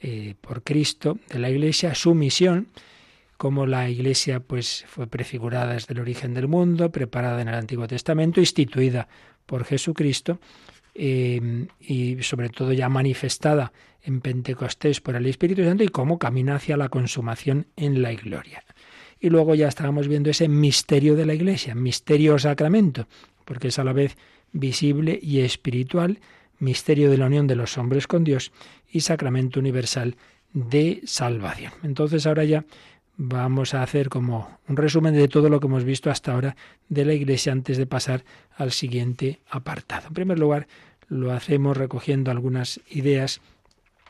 eh, 0.00 0.34
por 0.40 0.62
Cristo 0.62 1.18
de 1.28 1.38
la 1.38 1.50
Iglesia, 1.50 1.94
su 1.94 2.14
misión, 2.14 2.68
cómo 3.36 3.66
la 3.66 3.88
Iglesia 3.88 4.40
pues 4.40 4.84
fue 4.88 5.06
prefigurada 5.06 5.74
desde 5.74 5.94
el 5.94 6.00
origen 6.00 6.34
del 6.34 6.48
mundo, 6.48 6.90
preparada 6.90 7.42
en 7.42 7.48
el 7.48 7.54
Antiguo 7.54 7.86
Testamento, 7.86 8.40
instituida 8.40 9.08
por 9.46 9.64
Jesucristo 9.64 10.40
eh, 10.94 11.66
y 11.80 12.22
sobre 12.22 12.48
todo 12.48 12.72
ya 12.72 12.88
manifestada 12.88 13.72
en 14.02 14.20
Pentecostés 14.20 15.00
por 15.00 15.16
el 15.16 15.26
Espíritu 15.26 15.64
Santo 15.64 15.84
y 15.84 15.88
cómo 15.88 16.18
camina 16.18 16.56
hacia 16.56 16.76
la 16.76 16.88
consumación 16.88 17.66
en 17.76 18.02
la 18.02 18.12
gloria. 18.14 18.64
Y 19.20 19.30
luego 19.30 19.54
ya 19.54 19.68
estábamos 19.68 20.08
viendo 20.08 20.30
ese 20.30 20.48
misterio 20.48 21.16
de 21.16 21.26
la 21.26 21.34
Iglesia, 21.34 21.74
misterio 21.74 22.38
sacramento, 22.38 23.08
porque 23.44 23.68
es 23.68 23.78
a 23.78 23.84
la 23.84 23.92
vez 23.92 24.16
visible 24.52 25.18
y 25.20 25.40
espiritual, 25.40 26.20
misterio 26.58 27.10
de 27.10 27.18
la 27.18 27.26
unión 27.26 27.46
de 27.46 27.56
los 27.56 27.76
hombres 27.78 28.06
con 28.06 28.24
Dios 28.24 28.52
y 28.90 29.00
sacramento 29.00 29.60
universal 29.60 30.16
de 30.52 31.02
salvación. 31.04 31.72
Entonces 31.82 32.26
ahora 32.26 32.44
ya 32.44 32.64
vamos 33.16 33.74
a 33.74 33.82
hacer 33.82 34.08
como 34.08 34.58
un 34.68 34.76
resumen 34.76 35.14
de 35.14 35.28
todo 35.28 35.48
lo 35.48 35.60
que 35.60 35.66
hemos 35.66 35.84
visto 35.84 36.10
hasta 36.10 36.32
ahora 36.32 36.56
de 36.88 37.04
la 37.04 37.14
Iglesia 37.14 37.52
antes 37.52 37.78
de 37.78 37.86
pasar 37.86 38.24
al 38.56 38.72
siguiente 38.72 39.40
apartado. 39.48 40.08
En 40.08 40.14
primer 40.14 40.38
lugar, 40.38 40.66
lo 41.08 41.32
hacemos 41.32 41.76
recogiendo 41.76 42.30
algunas 42.30 42.80
ideas 42.90 43.40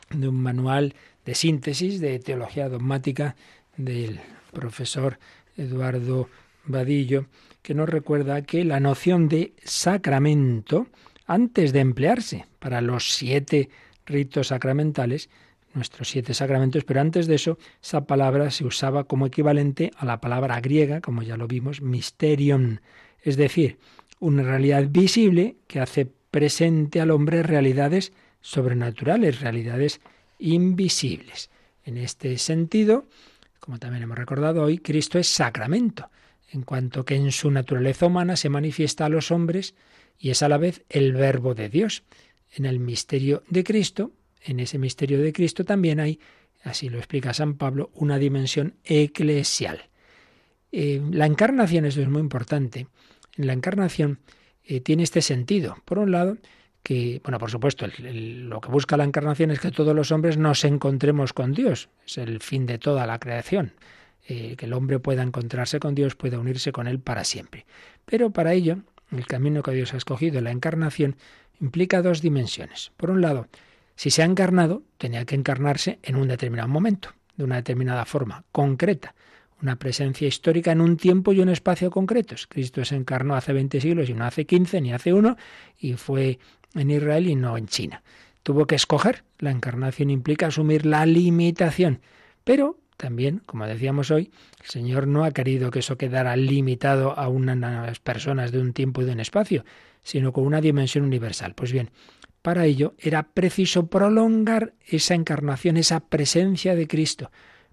de 0.09 0.27
un 0.27 0.41
manual 0.41 0.95
de 1.25 1.35
síntesis 1.35 1.99
de 1.99 2.19
teología 2.19 2.69
dogmática 2.69 3.35
del 3.75 4.19
profesor 4.53 5.19
Eduardo 5.57 6.29
Vadillo, 6.65 7.25
que 7.61 7.73
nos 7.73 7.89
recuerda 7.89 8.41
que 8.41 8.63
la 8.63 8.79
noción 8.79 9.27
de 9.27 9.53
sacramento, 9.63 10.87
antes 11.25 11.73
de 11.73 11.79
emplearse 11.79 12.45
para 12.59 12.81
los 12.81 13.13
siete 13.13 13.69
ritos 14.05 14.47
sacramentales, 14.47 15.29
nuestros 15.77 16.09
siete 16.09 16.33
sacramentos, 16.33 16.83
pero 16.83 16.99
antes 16.99 17.27
de 17.27 17.35
eso, 17.35 17.57
esa 17.81 18.05
palabra 18.05 18.51
se 18.51 18.65
usaba 18.65 19.05
como 19.05 19.27
equivalente 19.27 19.91
a 19.95 20.05
la 20.05 20.19
palabra 20.19 20.59
griega, 20.59 20.99
como 20.99 21.23
ya 21.23 21.37
lo 21.37 21.47
vimos, 21.47 21.81
mysterion, 21.81 22.81
es 23.21 23.37
decir, 23.37 23.77
una 24.19 24.43
realidad 24.43 24.85
visible 24.89 25.55
que 25.67 25.79
hace 25.79 26.05
presente 26.05 26.99
al 26.99 27.11
hombre 27.11 27.43
realidades 27.43 28.11
sobrenaturales, 28.41 29.41
realidades 29.41 30.01
invisibles. 30.39 31.49
En 31.83 31.97
este 31.97 32.37
sentido, 32.37 33.05
como 33.59 33.79
también 33.79 34.03
hemos 34.03 34.17
recordado 34.17 34.63
hoy, 34.63 34.79
Cristo 34.79 35.19
es 35.19 35.27
sacramento, 35.27 36.09
en 36.51 36.63
cuanto 36.63 37.05
que 37.05 37.15
en 37.15 37.31
su 37.31 37.51
naturaleza 37.51 38.05
humana 38.05 38.35
se 38.35 38.49
manifiesta 38.49 39.05
a 39.05 39.09
los 39.09 39.31
hombres 39.31 39.75
y 40.19 40.29
es 40.29 40.41
a 40.41 40.49
la 40.49 40.57
vez 40.57 40.83
el 40.89 41.13
verbo 41.13 41.53
de 41.53 41.69
Dios. 41.69 42.03
En 42.55 42.65
el 42.65 42.79
misterio 42.79 43.43
de 43.49 43.63
Cristo 43.63 44.11
en 44.43 44.59
ese 44.59 44.77
misterio 44.77 45.21
de 45.21 45.33
Cristo 45.33 45.65
también 45.65 45.99
hay, 45.99 46.19
así 46.63 46.89
lo 46.89 46.97
explica 46.97 47.33
San 47.33 47.55
Pablo, 47.55 47.91
una 47.93 48.17
dimensión 48.17 48.75
eclesial. 48.83 49.89
Eh, 50.71 51.01
la 51.11 51.25
encarnación, 51.25 51.85
esto 51.85 52.01
es 52.01 52.09
muy 52.09 52.21
importante, 52.21 52.87
en 53.37 53.47
la 53.47 53.53
encarnación 53.53 54.19
eh, 54.63 54.81
tiene 54.81 55.03
este 55.03 55.21
sentido. 55.21 55.77
Por 55.85 55.99
un 55.99 56.11
lado, 56.11 56.37
que, 56.83 57.21
bueno, 57.23 57.37
por 57.39 57.51
supuesto, 57.51 57.85
lo 57.87 58.61
que 58.61 58.69
busca 58.69 58.97
la 58.97 59.03
encarnación 59.03 59.51
es 59.51 59.59
que 59.59 59.71
todos 59.71 59.95
los 59.95 60.11
hombres 60.11 60.37
nos 60.37 60.63
encontremos 60.63 61.33
con 61.33 61.53
Dios, 61.53 61.89
es 62.05 62.17
el 62.17 62.39
fin 62.39 62.65
de 62.65 62.77
toda 62.77 63.05
la 63.05 63.19
creación, 63.19 63.73
eh, 64.27 64.55
que 64.57 64.65
el 64.65 64.73
hombre 64.73 64.99
pueda 64.99 65.23
encontrarse 65.23 65.79
con 65.79 65.95
Dios, 65.95 66.15
pueda 66.15 66.39
unirse 66.39 66.71
con 66.71 66.87
Él 66.87 66.99
para 66.99 67.23
siempre. 67.23 67.65
Pero 68.05 68.31
para 68.31 68.53
ello, 68.53 68.77
el 69.11 69.25
camino 69.25 69.63
que 69.63 69.71
Dios 69.71 69.93
ha 69.93 69.97
escogido, 69.97 70.41
la 70.41 70.51
encarnación, 70.51 71.15
implica 71.59 72.01
dos 72.01 72.21
dimensiones. 72.21 72.91
Por 72.97 73.09
un 73.09 73.21
lado, 73.21 73.47
si 73.97 74.11
se 74.11 74.21
ha 74.21 74.25
encarnado, 74.25 74.83
tenía 74.99 75.25
que 75.25 75.33
encarnarse 75.33 75.97
en 76.03 76.15
un 76.15 76.27
determinado 76.27 76.69
momento, 76.69 77.09
de 77.35 77.43
una 77.43 77.55
determinada 77.55 78.05
forma, 78.05 78.45
concreta, 78.51 79.15
una 79.59 79.77
presencia 79.77 80.27
histórica 80.27 80.71
en 80.71 80.81
un 80.81 80.97
tiempo 80.97 81.33
y 81.33 81.39
un 81.39 81.49
espacio 81.49 81.89
concretos. 81.89 82.45
Cristo 82.45 82.85
se 82.85 82.95
encarnó 82.95 83.35
hace 83.35 83.53
20 83.53 83.81
siglos 83.81 84.07
y 84.07 84.13
no 84.13 84.23
hace 84.25 84.45
15 84.45 84.81
ni 84.81 84.93
hace 84.93 85.13
uno, 85.13 85.35
y 85.79 85.93
fue 85.93 86.37
en 86.75 86.91
Israel 86.91 87.27
y 87.27 87.35
no 87.35 87.57
en 87.57 87.65
China. 87.65 88.03
Tuvo 88.43 88.67
que 88.67 88.75
escoger. 88.75 89.23
La 89.39 89.49
encarnación 89.49 90.11
implica 90.11 90.47
asumir 90.47 90.85
la 90.85 91.07
limitación. 91.07 92.01
Pero 92.43 92.77
también, 92.97 93.41
como 93.47 93.65
decíamos 93.65 94.11
hoy, 94.11 94.31
el 94.61 94.69
Señor 94.69 95.07
no 95.07 95.23
ha 95.23 95.31
querido 95.31 95.71
que 95.71 95.79
eso 95.79 95.97
quedara 95.97 96.35
limitado 96.35 97.17
a 97.17 97.27
unas 97.29 97.99
personas 97.99 98.51
de 98.51 98.59
un 98.59 98.73
tiempo 98.73 99.01
y 99.01 99.05
de 99.05 99.13
un 99.13 99.19
espacio, 99.19 99.65
sino 100.03 100.33
con 100.33 100.45
una 100.45 100.61
dimensión 100.61 101.03
universal. 101.03 101.55
Pues 101.55 101.71
bien, 101.71 101.89
para 102.47 102.63
ello 102.63 102.93
era 102.97 103.23
preciso 103.23 103.87
prolongar 103.87 104.73
esa 104.85 105.15
encarnación, 105.15 105.75
esa 105.75 105.99
presencia 105.99 106.75
de 106.75 106.87
Cristo, 106.87 107.29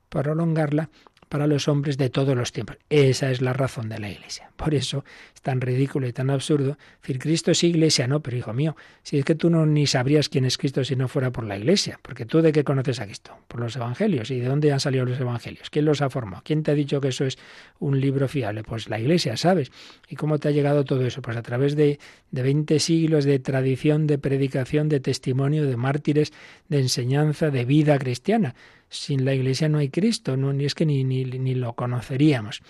prolongarla 0.08 0.90
para 1.28 1.46
los 1.46 1.68
hombres 1.68 1.96
de 1.98 2.10
todos 2.10 2.36
los 2.36 2.52
tiempos. 2.52 2.76
Esa 2.90 3.30
es 3.30 3.40
la 3.40 3.52
razón 3.52 3.88
de 3.88 3.98
la 3.98 4.10
Iglesia. 4.10 4.50
Por 4.56 4.74
eso 4.74 5.04
es 5.34 5.42
tan 5.42 5.60
ridículo 5.60 6.06
y 6.06 6.12
tan 6.12 6.30
absurdo 6.30 6.78
decir 7.00 7.18
Cristo 7.18 7.50
es 7.50 7.64
Iglesia. 7.64 8.06
No, 8.06 8.20
pero 8.20 8.36
hijo 8.36 8.52
mío, 8.52 8.76
si 9.02 9.18
es 9.18 9.24
que 9.24 9.34
tú 9.34 9.50
no 9.50 9.66
ni 9.66 9.86
sabrías 9.86 10.28
quién 10.28 10.44
es 10.44 10.58
Cristo 10.58 10.84
si 10.84 10.96
no 10.96 11.08
fuera 11.08 11.30
por 11.30 11.44
la 11.44 11.56
Iglesia, 11.56 11.98
porque 12.02 12.26
tú 12.26 12.40
de 12.40 12.52
qué 12.52 12.64
conoces 12.64 13.00
a 13.00 13.06
Cristo? 13.06 13.36
Por 13.48 13.60
los 13.60 13.76
Evangelios. 13.76 14.30
¿Y 14.30 14.40
de 14.40 14.46
dónde 14.46 14.72
han 14.72 14.80
salido 14.80 15.04
los 15.04 15.18
Evangelios? 15.18 15.70
¿Quién 15.70 15.84
los 15.84 16.02
ha 16.02 16.10
formado? 16.10 16.42
¿Quién 16.44 16.62
te 16.62 16.70
ha 16.70 16.74
dicho 16.74 17.00
que 17.00 17.08
eso 17.08 17.24
es 17.24 17.38
un 17.78 18.00
libro 18.00 18.28
fiable? 18.28 18.62
Pues 18.62 18.88
la 18.88 18.98
Iglesia, 18.98 19.36
¿sabes? 19.36 19.72
¿Y 20.08 20.16
cómo 20.16 20.38
te 20.38 20.48
ha 20.48 20.50
llegado 20.50 20.84
todo 20.84 21.04
eso? 21.04 21.22
Pues 21.22 21.36
a 21.36 21.42
través 21.42 21.76
de, 21.76 21.98
de 22.30 22.42
20 22.42 22.78
siglos 22.78 23.24
de 23.24 23.38
tradición, 23.38 24.06
de 24.06 24.18
predicación, 24.18 24.88
de 24.88 25.00
testimonio, 25.00 25.66
de 25.66 25.76
mártires, 25.76 26.32
de 26.68 26.80
enseñanza, 26.80 27.50
de 27.50 27.64
vida 27.64 27.98
cristiana 27.98 28.54
sin 28.94 29.24
la 29.24 29.34
Iglesia 29.34 29.68
no 29.68 29.78
hay 29.78 29.88
Cristo, 29.90 30.36
no, 30.36 30.52
ni 30.52 30.64
es 30.64 30.74
que 30.74 30.86
ni, 30.86 31.04
ni, 31.04 31.24
ni 31.24 31.54
lo 31.54 31.74
conoceríamos. 31.74 32.62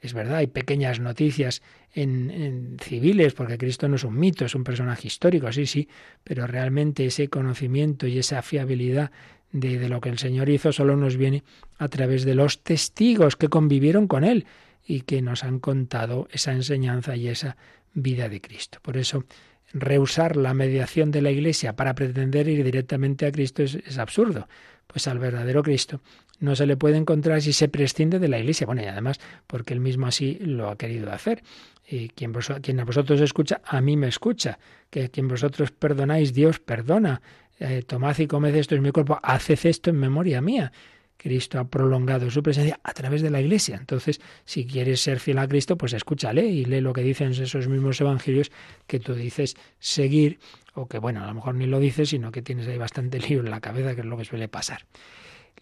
Es 0.00 0.14
verdad, 0.14 0.36
hay 0.36 0.46
pequeñas 0.46 1.00
noticias 1.00 1.62
en, 1.92 2.76
civiles, 2.80 3.34
porque 3.34 3.58
Cristo 3.58 3.88
no 3.88 3.96
es 3.96 4.04
un 4.04 4.18
mito, 4.18 4.44
es 4.44 4.54
un 4.54 4.64
personaje 4.64 5.08
histórico, 5.08 5.50
sí, 5.52 5.66
sí, 5.66 5.88
pero 6.22 6.46
realmente 6.46 7.04
ese 7.06 7.28
conocimiento 7.28 8.06
y 8.06 8.18
esa 8.18 8.42
fiabilidad 8.42 9.10
de, 9.50 9.78
de, 9.78 9.88
lo 9.88 10.00
que 10.00 10.10
el 10.10 10.18
Señor 10.18 10.48
hizo 10.50 10.72
solo 10.72 10.96
nos 10.96 11.16
viene 11.16 11.42
a 11.78 11.88
través 11.88 12.24
de 12.24 12.34
los 12.34 12.62
testigos 12.62 13.34
que 13.34 13.48
convivieron 13.48 14.06
con 14.06 14.22
Él 14.22 14.46
y 14.86 15.00
que 15.00 15.20
nos 15.20 15.42
han 15.42 15.58
contado 15.58 16.28
esa 16.30 16.52
enseñanza 16.52 17.16
y 17.16 17.28
esa 17.28 17.56
vida 17.94 18.28
de 18.28 18.40
Cristo. 18.40 18.78
Por 18.82 18.96
eso, 18.96 19.24
rehusar 19.72 20.36
la 20.36 20.54
mediación 20.54 21.10
de 21.10 21.22
la 21.22 21.30
Iglesia 21.30 21.74
para 21.74 21.94
pretender 21.94 22.48
ir 22.48 22.62
directamente 22.62 23.26
a 23.26 23.32
Cristo 23.32 23.62
es 23.62 23.98
absurdo 23.98 24.46
pues 24.88 25.06
al 25.06 25.20
verdadero 25.20 25.62
Cristo 25.62 26.00
no 26.40 26.54
se 26.54 26.66
le 26.66 26.76
puede 26.76 26.96
encontrar 26.96 27.42
si 27.42 27.52
se 27.52 27.68
prescinde 27.68 28.18
de 28.18 28.28
la 28.28 28.38
Iglesia. 28.38 28.66
Bueno, 28.66 28.82
y 28.82 28.86
además 28.86 29.20
porque 29.46 29.74
él 29.74 29.80
mismo 29.80 30.06
así 30.06 30.38
lo 30.40 30.68
ha 30.68 30.76
querido 30.76 31.12
hacer. 31.12 31.42
Y 31.86 32.08
quien, 32.10 32.32
a 32.80 32.84
vosotros 32.84 33.20
escucha, 33.20 33.60
a 33.64 33.80
mí 33.80 33.96
me 33.96 34.08
escucha. 34.08 34.58
Que 34.90 35.10
quien 35.10 35.26
vosotros 35.26 35.70
perdonáis, 35.70 36.32
Dios 36.32 36.60
perdona. 36.60 37.22
Eh, 37.58 37.82
tomad 37.82 38.16
y 38.18 38.26
comed 38.26 38.54
esto 38.54 38.74
es 38.74 38.80
mi 38.80 38.92
cuerpo, 38.92 39.18
haced 39.22 39.58
esto 39.64 39.90
en 39.90 39.96
memoria 39.96 40.40
mía. 40.40 40.72
Cristo 41.16 41.58
ha 41.58 41.64
prolongado 41.64 42.30
su 42.30 42.44
presencia 42.44 42.78
a 42.84 42.92
través 42.92 43.22
de 43.22 43.30
la 43.30 43.40
Iglesia. 43.40 43.76
Entonces, 43.76 44.20
si 44.44 44.64
quieres 44.64 45.00
ser 45.00 45.18
fiel 45.18 45.38
a 45.38 45.48
Cristo, 45.48 45.76
pues 45.76 45.92
escúchale 45.92 46.46
y 46.46 46.64
lee 46.64 46.80
lo 46.80 46.92
que 46.92 47.02
dicen 47.02 47.32
esos 47.32 47.66
mismos 47.66 48.00
evangelios 48.00 48.52
que 48.86 49.00
tú 49.00 49.14
dices 49.14 49.56
seguir, 49.80 50.38
o 50.78 50.86
que, 50.86 50.98
bueno, 50.98 51.22
a 51.22 51.26
lo 51.26 51.34
mejor 51.34 51.54
ni 51.54 51.66
lo 51.66 51.80
dices, 51.80 52.10
sino 52.10 52.30
que 52.30 52.42
tienes 52.42 52.66
ahí 52.68 52.78
bastante 52.78 53.18
lío 53.28 53.40
en 53.40 53.50
la 53.50 53.60
cabeza, 53.60 53.94
que 53.94 54.02
es 54.02 54.06
lo 54.06 54.16
que 54.16 54.24
suele 54.24 54.48
pasar. 54.48 54.86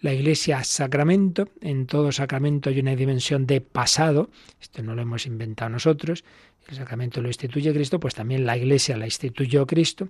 La 0.01 0.13
Iglesia 0.13 0.63
sacramento, 0.63 1.49
en 1.63 1.87
todo 1.87 2.13
sacramento 2.13 2.69
hay 2.69 2.81
una 2.81 2.95
dimensión 2.95 3.47
de 3.47 3.63
pasado, 3.63 4.31
esto 4.61 4.83
no 4.83 4.95
lo 4.95 5.03
hemos 5.03 5.25
inventado 5.25 5.71
nosotros, 5.71 6.23
el 6.69 6.77
sacramento 6.77 7.23
lo 7.23 7.29
instituye 7.29 7.73
Cristo, 7.73 7.99
pues 7.99 8.15
también 8.15 8.45
la 8.45 8.59
Iglesia 8.59 8.97
la 8.97 9.07
instituyó 9.07 9.67
Cristo, 9.67 10.09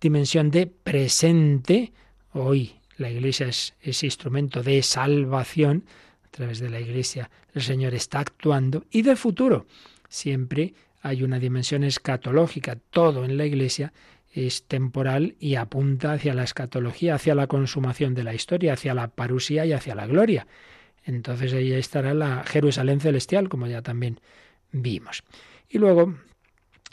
dimensión 0.00 0.50
de 0.50 0.66
presente, 0.66 1.92
hoy 2.32 2.72
la 2.96 3.10
Iglesia 3.10 3.48
es 3.48 3.74
ese 3.82 4.06
instrumento 4.06 4.62
de 4.62 4.82
salvación, 4.82 5.84
a 6.24 6.30
través 6.30 6.60
de 6.60 6.70
la 6.70 6.80
Iglesia 6.80 7.30
el 7.54 7.62
Señor 7.62 7.92
está 7.94 8.20
actuando, 8.20 8.86
y 8.90 9.02
de 9.02 9.14
futuro. 9.14 9.66
Siempre 10.08 10.72
hay 11.02 11.22
una 11.22 11.38
dimensión 11.38 11.84
escatológica, 11.84 12.78
todo 12.90 13.24
en 13.24 13.36
la 13.36 13.44
Iglesia 13.44 13.92
es 14.46 14.64
temporal 14.64 15.36
y 15.40 15.56
apunta 15.56 16.12
hacia 16.12 16.34
la 16.34 16.44
escatología, 16.44 17.14
hacia 17.14 17.34
la 17.34 17.46
consumación 17.46 18.14
de 18.14 18.24
la 18.24 18.34
historia, 18.34 18.74
hacia 18.74 18.94
la 18.94 19.08
parusía 19.08 19.66
y 19.66 19.72
hacia 19.72 19.94
la 19.94 20.06
gloria. 20.06 20.46
Entonces 21.04 21.52
ahí 21.52 21.72
estará 21.72 22.14
la 22.14 22.44
Jerusalén 22.44 23.00
celestial, 23.00 23.48
como 23.48 23.66
ya 23.66 23.82
también 23.82 24.20
vimos. 24.72 25.24
Y 25.68 25.78
luego 25.78 26.14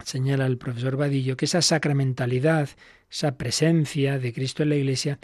señala 0.04 0.46
el 0.46 0.58
profesor 0.58 0.98
Vadillo 0.98 1.38
que 1.38 1.46
esa 1.46 1.62
sacramentalidad, 1.62 2.70
esa 3.12 3.38
presencia 3.38 4.20
de 4.20 4.34
Cristo 4.34 4.64
en 4.64 4.70
la 4.70 4.76
Iglesia, 4.76 5.20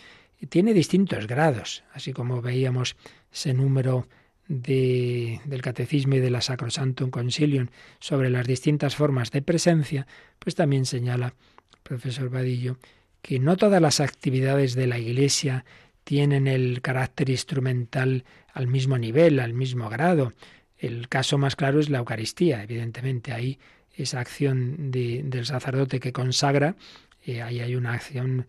tiene 0.50 0.74
distintos 0.74 1.28
grados, 1.28 1.84
así 1.94 2.14
como 2.14 2.42
veíamos 2.42 2.96
ese 3.32 3.54
número 3.54 4.08
de, 4.48 5.40
del 5.46 5.62
Catecismo 5.62 6.16
y 6.16 6.20
de 6.20 6.32
la 6.32 6.42
Sacrosantum 6.42 7.10
Concilium 7.10 7.68
sobre 8.00 8.30
las 8.30 8.48
distintas 8.48 8.96
formas 8.96 9.32
de 9.32 9.42
presencia, 9.42 10.08
pues 10.40 10.56
también 10.56 10.86
señala 10.86 11.36
profesor 11.84 12.30
Vadillo 12.30 12.78
que 13.22 13.40
no 13.40 13.58
todas 13.58 13.82
las 13.82 14.00
actividades 14.00 14.74
de 14.76 14.88
la 14.88 14.98
Iglesia 14.98 15.66
tienen 16.04 16.48
el 16.48 16.82
carácter 16.82 17.30
instrumental 17.30 18.26
al 18.54 18.68
mismo 18.68 18.98
nivel, 18.98 19.40
al 19.40 19.54
mismo 19.54 19.90
grado. 19.90 20.34
El 20.78 21.08
caso 21.08 21.38
más 21.38 21.56
claro 21.56 21.80
es 21.80 21.90
la 21.90 22.00
Eucaristía, 22.00 22.64
evidentemente. 22.64 23.32
Ahí 23.32 23.60
esa 23.96 24.20
acción 24.20 24.92
de, 24.92 25.22
del 25.24 25.46
sacerdote 25.46 26.00
que 26.00 26.12
consagra, 26.12 26.76
eh, 27.24 27.42
ahí 27.42 27.60
hay 27.60 27.76
una 27.76 27.94
acción 27.94 28.48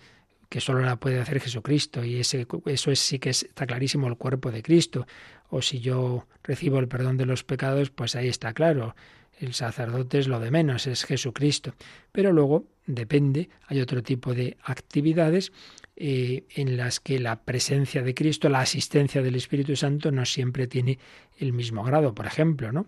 que 0.48 0.60
solo 0.60 0.80
la 0.80 0.96
puede 0.96 1.20
hacer 1.20 1.40
Jesucristo 1.40 2.04
y 2.04 2.20
ese, 2.20 2.46
eso 2.66 2.90
es, 2.90 2.98
sí 3.00 3.18
que 3.18 3.30
está 3.30 3.66
clarísimo 3.66 4.06
el 4.08 4.16
cuerpo 4.16 4.50
de 4.50 4.62
Cristo. 4.62 5.06
O 5.48 5.60
si 5.60 5.80
yo 5.80 6.26
recibo 6.42 6.78
el 6.78 6.88
perdón 6.88 7.16
de 7.18 7.26
los 7.26 7.44
pecados, 7.44 7.90
pues 7.90 8.16
ahí 8.16 8.28
está 8.28 8.54
claro. 8.54 8.94
El 9.42 9.54
sacerdote 9.54 10.20
es 10.20 10.28
lo 10.28 10.38
de 10.38 10.52
menos, 10.52 10.86
es 10.86 11.04
Jesucristo. 11.04 11.74
Pero 12.12 12.30
luego 12.30 12.68
depende, 12.86 13.50
hay 13.66 13.80
otro 13.80 14.00
tipo 14.00 14.34
de 14.34 14.56
actividades 14.62 15.50
eh, 16.04 16.46
en 16.56 16.76
las 16.76 16.98
que 16.98 17.20
la 17.20 17.44
presencia 17.44 18.02
de 18.02 18.12
Cristo, 18.12 18.48
la 18.48 18.58
asistencia 18.58 19.22
del 19.22 19.36
Espíritu 19.36 19.76
Santo 19.76 20.10
no 20.10 20.26
siempre 20.26 20.66
tiene 20.66 20.98
el 21.38 21.52
mismo 21.52 21.84
grado. 21.84 22.12
Por 22.12 22.26
ejemplo, 22.26 22.72
¿no? 22.72 22.86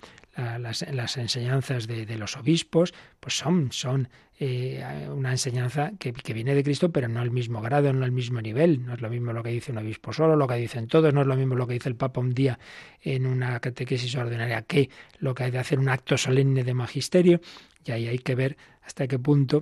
las, 0.59 0.83
enseñanzas 1.17 1.87
de, 1.87 2.19
los 2.19 2.37
obispos 2.37 2.93
pues 3.21 3.39
son, 3.39 3.71
son 3.71 4.09
eh, 4.41 4.83
una 5.15 5.31
enseñanza 5.31 5.93
que, 5.97 6.13
que, 6.13 6.35
viene 6.35 6.57
de 6.57 6.65
Cristo, 6.65 6.91
pero 6.91 7.07
no 7.07 7.21
al 7.21 7.31
mismo 7.31 7.63
grado, 7.63 7.93
no 7.93 8.05
al 8.05 8.11
mismo 8.11 8.41
nivel. 8.41 8.85
No 8.85 8.95
es 8.95 9.01
lo 9.01 9.09
mismo 9.09 9.33
lo 9.33 9.45
que 9.45 9.51
dice 9.51 9.71
un 9.71 9.79
obispo 9.79 10.13
solo, 10.13 10.35
lo 10.35 10.49
que 10.49 10.57
dicen 10.57 10.89
todos, 10.89 11.15
no 11.15 11.21
es 11.21 11.29
lo 11.29 11.37
mismo 11.37 11.55
lo 11.55 11.69
que 11.69 11.75
dice 11.75 11.89
el 11.89 11.95
Papa 11.95 12.21
un 12.21 12.35
día 12.35 12.59
en 13.01 13.27
una 13.27 13.61
catequesis 13.61 14.13
ordinaria 14.17 14.63
que 14.63 14.91
lo 15.21 15.37
que 15.37 15.45
hay 15.45 15.53
de 15.53 15.61
hacer 15.61 15.79
un 15.79 15.89
acto 15.89 16.19
solemne 16.19 16.65
de 16.65 16.75
magisterio. 16.75 17.41
Y 17.85 17.93
ahí 17.93 18.09
hay 18.09 18.19
que 18.19 18.35
ver 18.35 18.57
hasta 18.83 19.07
qué 19.07 19.21
punto 19.21 19.61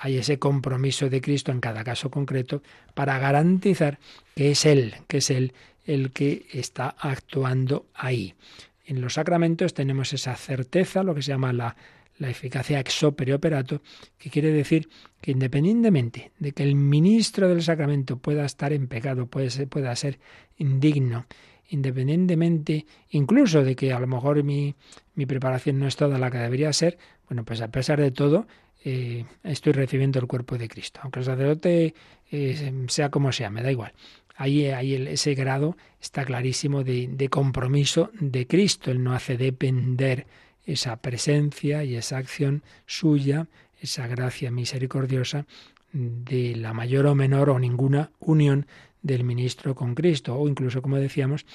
hay 0.00 0.16
ese 0.16 0.38
compromiso 0.38 1.08
de 1.08 1.20
Cristo 1.20 1.52
en 1.52 1.60
cada 1.60 1.84
caso 1.84 2.10
concreto 2.10 2.62
para 2.94 3.18
garantizar 3.18 3.98
que 4.34 4.50
es 4.52 4.66
Él, 4.66 4.94
que 5.06 5.18
es 5.18 5.30
Él 5.30 5.52
el 5.84 6.10
que 6.10 6.46
está 6.52 6.96
actuando 6.98 7.86
ahí. 7.94 8.34
En 8.84 9.00
los 9.00 9.14
sacramentos 9.14 9.74
tenemos 9.74 10.12
esa 10.12 10.34
certeza, 10.36 11.02
lo 11.02 11.14
que 11.14 11.22
se 11.22 11.32
llama 11.32 11.52
la, 11.52 11.76
la 12.18 12.30
eficacia 12.30 12.80
ex 12.80 13.02
opere 13.02 13.34
operato, 13.34 13.82
que 14.18 14.30
quiere 14.30 14.50
decir 14.52 14.88
que 15.20 15.32
independientemente 15.32 16.32
de 16.38 16.52
que 16.52 16.62
el 16.62 16.74
ministro 16.74 17.48
del 17.48 17.62
sacramento 17.62 18.18
pueda 18.18 18.44
estar 18.44 18.72
en 18.72 18.88
pecado, 18.88 19.26
puede 19.26 19.50
ser, 19.50 19.68
pueda 19.68 19.94
ser 19.96 20.18
indigno, 20.56 21.26
independientemente 21.68 22.86
incluso 23.10 23.64
de 23.64 23.76
que 23.76 23.92
a 23.92 24.00
lo 24.00 24.06
mejor 24.06 24.42
mi, 24.42 24.74
mi 25.14 25.26
preparación 25.26 25.78
no 25.78 25.86
es 25.86 25.96
toda 25.96 26.18
la 26.18 26.30
que 26.30 26.38
debería 26.38 26.72
ser, 26.72 26.98
bueno, 27.28 27.44
pues 27.44 27.60
a 27.60 27.68
pesar 27.68 28.00
de 28.00 28.10
todo, 28.10 28.46
eh, 28.84 29.24
estoy 29.42 29.72
recibiendo 29.72 30.18
el 30.18 30.26
cuerpo 30.26 30.58
de 30.58 30.68
Cristo. 30.68 31.00
Aunque 31.02 31.20
el 31.20 31.24
sacerdote 31.24 31.94
eh, 32.30 32.84
sea 32.88 33.10
como 33.10 33.32
sea, 33.32 33.50
me 33.50 33.62
da 33.62 33.70
igual. 33.70 33.92
Ahí, 34.36 34.66
ahí 34.66 34.94
ese 34.94 35.34
grado 35.34 35.76
está 36.00 36.24
clarísimo 36.24 36.84
de, 36.84 37.08
de 37.08 37.28
compromiso 37.28 38.10
de 38.20 38.46
Cristo. 38.46 38.90
Él 38.90 39.02
no 39.02 39.14
hace 39.14 39.36
depender 39.36 40.26
esa 40.66 40.96
presencia 40.96 41.84
y 41.84 41.96
esa 41.96 42.18
acción 42.18 42.62
suya, 42.86 43.46
esa 43.80 44.06
gracia 44.06 44.50
misericordiosa, 44.50 45.46
de 45.92 46.56
la 46.56 46.74
mayor 46.74 47.06
o 47.06 47.14
menor 47.14 47.48
o 47.50 47.58
ninguna 47.58 48.10
unión 48.18 48.66
del 49.02 49.24
ministro 49.24 49.74
con 49.74 49.94
Cristo. 49.94 50.34
O 50.36 50.48
incluso, 50.48 50.82
como 50.82 50.96
decíamos, 50.96 51.46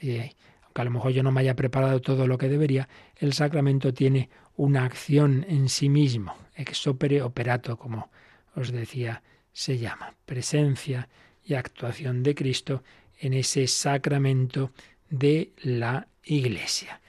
eh, 0.00 0.32
aunque 0.62 0.80
a 0.80 0.84
lo 0.84 0.90
mejor 0.90 1.12
yo 1.12 1.22
no 1.22 1.32
me 1.32 1.40
haya 1.40 1.56
preparado 1.56 2.00
todo 2.00 2.26
lo 2.26 2.38
que 2.38 2.48
debería, 2.48 2.88
el 3.16 3.32
sacramento 3.32 3.92
tiene 3.92 4.30
una 4.60 4.84
acción 4.84 5.46
en 5.48 5.70
sí 5.70 5.88
mismo, 5.88 6.36
ex 6.54 6.86
opere 6.86 7.22
operato, 7.22 7.78
como 7.78 8.10
os 8.54 8.70
decía, 8.70 9.22
se 9.54 9.78
llama, 9.78 10.12
presencia 10.26 11.08
y 11.42 11.54
actuación 11.54 12.22
de 12.22 12.34
Cristo 12.34 12.82
en 13.18 13.32
ese 13.32 13.66
sacramento 13.66 14.72
de 15.08 15.52
la 15.62 16.08
Iglesia. 16.24 17.00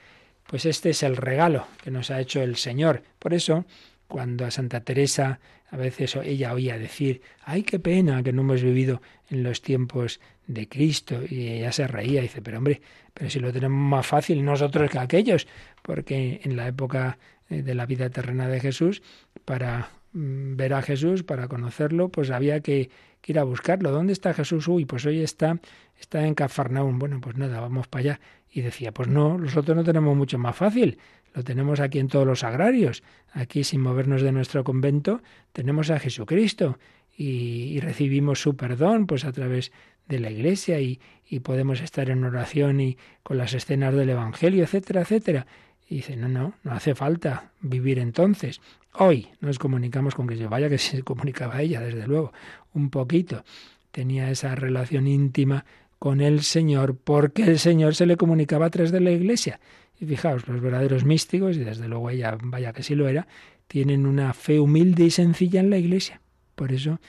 Pues 0.47 0.65
este 0.65 0.91
es 0.91 1.03
el 1.03 1.17
regalo 1.17 1.67
que 1.83 1.91
nos 1.91 2.09
ha 2.09 2.21
hecho 2.21 2.41
el 2.41 2.55
Señor. 2.55 3.03
Por 3.19 3.33
eso, 3.33 3.65
cuando 4.07 4.45
a 4.45 4.51
Santa 4.51 4.79
Teresa 4.79 5.41
a 5.71 5.75
veces 5.75 6.15
ella 6.15 6.53
oía 6.53 6.77
decir, 6.77 7.21
ay, 7.43 7.63
qué 7.63 7.79
pena 7.79 8.23
que 8.23 8.31
no 8.31 8.43
hemos 8.43 8.61
vivido 8.61 9.01
en 9.29 9.43
los 9.43 9.61
tiempos 9.61 10.21
de 10.47 10.69
Cristo, 10.69 11.21
y 11.29 11.47
ella 11.47 11.73
se 11.73 11.87
reía 11.87 12.19
y 12.19 12.23
dice, 12.23 12.41
pero 12.41 12.59
hombre, 12.59 12.81
pero 13.13 13.29
si 13.29 13.39
lo 13.39 13.51
tenemos 13.51 13.77
más 13.77 14.07
fácil 14.07 14.43
nosotros 14.43 14.89
que 14.89 14.99
aquellos, 14.99 15.47
porque 15.81 16.39
en 16.43 16.55
la 16.55 16.67
época 16.67 17.17
de 17.51 17.75
la 17.75 17.85
vida 17.85 18.09
terrena 18.09 18.47
de 18.47 18.59
Jesús, 18.59 19.03
para 19.45 19.89
mm, 20.13 20.55
ver 20.55 20.73
a 20.73 20.81
Jesús, 20.81 21.23
para 21.23 21.47
conocerlo, 21.47 22.09
pues 22.09 22.31
había 22.31 22.61
que, 22.61 22.89
ir 23.27 23.39
a 23.39 23.43
buscarlo. 23.43 23.91
¿Dónde 23.91 24.13
está 24.13 24.33
Jesús? 24.33 24.67
Uy, 24.67 24.85
pues 24.85 25.05
hoy 25.05 25.21
está, 25.21 25.59
está 25.99 26.25
en 26.25 26.33
Cafarnaún. 26.33 26.97
Bueno, 26.97 27.19
pues 27.21 27.37
nada, 27.37 27.59
vamos 27.59 27.87
para 27.87 28.01
allá. 28.01 28.19
Y 28.49 28.61
decía, 28.61 28.91
pues 28.91 29.07
no, 29.07 29.37
nosotros 29.37 29.77
no 29.77 29.83
tenemos 29.83 30.15
mucho 30.17 30.37
más 30.37 30.55
fácil. 30.55 30.97
Lo 31.33 31.43
tenemos 31.43 31.79
aquí 31.79 31.99
en 31.99 32.07
todos 32.07 32.25
los 32.25 32.43
agrarios. 32.43 33.03
Aquí, 33.31 33.63
sin 33.63 33.81
movernos 33.81 34.21
de 34.21 34.31
nuestro 34.31 34.63
convento, 34.63 35.21
tenemos 35.53 35.89
a 35.91 35.99
Jesucristo 35.99 36.77
y, 37.15 37.79
recibimos 37.79 38.41
su 38.41 38.55
perdón, 38.55 39.05
pues 39.05 39.25
a 39.25 39.31
través 39.31 39.71
de 40.07 40.19
la 40.19 40.31
iglesia 40.31 40.79
y, 40.79 40.99
y, 41.29 41.39
podemos 41.39 41.79
estar 41.81 42.09
en 42.09 42.23
oración 42.23 42.81
y 42.81 42.97
con 43.23 43.37
las 43.37 43.53
escenas 43.53 43.93
del 43.93 44.09
Evangelio, 44.09 44.63
etcétera, 44.63 45.01
etcétera. 45.01 45.45
Y 45.91 45.95
dice, 45.95 46.15
no, 46.15 46.29
no, 46.29 46.53
no 46.63 46.71
hace 46.71 46.95
falta 46.95 47.51
vivir 47.59 47.99
entonces. 47.99 48.61
Hoy 48.93 49.27
nos 49.41 49.59
comunicamos 49.59 50.15
con 50.15 50.25
yo 50.29 50.47
vaya 50.47 50.69
que 50.69 50.77
se 50.77 51.03
comunicaba 51.03 51.61
ella, 51.61 51.81
desde 51.81 52.07
luego, 52.07 52.31
un 52.73 52.89
poquito. 52.89 53.43
Tenía 53.91 54.31
esa 54.31 54.55
relación 54.55 55.05
íntima 55.05 55.65
con 55.99 56.21
el 56.21 56.43
Señor 56.43 56.95
porque 56.95 57.43
el 57.43 57.59
Señor 57.59 57.93
se 57.95 58.05
le 58.05 58.15
comunicaba 58.15 58.67
a 58.67 58.69
través 58.69 58.93
de 58.93 59.01
la 59.01 59.11
iglesia. 59.11 59.59
Y 59.99 60.05
fijaos, 60.05 60.47
los 60.47 60.61
verdaderos 60.61 61.03
místicos, 61.03 61.57
y 61.57 61.65
desde 61.65 61.89
luego 61.89 62.09
ella, 62.09 62.37
vaya 62.41 62.71
que 62.71 62.83
sí 62.83 62.95
lo 62.95 63.09
era, 63.09 63.27
tienen 63.67 64.05
una 64.05 64.33
fe 64.33 64.61
humilde 64.61 65.03
y 65.03 65.11
sencilla 65.11 65.59
en 65.59 65.69
la 65.69 65.77
iglesia. 65.77 66.21
Por 66.55 66.71
eso 66.71 67.01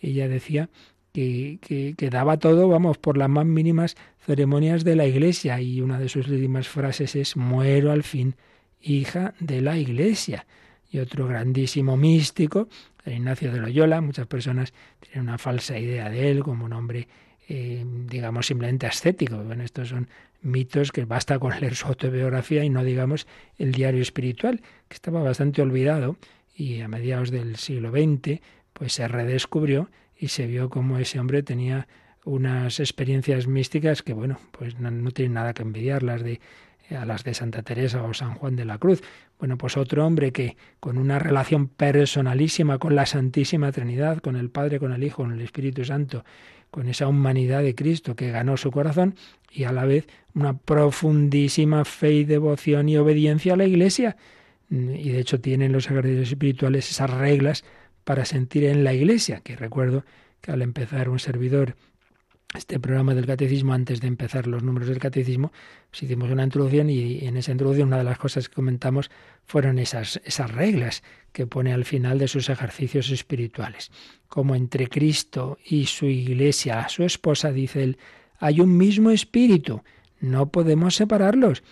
ella 0.00 0.28
decía 0.28 0.70
que, 1.12 2.08
daba 2.10 2.38
todo, 2.38 2.68
vamos, 2.68 2.98
por 2.98 3.16
las 3.16 3.28
más 3.28 3.46
mínimas 3.46 3.96
ceremonias 4.24 4.84
de 4.84 4.96
la 4.96 5.06
iglesia. 5.06 5.60
Y 5.60 5.80
una 5.80 5.98
de 5.98 6.08
sus 6.08 6.28
últimas 6.28 6.68
frases 6.68 7.16
es, 7.16 7.36
muero 7.36 7.92
al 7.92 8.02
fin, 8.02 8.36
hija 8.80 9.34
de 9.40 9.60
la 9.60 9.76
iglesia. 9.76 10.46
Y 10.90 10.98
otro 10.98 11.26
grandísimo 11.26 11.96
místico, 11.96 12.68
Ignacio 13.06 13.50
de 13.50 13.60
Loyola, 13.60 14.00
muchas 14.00 14.26
personas 14.26 14.72
tienen 15.00 15.22
una 15.22 15.38
falsa 15.38 15.78
idea 15.78 16.10
de 16.10 16.30
él 16.30 16.42
como 16.42 16.64
un 16.66 16.72
hombre 16.72 17.08
eh, 17.52 17.84
digamos, 17.84 18.46
simplemente 18.46 18.86
ascético. 18.86 19.36
Bueno, 19.42 19.64
estos 19.64 19.88
son 19.88 20.08
mitos 20.40 20.92
que 20.92 21.04
basta 21.04 21.36
con 21.40 21.58
leer 21.58 21.74
su 21.74 21.88
autobiografía 21.88 22.62
y 22.62 22.70
no 22.70 22.84
digamos 22.84 23.26
el 23.58 23.72
diario 23.72 24.02
espiritual, 24.02 24.60
que 24.86 24.94
estaba 24.94 25.20
bastante 25.20 25.60
olvidado 25.60 26.16
y 26.54 26.80
a 26.80 26.86
mediados 26.86 27.32
del 27.32 27.56
siglo 27.56 27.90
XX 27.90 28.40
pues 28.72 28.92
se 28.92 29.08
redescubrió 29.08 29.90
y 30.20 30.28
se 30.28 30.46
vio 30.46 30.68
como 30.68 30.98
ese 30.98 31.18
hombre 31.18 31.42
tenía 31.42 31.88
unas 32.24 32.78
experiencias 32.78 33.46
místicas 33.46 34.02
que 34.02 34.12
bueno, 34.12 34.38
pues 34.52 34.78
no, 34.78 35.10
tienen 35.10 35.32
nada 35.32 35.54
que 35.54 35.62
envidiar 35.62 36.02
las 36.02 36.22
de 36.22 36.40
a 36.90 37.04
las 37.04 37.22
de 37.22 37.34
Santa 37.34 37.62
Teresa 37.62 38.02
o 38.02 38.12
San 38.12 38.34
Juan 38.34 38.56
de 38.56 38.64
la 38.64 38.76
Cruz. 38.76 39.00
Bueno, 39.38 39.56
pues 39.56 39.76
otro 39.76 40.04
hombre 40.04 40.32
que 40.32 40.56
con 40.80 40.98
una 40.98 41.20
relación 41.20 41.68
personalísima 41.68 42.78
con 42.78 42.96
la 42.96 43.06
Santísima 43.06 43.70
Trinidad, 43.70 44.18
con 44.18 44.34
el 44.34 44.50
Padre, 44.50 44.80
con 44.80 44.92
el 44.92 45.04
Hijo, 45.04 45.22
con 45.22 45.32
el 45.32 45.40
Espíritu 45.40 45.84
Santo, 45.84 46.24
con 46.72 46.88
esa 46.88 47.06
humanidad 47.06 47.62
de 47.62 47.76
Cristo 47.76 48.16
que 48.16 48.32
ganó 48.32 48.56
su 48.56 48.72
corazón 48.72 49.14
y 49.52 49.64
a 49.64 49.72
la 49.72 49.84
vez 49.84 50.08
una 50.34 50.58
profundísima 50.58 51.84
fe 51.84 52.12
y 52.12 52.24
devoción 52.24 52.88
y 52.88 52.96
obediencia 52.96 53.54
a 53.54 53.56
la 53.56 53.66
Iglesia. 53.66 54.16
Y 54.68 55.10
de 55.10 55.20
hecho 55.20 55.40
tienen 55.40 55.70
los 55.70 55.86
ejercicios 55.86 56.28
espirituales 56.28 56.90
esas 56.90 57.10
reglas 57.10 57.64
para 58.04 58.24
sentir 58.24 58.64
en 58.64 58.84
la 58.84 58.92
Iglesia, 58.94 59.40
que 59.40 59.56
recuerdo 59.56 60.04
que 60.40 60.52
al 60.52 60.62
empezar 60.62 61.08
un 61.08 61.18
servidor 61.18 61.76
este 62.54 62.80
programa 62.80 63.14
del 63.14 63.26
catecismo, 63.26 63.72
antes 63.72 64.00
de 64.00 64.08
empezar 64.08 64.48
los 64.48 64.64
números 64.64 64.88
del 64.88 64.98
catecismo, 64.98 65.52
pues 65.88 66.02
hicimos 66.02 66.30
una 66.30 66.42
introducción 66.42 66.90
y 66.90 67.24
en 67.24 67.36
esa 67.36 67.52
introducción 67.52 67.88
una 67.88 67.98
de 67.98 68.04
las 68.04 68.18
cosas 68.18 68.48
que 68.48 68.54
comentamos 68.56 69.08
fueron 69.44 69.78
esas, 69.78 70.20
esas 70.24 70.50
reglas 70.50 71.04
que 71.32 71.46
pone 71.46 71.72
al 71.72 71.84
final 71.84 72.18
de 72.18 72.26
sus 72.26 72.48
ejercicios 72.48 73.10
espirituales. 73.10 73.92
Como 74.26 74.56
entre 74.56 74.88
Cristo 74.88 75.58
y 75.64 75.86
su 75.86 76.06
iglesia, 76.06 76.88
su 76.88 77.04
esposa, 77.04 77.52
dice 77.52 77.84
él, 77.84 77.98
hay 78.40 78.60
un 78.60 78.76
mismo 78.76 79.10
espíritu, 79.10 79.82
no 80.18 80.50
podemos 80.50 80.96
separarlos. 80.96 81.62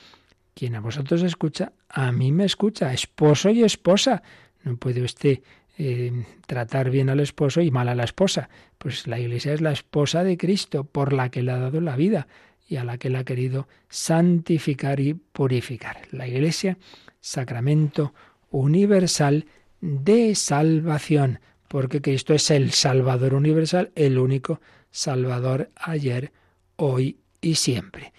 Quien 0.55 0.76
a 0.76 0.81
vosotros 0.81 1.22
escucha, 1.22 1.72
a 1.89 2.12
mí 2.12 2.31
me 2.31 2.45
escucha, 2.45 2.93
esposo 2.93 3.51
y 3.51 3.64
esposa. 3.64 4.22
No 4.62 4.76
puede 4.76 5.03
usted 5.03 5.41
eh, 5.81 6.24
tratar 6.49 6.91
bien 6.91 7.09
al 7.09 7.20
esposo 7.20 7.61
y 7.61 7.70
mal 7.70 7.89
a 7.89 7.95
la 7.95 8.03
esposa. 8.03 8.49
Pues 8.79 9.07
la 9.07 9.20
Iglesia 9.20 9.53
es 9.53 9.61
la 9.61 9.70
esposa 9.70 10.24
de 10.24 10.37
Cristo, 10.37 10.83
por 10.83 11.12
la 11.12 11.31
que 11.31 11.45
le 11.45 11.53
ha 11.53 11.59
dado 11.59 11.81
la 11.81 11.95
vida 11.95 12.26
y 12.66 12.76
a 12.76 12.85
la 12.85 12.99
que 12.99 13.11
le 13.11 13.18
ha 13.18 13.24
querido 13.24 13.68
santificar 13.89 14.99
y 14.99 15.14
purificar. 15.14 16.03
La 16.11 16.26
Iglesia, 16.26 16.79
sacramento 17.20 18.12
universal 18.51 19.47
de 19.81 20.35
salvación, 20.35 21.39
porque 21.68 22.03
Cristo 22.03 22.35
es 22.35 22.51
el 22.51 22.72
Salvador 22.72 23.35
universal, 23.35 23.93
el 23.95 24.18
único 24.18 24.61
Salvador 24.91 25.70
ayer, 25.76 26.33
hoy 26.74 27.18
y 27.41 27.55
siempre. 27.55 28.12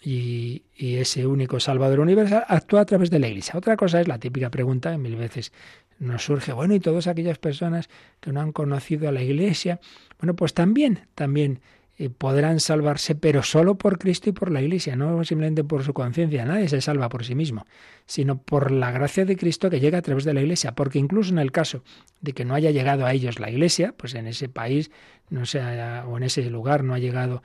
Y, 0.00 0.64
y, 0.76 0.96
ese 0.96 1.26
único 1.26 1.60
Salvador 1.60 2.00
universal 2.00 2.44
actúa 2.48 2.82
a 2.82 2.84
través 2.84 3.10
de 3.10 3.18
la 3.18 3.28
Iglesia. 3.28 3.56
Otra 3.56 3.76
cosa 3.76 4.00
es 4.00 4.08
la 4.08 4.18
típica 4.18 4.50
pregunta, 4.50 4.96
mil 4.98 5.16
veces 5.16 5.50
nos 5.98 6.24
surge, 6.24 6.52
bueno, 6.52 6.74
y 6.74 6.80
todas 6.80 7.06
aquellas 7.06 7.38
personas 7.38 7.88
que 8.20 8.32
no 8.32 8.40
han 8.40 8.52
conocido 8.52 9.08
a 9.08 9.12
la 9.12 9.22
Iglesia, 9.22 9.80
bueno, 10.18 10.34
pues 10.34 10.54
también, 10.54 11.06
también 11.14 11.60
eh, 11.96 12.10
podrán 12.10 12.58
salvarse, 12.58 13.14
pero 13.14 13.44
solo 13.44 13.76
por 13.76 14.00
Cristo 14.00 14.28
y 14.28 14.32
por 14.32 14.50
la 14.50 14.60
Iglesia, 14.60 14.96
no 14.96 15.22
simplemente 15.24 15.62
por 15.62 15.84
su 15.84 15.94
conciencia. 15.94 16.44
Nadie 16.44 16.68
se 16.68 16.80
salva 16.80 17.08
por 17.08 17.24
sí 17.24 17.36
mismo, 17.36 17.66
sino 18.04 18.36
por 18.36 18.72
la 18.72 18.90
gracia 18.90 19.24
de 19.24 19.36
Cristo 19.36 19.70
que 19.70 19.78
llega 19.78 19.98
a 19.98 20.02
través 20.02 20.24
de 20.24 20.34
la 20.34 20.40
Iglesia. 20.40 20.74
Porque 20.74 20.98
incluso 20.98 21.30
en 21.30 21.38
el 21.38 21.52
caso 21.52 21.84
de 22.20 22.32
que 22.32 22.44
no 22.44 22.54
haya 22.54 22.72
llegado 22.72 23.06
a 23.06 23.12
ellos 23.12 23.38
la 23.38 23.48
Iglesia, 23.48 23.94
pues 23.96 24.14
en 24.16 24.26
ese 24.26 24.48
país 24.48 24.90
no 25.30 25.46
sea, 25.46 26.04
o 26.08 26.16
en 26.16 26.24
ese 26.24 26.50
lugar 26.50 26.82
no 26.82 26.94
ha 26.94 26.98
llegado 26.98 27.44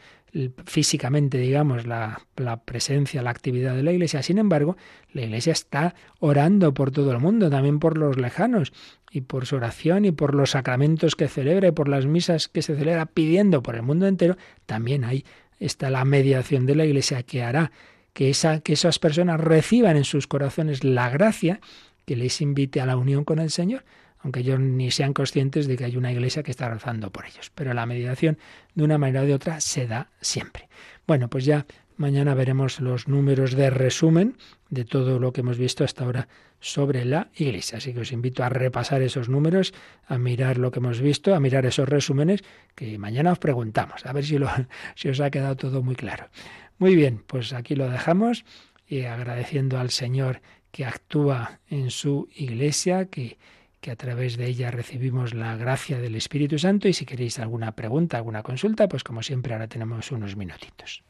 físicamente, 0.66 1.38
digamos, 1.38 1.88
la, 1.88 2.22
la, 2.36 2.64
presencia, 2.64 3.22
la 3.22 3.32
actividad 3.32 3.76
de 3.76 3.84
la 3.84 3.92
Iglesia. 3.92 4.22
Sin 4.22 4.38
embargo, 4.38 4.78
la 5.14 5.24
Iglesia 5.24 5.54
está 5.54 5.96
orando 6.20 6.74
por 6.74 6.92
todo 6.92 7.12
el 7.12 7.20
mundo, 7.20 7.50
también 7.50 7.80
por 7.80 7.98
los 7.98 8.18
lejanos, 8.18 8.72
y 9.12 9.22
por 9.22 9.46
su 9.46 9.56
oración 9.56 10.06
y 10.06 10.12
por 10.12 10.36
los 10.36 10.52
sacramentos 10.52 11.16
que 11.16 11.28
celebra 11.28 11.70
y 11.70 11.72
por 11.72 11.90
las 11.90 12.06
misas 12.06 12.48
que 12.48 12.62
se 12.62 12.76
celebra 12.76 13.06
pidiendo 13.06 13.64
por 13.64 13.76
el 13.76 13.82
mundo 13.82 14.08
entero, 14.08 14.38
también 14.66 15.04
ahí 15.04 15.26
está 15.60 15.90
la 15.90 16.06
mediación 16.06 16.66
de 16.66 16.76
la 16.76 16.86
Iglesia 16.86 17.24
que 17.24 17.44
hará 17.44 17.72
que, 18.14 18.30
esa, 18.30 18.62
que 18.62 18.74
esas 18.74 19.00
personas 19.00 19.40
reciban 19.40 19.98
en 19.98 20.04
sus 20.04 20.28
corazones 20.28 20.84
la 20.84 21.10
gracia 21.10 21.60
que 22.06 22.16
les 22.16 22.42
invite 22.42 22.82
a 22.82 22.86
la 22.86 22.98
unión 22.98 23.24
con 23.24 23.40
el 23.40 23.50
Señor 23.50 23.84
aunque 24.22 24.42
ellos 24.42 24.60
ni 24.60 24.92
sean 24.92 25.14
conscientes 25.14 25.68
de 25.68 25.78
que 25.78 25.86
hay 25.86 25.98
una 25.98 26.12
iglesia 26.12 26.44
que 26.44 26.52
está 26.52 26.70
rezando 26.70 27.12
por 27.12 27.26
ellos. 27.26 27.52
Pero 27.56 27.74
la 27.74 27.86
mediación, 27.86 28.38
de 28.76 28.84
una 28.84 28.98
manera 28.98 29.22
o 29.22 29.26
de 29.26 29.34
otra, 29.34 29.62
se 29.62 29.88
da 29.88 30.10
siempre. 30.22 30.68
Bueno, 31.08 31.30
pues 31.30 31.46
ya 31.46 31.66
mañana 31.98 32.34
veremos 32.34 32.80
los 32.80 33.08
números 33.08 33.56
de 33.56 33.70
resumen 33.70 34.38
de 34.70 34.86
todo 34.86 35.20
lo 35.20 35.34
que 35.34 35.42
hemos 35.42 35.58
visto 35.58 35.84
hasta 35.84 36.04
ahora 36.04 36.28
sobre 36.60 37.06
la 37.06 37.30
iglesia. 37.36 37.78
Así 37.78 37.94
que 37.94 38.02
os 38.02 38.12
invito 38.12 38.44
a 38.44 38.50
repasar 38.50 39.02
esos 39.02 39.30
números, 39.30 39.74
a 40.06 40.18
mirar 40.18 40.58
lo 40.58 40.72
que 40.72 40.80
hemos 40.80 41.02
visto, 41.02 41.34
a 41.34 41.40
mirar 41.40 41.66
esos 41.66 41.88
resúmenes, 41.88 42.44
que 42.76 42.98
mañana 42.98 43.32
os 43.32 43.40
preguntamos, 43.40 44.06
a 44.06 44.14
ver 44.14 44.26
si, 44.26 44.38
lo, 44.38 44.48
os 44.48 45.20
ha 45.20 45.30
quedado 45.32 45.56
todo 45.56 45.82
muy 45.82 45.96
claro. 45.96 46.30
Muy 46.78 46.96
bien, 46.96 47.24
pues 47.28 47.54
aquí 47.54 47.76
lo 47.76 47.90
dejamos 47.90 48.46
y 48.88 49.04
agradeciendo 49.04 49.80
al 49.80 49.90
Señor 49.90 50.42
que 50.72 50.86
actúa 50.86 51.60
en 51.70 51.92
su 51.92 52.30
iglesia, 52.36 53.06
que 53.06 53.38
que 53.82 53.92
a 53.92 53.96
través 53.96 54.38
de 54.38 54.48
ella 54.48 54.72
recibimos 54.72 55.34
la 55.34 55.56
gracia 55.56 56.00
del 56.00 56.16
Espíritu 56.16 56.60
Santo 56.60 56.88
y 56.88 56.94
si 56.94 57.06
queréis 57.06 57.40
alguna 57.40 57.72
pregunta, 57.72 58.18
alguna 58.18 58.44
consulta, 58.44 58.88
pues 58.88 59.04
como 59.04 59.24
siempre 59.24 59.54
ahora 59.54 59.68
tenemos 59.68 60.12
unos 60.12 60.36
minutitos. 60.36 61.04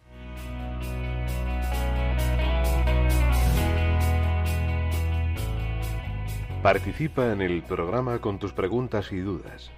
Participa 6.61 7.32
en 7.32 7.41
el 7.41 7.63
programa 7.63 8.20
con 8.20 8.38
tus 8.38 8.51
preguntas 8.51 9.13
y 9.13 9.20
dudas. 9.20 9.72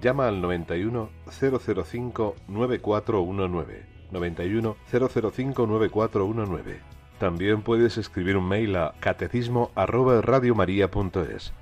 Llama 0.00 0.28
al 0.28 0.40
91 0.40 1.10
005 1.30 2.36
9419. 2.48 3.86
91 4.10 4.76
005 4.90 5.66
9419. 5.66 6.80
También 7.18 7.62
puedes 7.62 7.98
escribir 7.98 8.38
un 8.38 8.48
mail 8.48 8.76
a 8.76 8.94
catecismo 8.98 9.70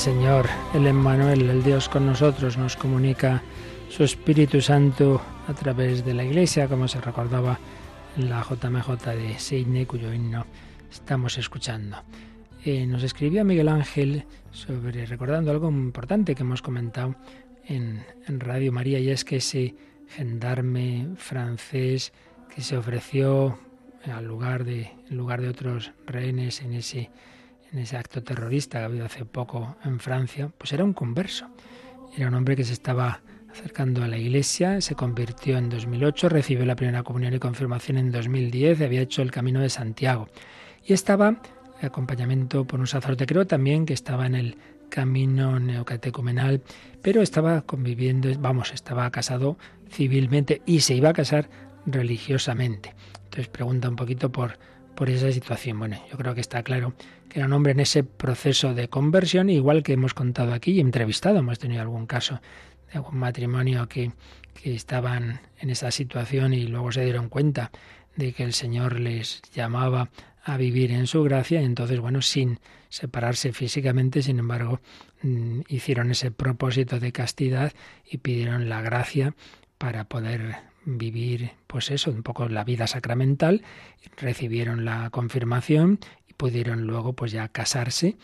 Señor, 0.00 0.46
el 0.72 0.86
Emmanuel, 0.86 1.50
el 1.50 1.62
Dios 1.62 1.90
con 1.90 2.06
nosotros, 2.06 2.56
nos 2.56 2.74
comunica 2.74 3.42
su 3.90 4.02
Espíritu 4.02 4.62
Santo 4.62 5.20
a 5.46 5.52
través 5.52 6.06
de 6.06 6.14
la 6.14 6.24
Iglesia, 6.24 6.68
como 6.68 6.88
se 6.88 7.02
recordaba 7.02 7.58
en 8.16 8.30
la 8.30 8.42
JMJ 8.42 8.88
de 9.10 9.38
Sydney, 9.38 9.84
cuyo 9.84 10.10
himno 10.10 10.46
estamos 10.90 11.36
escuchando. 11.36 11.98
Eh, 12.64 12.86
nos 12.86 13.02
escribía 13.02 13.44
Miguel 13.44 13.68
Ángel 13.68 14.24
sobre 14.52 15.04
recordando 15.04 15.50
algo 15.50 15.68
importante 15.68 16.34
que 16.34 16.44
hemos 16.44 16.62
comentado 16.62 17.16
en, 17.66 18.02
Radio 18.26 18.72
María 18.72 19.00
y 19.00 19.10
es 19.10 19.26
que 19.26 19.36
ese 19.36 19.74
gendarme 20.08 21.08
francés 21.16 22.14
que 22.54 22.62
se 22.62 22.78
ofreció 22.78 23.58
al 24.10 24.24
lugar 24.24 24.64
de, 24.64 24.92
lugar 25.10 25.42
de 25.42 25.50
otros 25.50 25.92
rehenes 26.06 26.62
en 26.62 26.72
ese 26.72 27.10
en 27.72 27.78
ese 27.78 27.96
acto 27.96 28.22
terrorista 28.22 28.78
que 28.78 28.82
ha 28.82 28.86
habido 28.86 29.06
hace 29.06 29.24
poco 29.24 29.76
en 29.84 30.00
Francia, 30.00 30.50
pues 30.56 30.72
era 30.72 30.84
un 30.84 30.92
converso. 30.92 31.48
Era 32.16 32.28
un 32.28 32.34
hombre 32.34 32.56
que 32.56 32.64
se 32.64 32.72
estaba 32.72 33.20
acercando 33.50 34.02
a 34.02 34.08
la 34.08 34.18
iglesia, 34.18 34.80
se 34.80 34.94
convirtió 34.94 35.58
en 35.58 35.68
2008, 35.68 36.28
recibió 36.28 36.64
la 36.64 36.76
primera 36.76 37.02
comunión 37.02 37.34
y 37.34 37.38
confirmación 37.38 37.98
en 37.98 38.12
2010, 38.12 38.80
había 38.80 39.02
hecho 39.02 39.22
el 39.22 39.30
camino 39.30 39.60
de 39.60 39.70
Santiago. 39.70 40.28
Y 40.84 40.92
estaba, 40.92 41.40
en 41.80 41.86
acompañamiento 41.86 42.64
por 42.64 42.80
un 42.80 42.86
sacerdote, 42.86 43.26
creo 43.26 43.46
también 43.46 43.86
que 43.86 43.94
estaba 43.94 44.26
en 44.26 44.34
el 44.34 44.56
camino 44.88 45.58
neocatecumenal, 45.60 46.62
pero 47.02 47.22
estaba 47.22 47.62
conviviendo, 47.62 48.28
vamos, 48.38 48.72
estaba 48.72 49.10
casado 49.10 49.56
civilmente 49.90 50.62
y 50.66 50.80
se 50.80 50.94
iba 50.94 51.10
a 51.10 51.14
casar 51.14 51.48
religiosamente. 51.86 52.94
Entonces 53.24 53.48
pregunta 53.48 53.88
un 53.88 53.96
poquito 53.96 54.30
por, 54.30 54.58
por 55.00 55.08
esa 55.08 55.32
situación. 55.32 55.78
Bueno, 55.78 55.96
yo 56.10 56.18
creo 56.18 56.34
que 56.34 56.42
está 56.42 56.62
claro 56.62 56.92
que 57.30 57.38
era 57.38 57.46
un 57.46 57.54
hombre 57.54 57.72
en 57.72 57.80
ese 57.80 58.04
proceso 58.04 58.74
de 58.74 58.88
conversión, 58.88 59.48
igual 59.48 59.82
que 59.82 59.94
hemos 59.94 60.12
contado 60.12 60.52
aquí 60.52 60.72
y 60.72 60.80
entrevistado, 60.80 61.38
hemos 61.38 61.58
tenido 61.58 61.80
algún 61.80 62.04
caso 62.04 62.42
de 62.92 62.98
algún 62.98 63.16
matrimonio 63.16 63.88
que, 63.88 64.12
que 64.52 64.74
estaban 64.74 65.40
en 65.58 65.70
esa 65.70 65.90
situación 65.90 66.52
y 66.52 66.66
luego 66.66 66.92
se 66.92 67.02
dieron 67.02 67.30
cuenta 67.30 67.70
de 68.14 68.34
que 68.34 68.44
el 68.44 68.52
Señor 68.52 69.00
les 69.00 69.40
llamaba 69.54 70.10
a 70.44 70.58
vivir 70.58 70.92
en 70.92 71.06
su 71.06 71.22
gracia 71.22 71.62
y 71.62 71.64
entonces, 71.64 71.98
bueno, 71.98 72.20
sin 72.20 72.60
separarse 72.90 73.54
físicamente, 73.54 74.20
sin 74.20 74.38
embargo, 74.38 74.82
mm, 75.22 75.60
hicieron 75.68 76.10
ese 76.10 76.30
propósito 76.30 77.00
de 77.00 77.10
castidad 77.10 77.72
y 78.04 78.18
pidieron 78.18 78.68
la 78.68 78.82
gracia 78.82 79.34
para 79.78 80.04
poder 80.04 80.56
vivir, 80.84 81.52
pues 81.66 81.90
eso, 81.90 82.10
un 82.10 82.22
poco 82.22 82.48
la 82.48 82.64
vida 82.64 82.86
sacramental, 82.86 83.62
recibieron 84.16 84.84
la 84.84 85.10
confirmación 85.10 85.98
y 86.28 86.34
pudieron 86.34 86.86
luego, 86.86 87.12
pues 87.14 87.32
ya 87.32 87.48
casarse. 87.48 88.16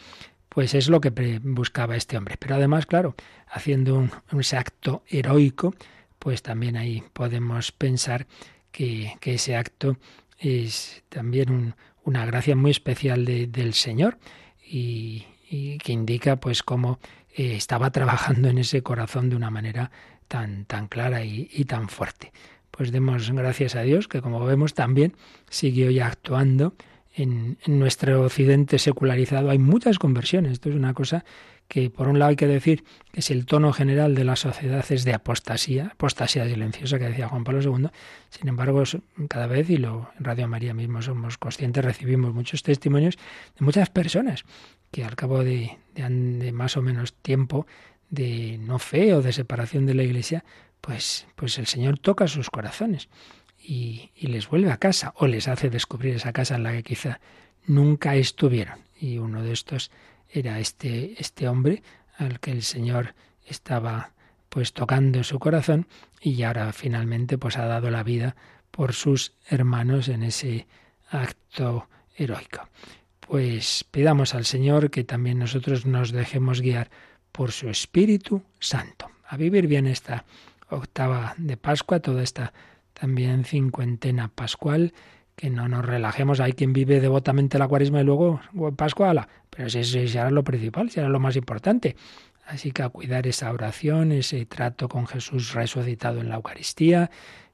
Pues 0.48 0.74
es 0.74 0.88
lo 0.88 1.00
que 1.02 1.10
buscaba 1.42 1.96
este 1.96 2.16
hombre. 2.16 2.36
Pero 2.38 2.54
además, 2.54 2.86
claro, 2.86 3.14
haciendo 3.48 3.94
un, 3.96 4.10
un 4.32 4.42
acto 4.56 5.02
heroico, 5.08 5.74
pues 6.18 6.42
también 6.42 6.76
ahí 6.76 7.02
podemos 7.12 7.72
pensar 7.72 8.26
que, 8.72 9.14
que 9.20 9.34
ese 9.34 9.54
acto 9.56 9.98
es 10.38 11.02
también 11.10 11.50
un- 11.50 11.74
una 12.04 12.24
gracia 12.24 12.56
muy 12.56 12.70
especial 12.70 13.24
de- 13.26 13.46
del 13.48 13.74
Señor 13.74 14.18
y, 14.66 15.26
y 15.50 15.76
que 15.78 15.92
indica 15.92 16.36
pues 16.36 16.62
cómo 16.62 17.00
eh, 17.34 17.54
estaba 17.56 17.90
trabajando 17.90 18.48
en 18.48 18.58
ese 18.58 18.82
corazón 18.82 19.28
de 19.28 19.36
una 19.36 19.50
manera 19.50 19.90
tan, 20.28 20.64
tan 20.64 20.88
clara 20.88 21.24
y, 21.24 21.48
y 21.52 21.64
tan 21.64 21.88
fuerte. 21.88 22.32
Pues 22.70 22.92
demos 22.92 23.30
gracias 23.30 23.74
a 23.74 23.82
Dios 23.82 24.08
que 24.08 24.20
como 24.20 24.44
vemos 24.44 24.74
también 24.74 25.14
siguió 25.48 25.90
ya 25.90 26.08
actuando 26.08 26.74
en, 27.16 27.56
nuestro 27.66 28.22
occidente 28.22 28.78
secularizado. 28.78 29.50
Hay 29.50 29.58
muchas 29.58 29.98
conversiones. 29.98 30.52
Esto 30.52 30.68
es 30.68 30.76
una 30.76 30.94
cosa 30.94 31.24
que 31.68 31.90
por 31.90 32.08
un 32.08 32.18
lado 32.18 32.30
hay 32.30 32.36
que 32.36 32.46
decir 32.46 32.84
que 33.10 33.22
si 33.22 33.32
el 33.32 33.46
tono 33.46 33.72
general 33.72 34.14
de 34.14 34.24
la 34.24 34.36
sociedad 34.36 34.84
es 34.90 35.04
de 35.04 35.14
apostasía, 35.14 35.90
apostasía 35.94 36.46
silenciosa 36.46 36.98
que 36.98 37.06
decía 37.06 37.28
Juan 37.28 37.42
Pablo 37.42 37.60
II, 37.60 37.88
sin 38.28 38.48
embargo 38.48 38.84
cada 39.28 39.48
vez, 39.48 39.68
y 39.68 39.78
lo 39.78 40.10
en 40.18 40.24
Radio 40.24 40.46
María 40.46 40.74
mismo 40.74 41.02
somos 41.02 41.38
conscientes, 41.38 41.84
recibimos 41.84 42.32
muchos 42.34 42.62
testimonios 42.62 43.16
de 43.58 43.64
muchas 43.64 43.90
personas 43.90 44.44
que 44.92 45.02
al 45.02 45.16
cabo 45.16 45.42
de, 45.42 45.76
de 45.94 46.52
más 46.52 46.76
o 46.76 46.82
menos 46.82 47.14
tiempo 47.14 47.66
de 48.10 48.58
no 48.58 48.78
fe 48.78 49.14
o 49.14 49.22
de 49.22 49.32
separación 49.32 49.86
de 49.86 49.94
la 49.94 50.02
Iglesia, 50.02 50.44
pues, 50.80 51.26
pues 51.34 51.58
el 51.58 51.66
Señor 51.66 51.98
toca 51.98 52.28
sus 52.28 52.50
corazones 52.50 53.08
y, 53.58 54.10
y 54.14 54.28
les 54.28 54.48
vuelve 54.48 54.70
a 54.70 54.78
casa 54.78 55.12
o 55.16 55.26
les 55.26 55.48
hace 55.48 55.70
descubrir 55.70 56.14
esa 56.14 56.32
casa 56.32 56.56
en 56.56 56.62
la 56.62 56.72
que 56.72 56.82
quizá 56.82 57.20
nunca 57.66 58.14
estuvieron. 58.14 58.80
Y 58.98 59.18
uno 59.18 59.42
de 59.42 59.52
estos 59.52 59.90
era 60.28 60.60
este, 60.60 61.20
este 61.20 61.48
hombre 61.48 61.82
al 62.16 62.40
que 62.40 62.52
el 62.52 62.62
Señor 62.62 63.14
estaba 63.46 64.12
pues 64.48 64.72
tocando 64.72 65.22
su 65.22 65.38
corazón 65.38 65.86
y 66.20 66.42
ahora 66.42 66.72
finalmente 66.72 67.38
pues 67.38 67.58
ha 67.58 67.66
dado 67.66 67.90
la 67.90 68.02
vida 68.02 68.36
por 68.70 68.92
sus 68.92 69.32
hermanos 69.48 70.08
en 70.08 70.22
ese 70.22 70.66
acto 71.10 71.88
heroico. 72.16 72.68
Pues 73.20 73.84
pidamos 73.90 74.34
al 74.34 74.44
Señor 74.44 74.90
que 74.90 75.04
también 75.04 75.38
nosotros 75.38 75.86
nos 75.86 76.12
dejemos 76.12 76.60
guiar 76.60 76.90
por 77.36 77.52
su 77.52 77.68
Espíritu 77.68 78.42
Santo. 78.58 79.10
A 79.28 79.36
vivir 79.36 79.66
bien 79.66 79.86
esta 79.86 80.24
octava 80.70 81.34
de 81.36 81.58
Pascua, 81.58 82.00
toda 82.00 82.22
esta 82.22 82.54
también 82.94 83.44
cincuentena 83.44 84.28
pascual, 84.28 84.94
que 85.34 85.50
no 85.50 85.68
nos 85.68 85.84
relajemos. 85.84 86.40
Hay 86.40 86.54
quien 86.54 86.72
vive 86.72 86.98
devotamente 86.98 87.58
la 87.58 87.68
cuaresma 87.68 88.00
y 88.00 88.04
luego 88.04 88.40
Pascua, 88.74 89.28
pero 89.50 89.68
si 89.68 89.80
eso 89.80 89.98
será 90.08 90.30
lo 90.30 90.44
principal, 90.44 90.88
será 90.88 91.10
lo 91.10 91.20
más 91.20 91.36
importante. 91.36 91.94
Así 92.46 92.72
que 92.72 92.82
a 92.82 92.88
cuidar 92.88 93.26
esa 93.26 93.52
oración, 93.52 94.12
ese 94.12 94.46
trato 94.46 94.88
con 94.88 95.06
Jesús 95.06 95.52
resucitado 95.52 96.22
en 96.22 96.30
la 96.30 96.36
Eucaristía, 96.36 97.10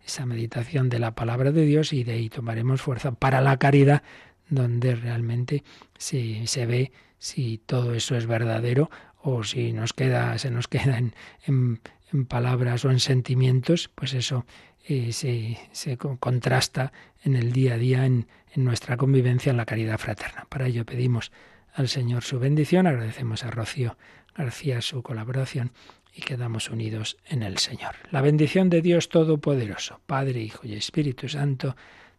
esa 0.06 0.26
meditación 0.26 0.90
de 0.90 1.00
la 1.00 1.16
palabra 1.16 1.50
de 1.50 1.64
Dios 1.66 1.92
y 1.92 2.04
de 2.04 2.12
ahí 2.12 2.28
tomaremos 2.28 2.82
fuerza 2.82 3.10
para 3.10 3.40
la 3.40 3.56
caridad, 3.56 4.04
donde 4.48 4.94
realmente 4.94 5.64
se, 5.98 6.46
se 6.46 6.66
ve 6.66 6.92
si 7.18 7.58
todo 7.58 7.94
eso 7.94 8.16
es 8.16 8.26
verdadero 8.26 8.90
o 9.22 9.44
si 9.44 9.72
nos 9.72 9.92
queda, 9.92 10.36
se 10.38 10.50
nos 10.50 10.68
queda 10.68 10.98
en, 10.98 11.14
en, 11.46 11.80
palabras 12.26 12.84
o 12.84 12.90
en 12.90 13.00
sentimientos, 13.00 13.90
pues 13.94 14.12
eso 14.14 14.44
eh, 14.86 15.12
se, 15.12 15.58
se 15.72 15.96
co- 15.96 16.18
contrasta 16.18 16.92
en 17.24 17.36
el 17.36 17.52
día 17.52 17.74
a 17.74 17.78
día, 17.78 18.04
en, 18.04 18.26
en 18.54 18.64
nuestra 18.64 18.96
convivencia, 18.96 19.50
en 19.50 19.56
la 19.56 19.64
caridad 19.64 19.96
fraterna. 19.98 20.46
Para 20.48 20.66
ello 20.66 20.84
pedimos 20.84 21.32
al 21.72 21.88
Señor 21.88 22.22
su 22.22 22.38
bendición, 22.38 22.86
agradecemos 22.86 23.44
a 23.44 23.50
Rocío 23.50 23.96
García 24.36 24.82
su 24.82 25.02
colaboración 25.02 25.72
y 26.14 26.20
quedamos 26.20 26.68
unidos 26.68 27.16
en 27.26 27.42
el 27.42 27.56
Señor. 27.58 27.94
La 28.10 28.20
bendición 28.20 28.68
de 28.68 28.82
Dios 28.82 29.08
Todopoderoso, 29.08 30.00
Padre, 30.06 30.42
Hijo 30.42 30.66
y 30.66 30.74
Espíritu 30.74 31.28
Santo, 31.28 31.76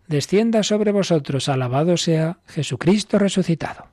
descienda 0.07 0.63
sobre 0.63 0.91
vosotros. 0.91 1.49
Alabado 1.49 1.97
sea 1.97 2.39
Jesucristo 2.47 3.19
resucitado. 3.19 3.92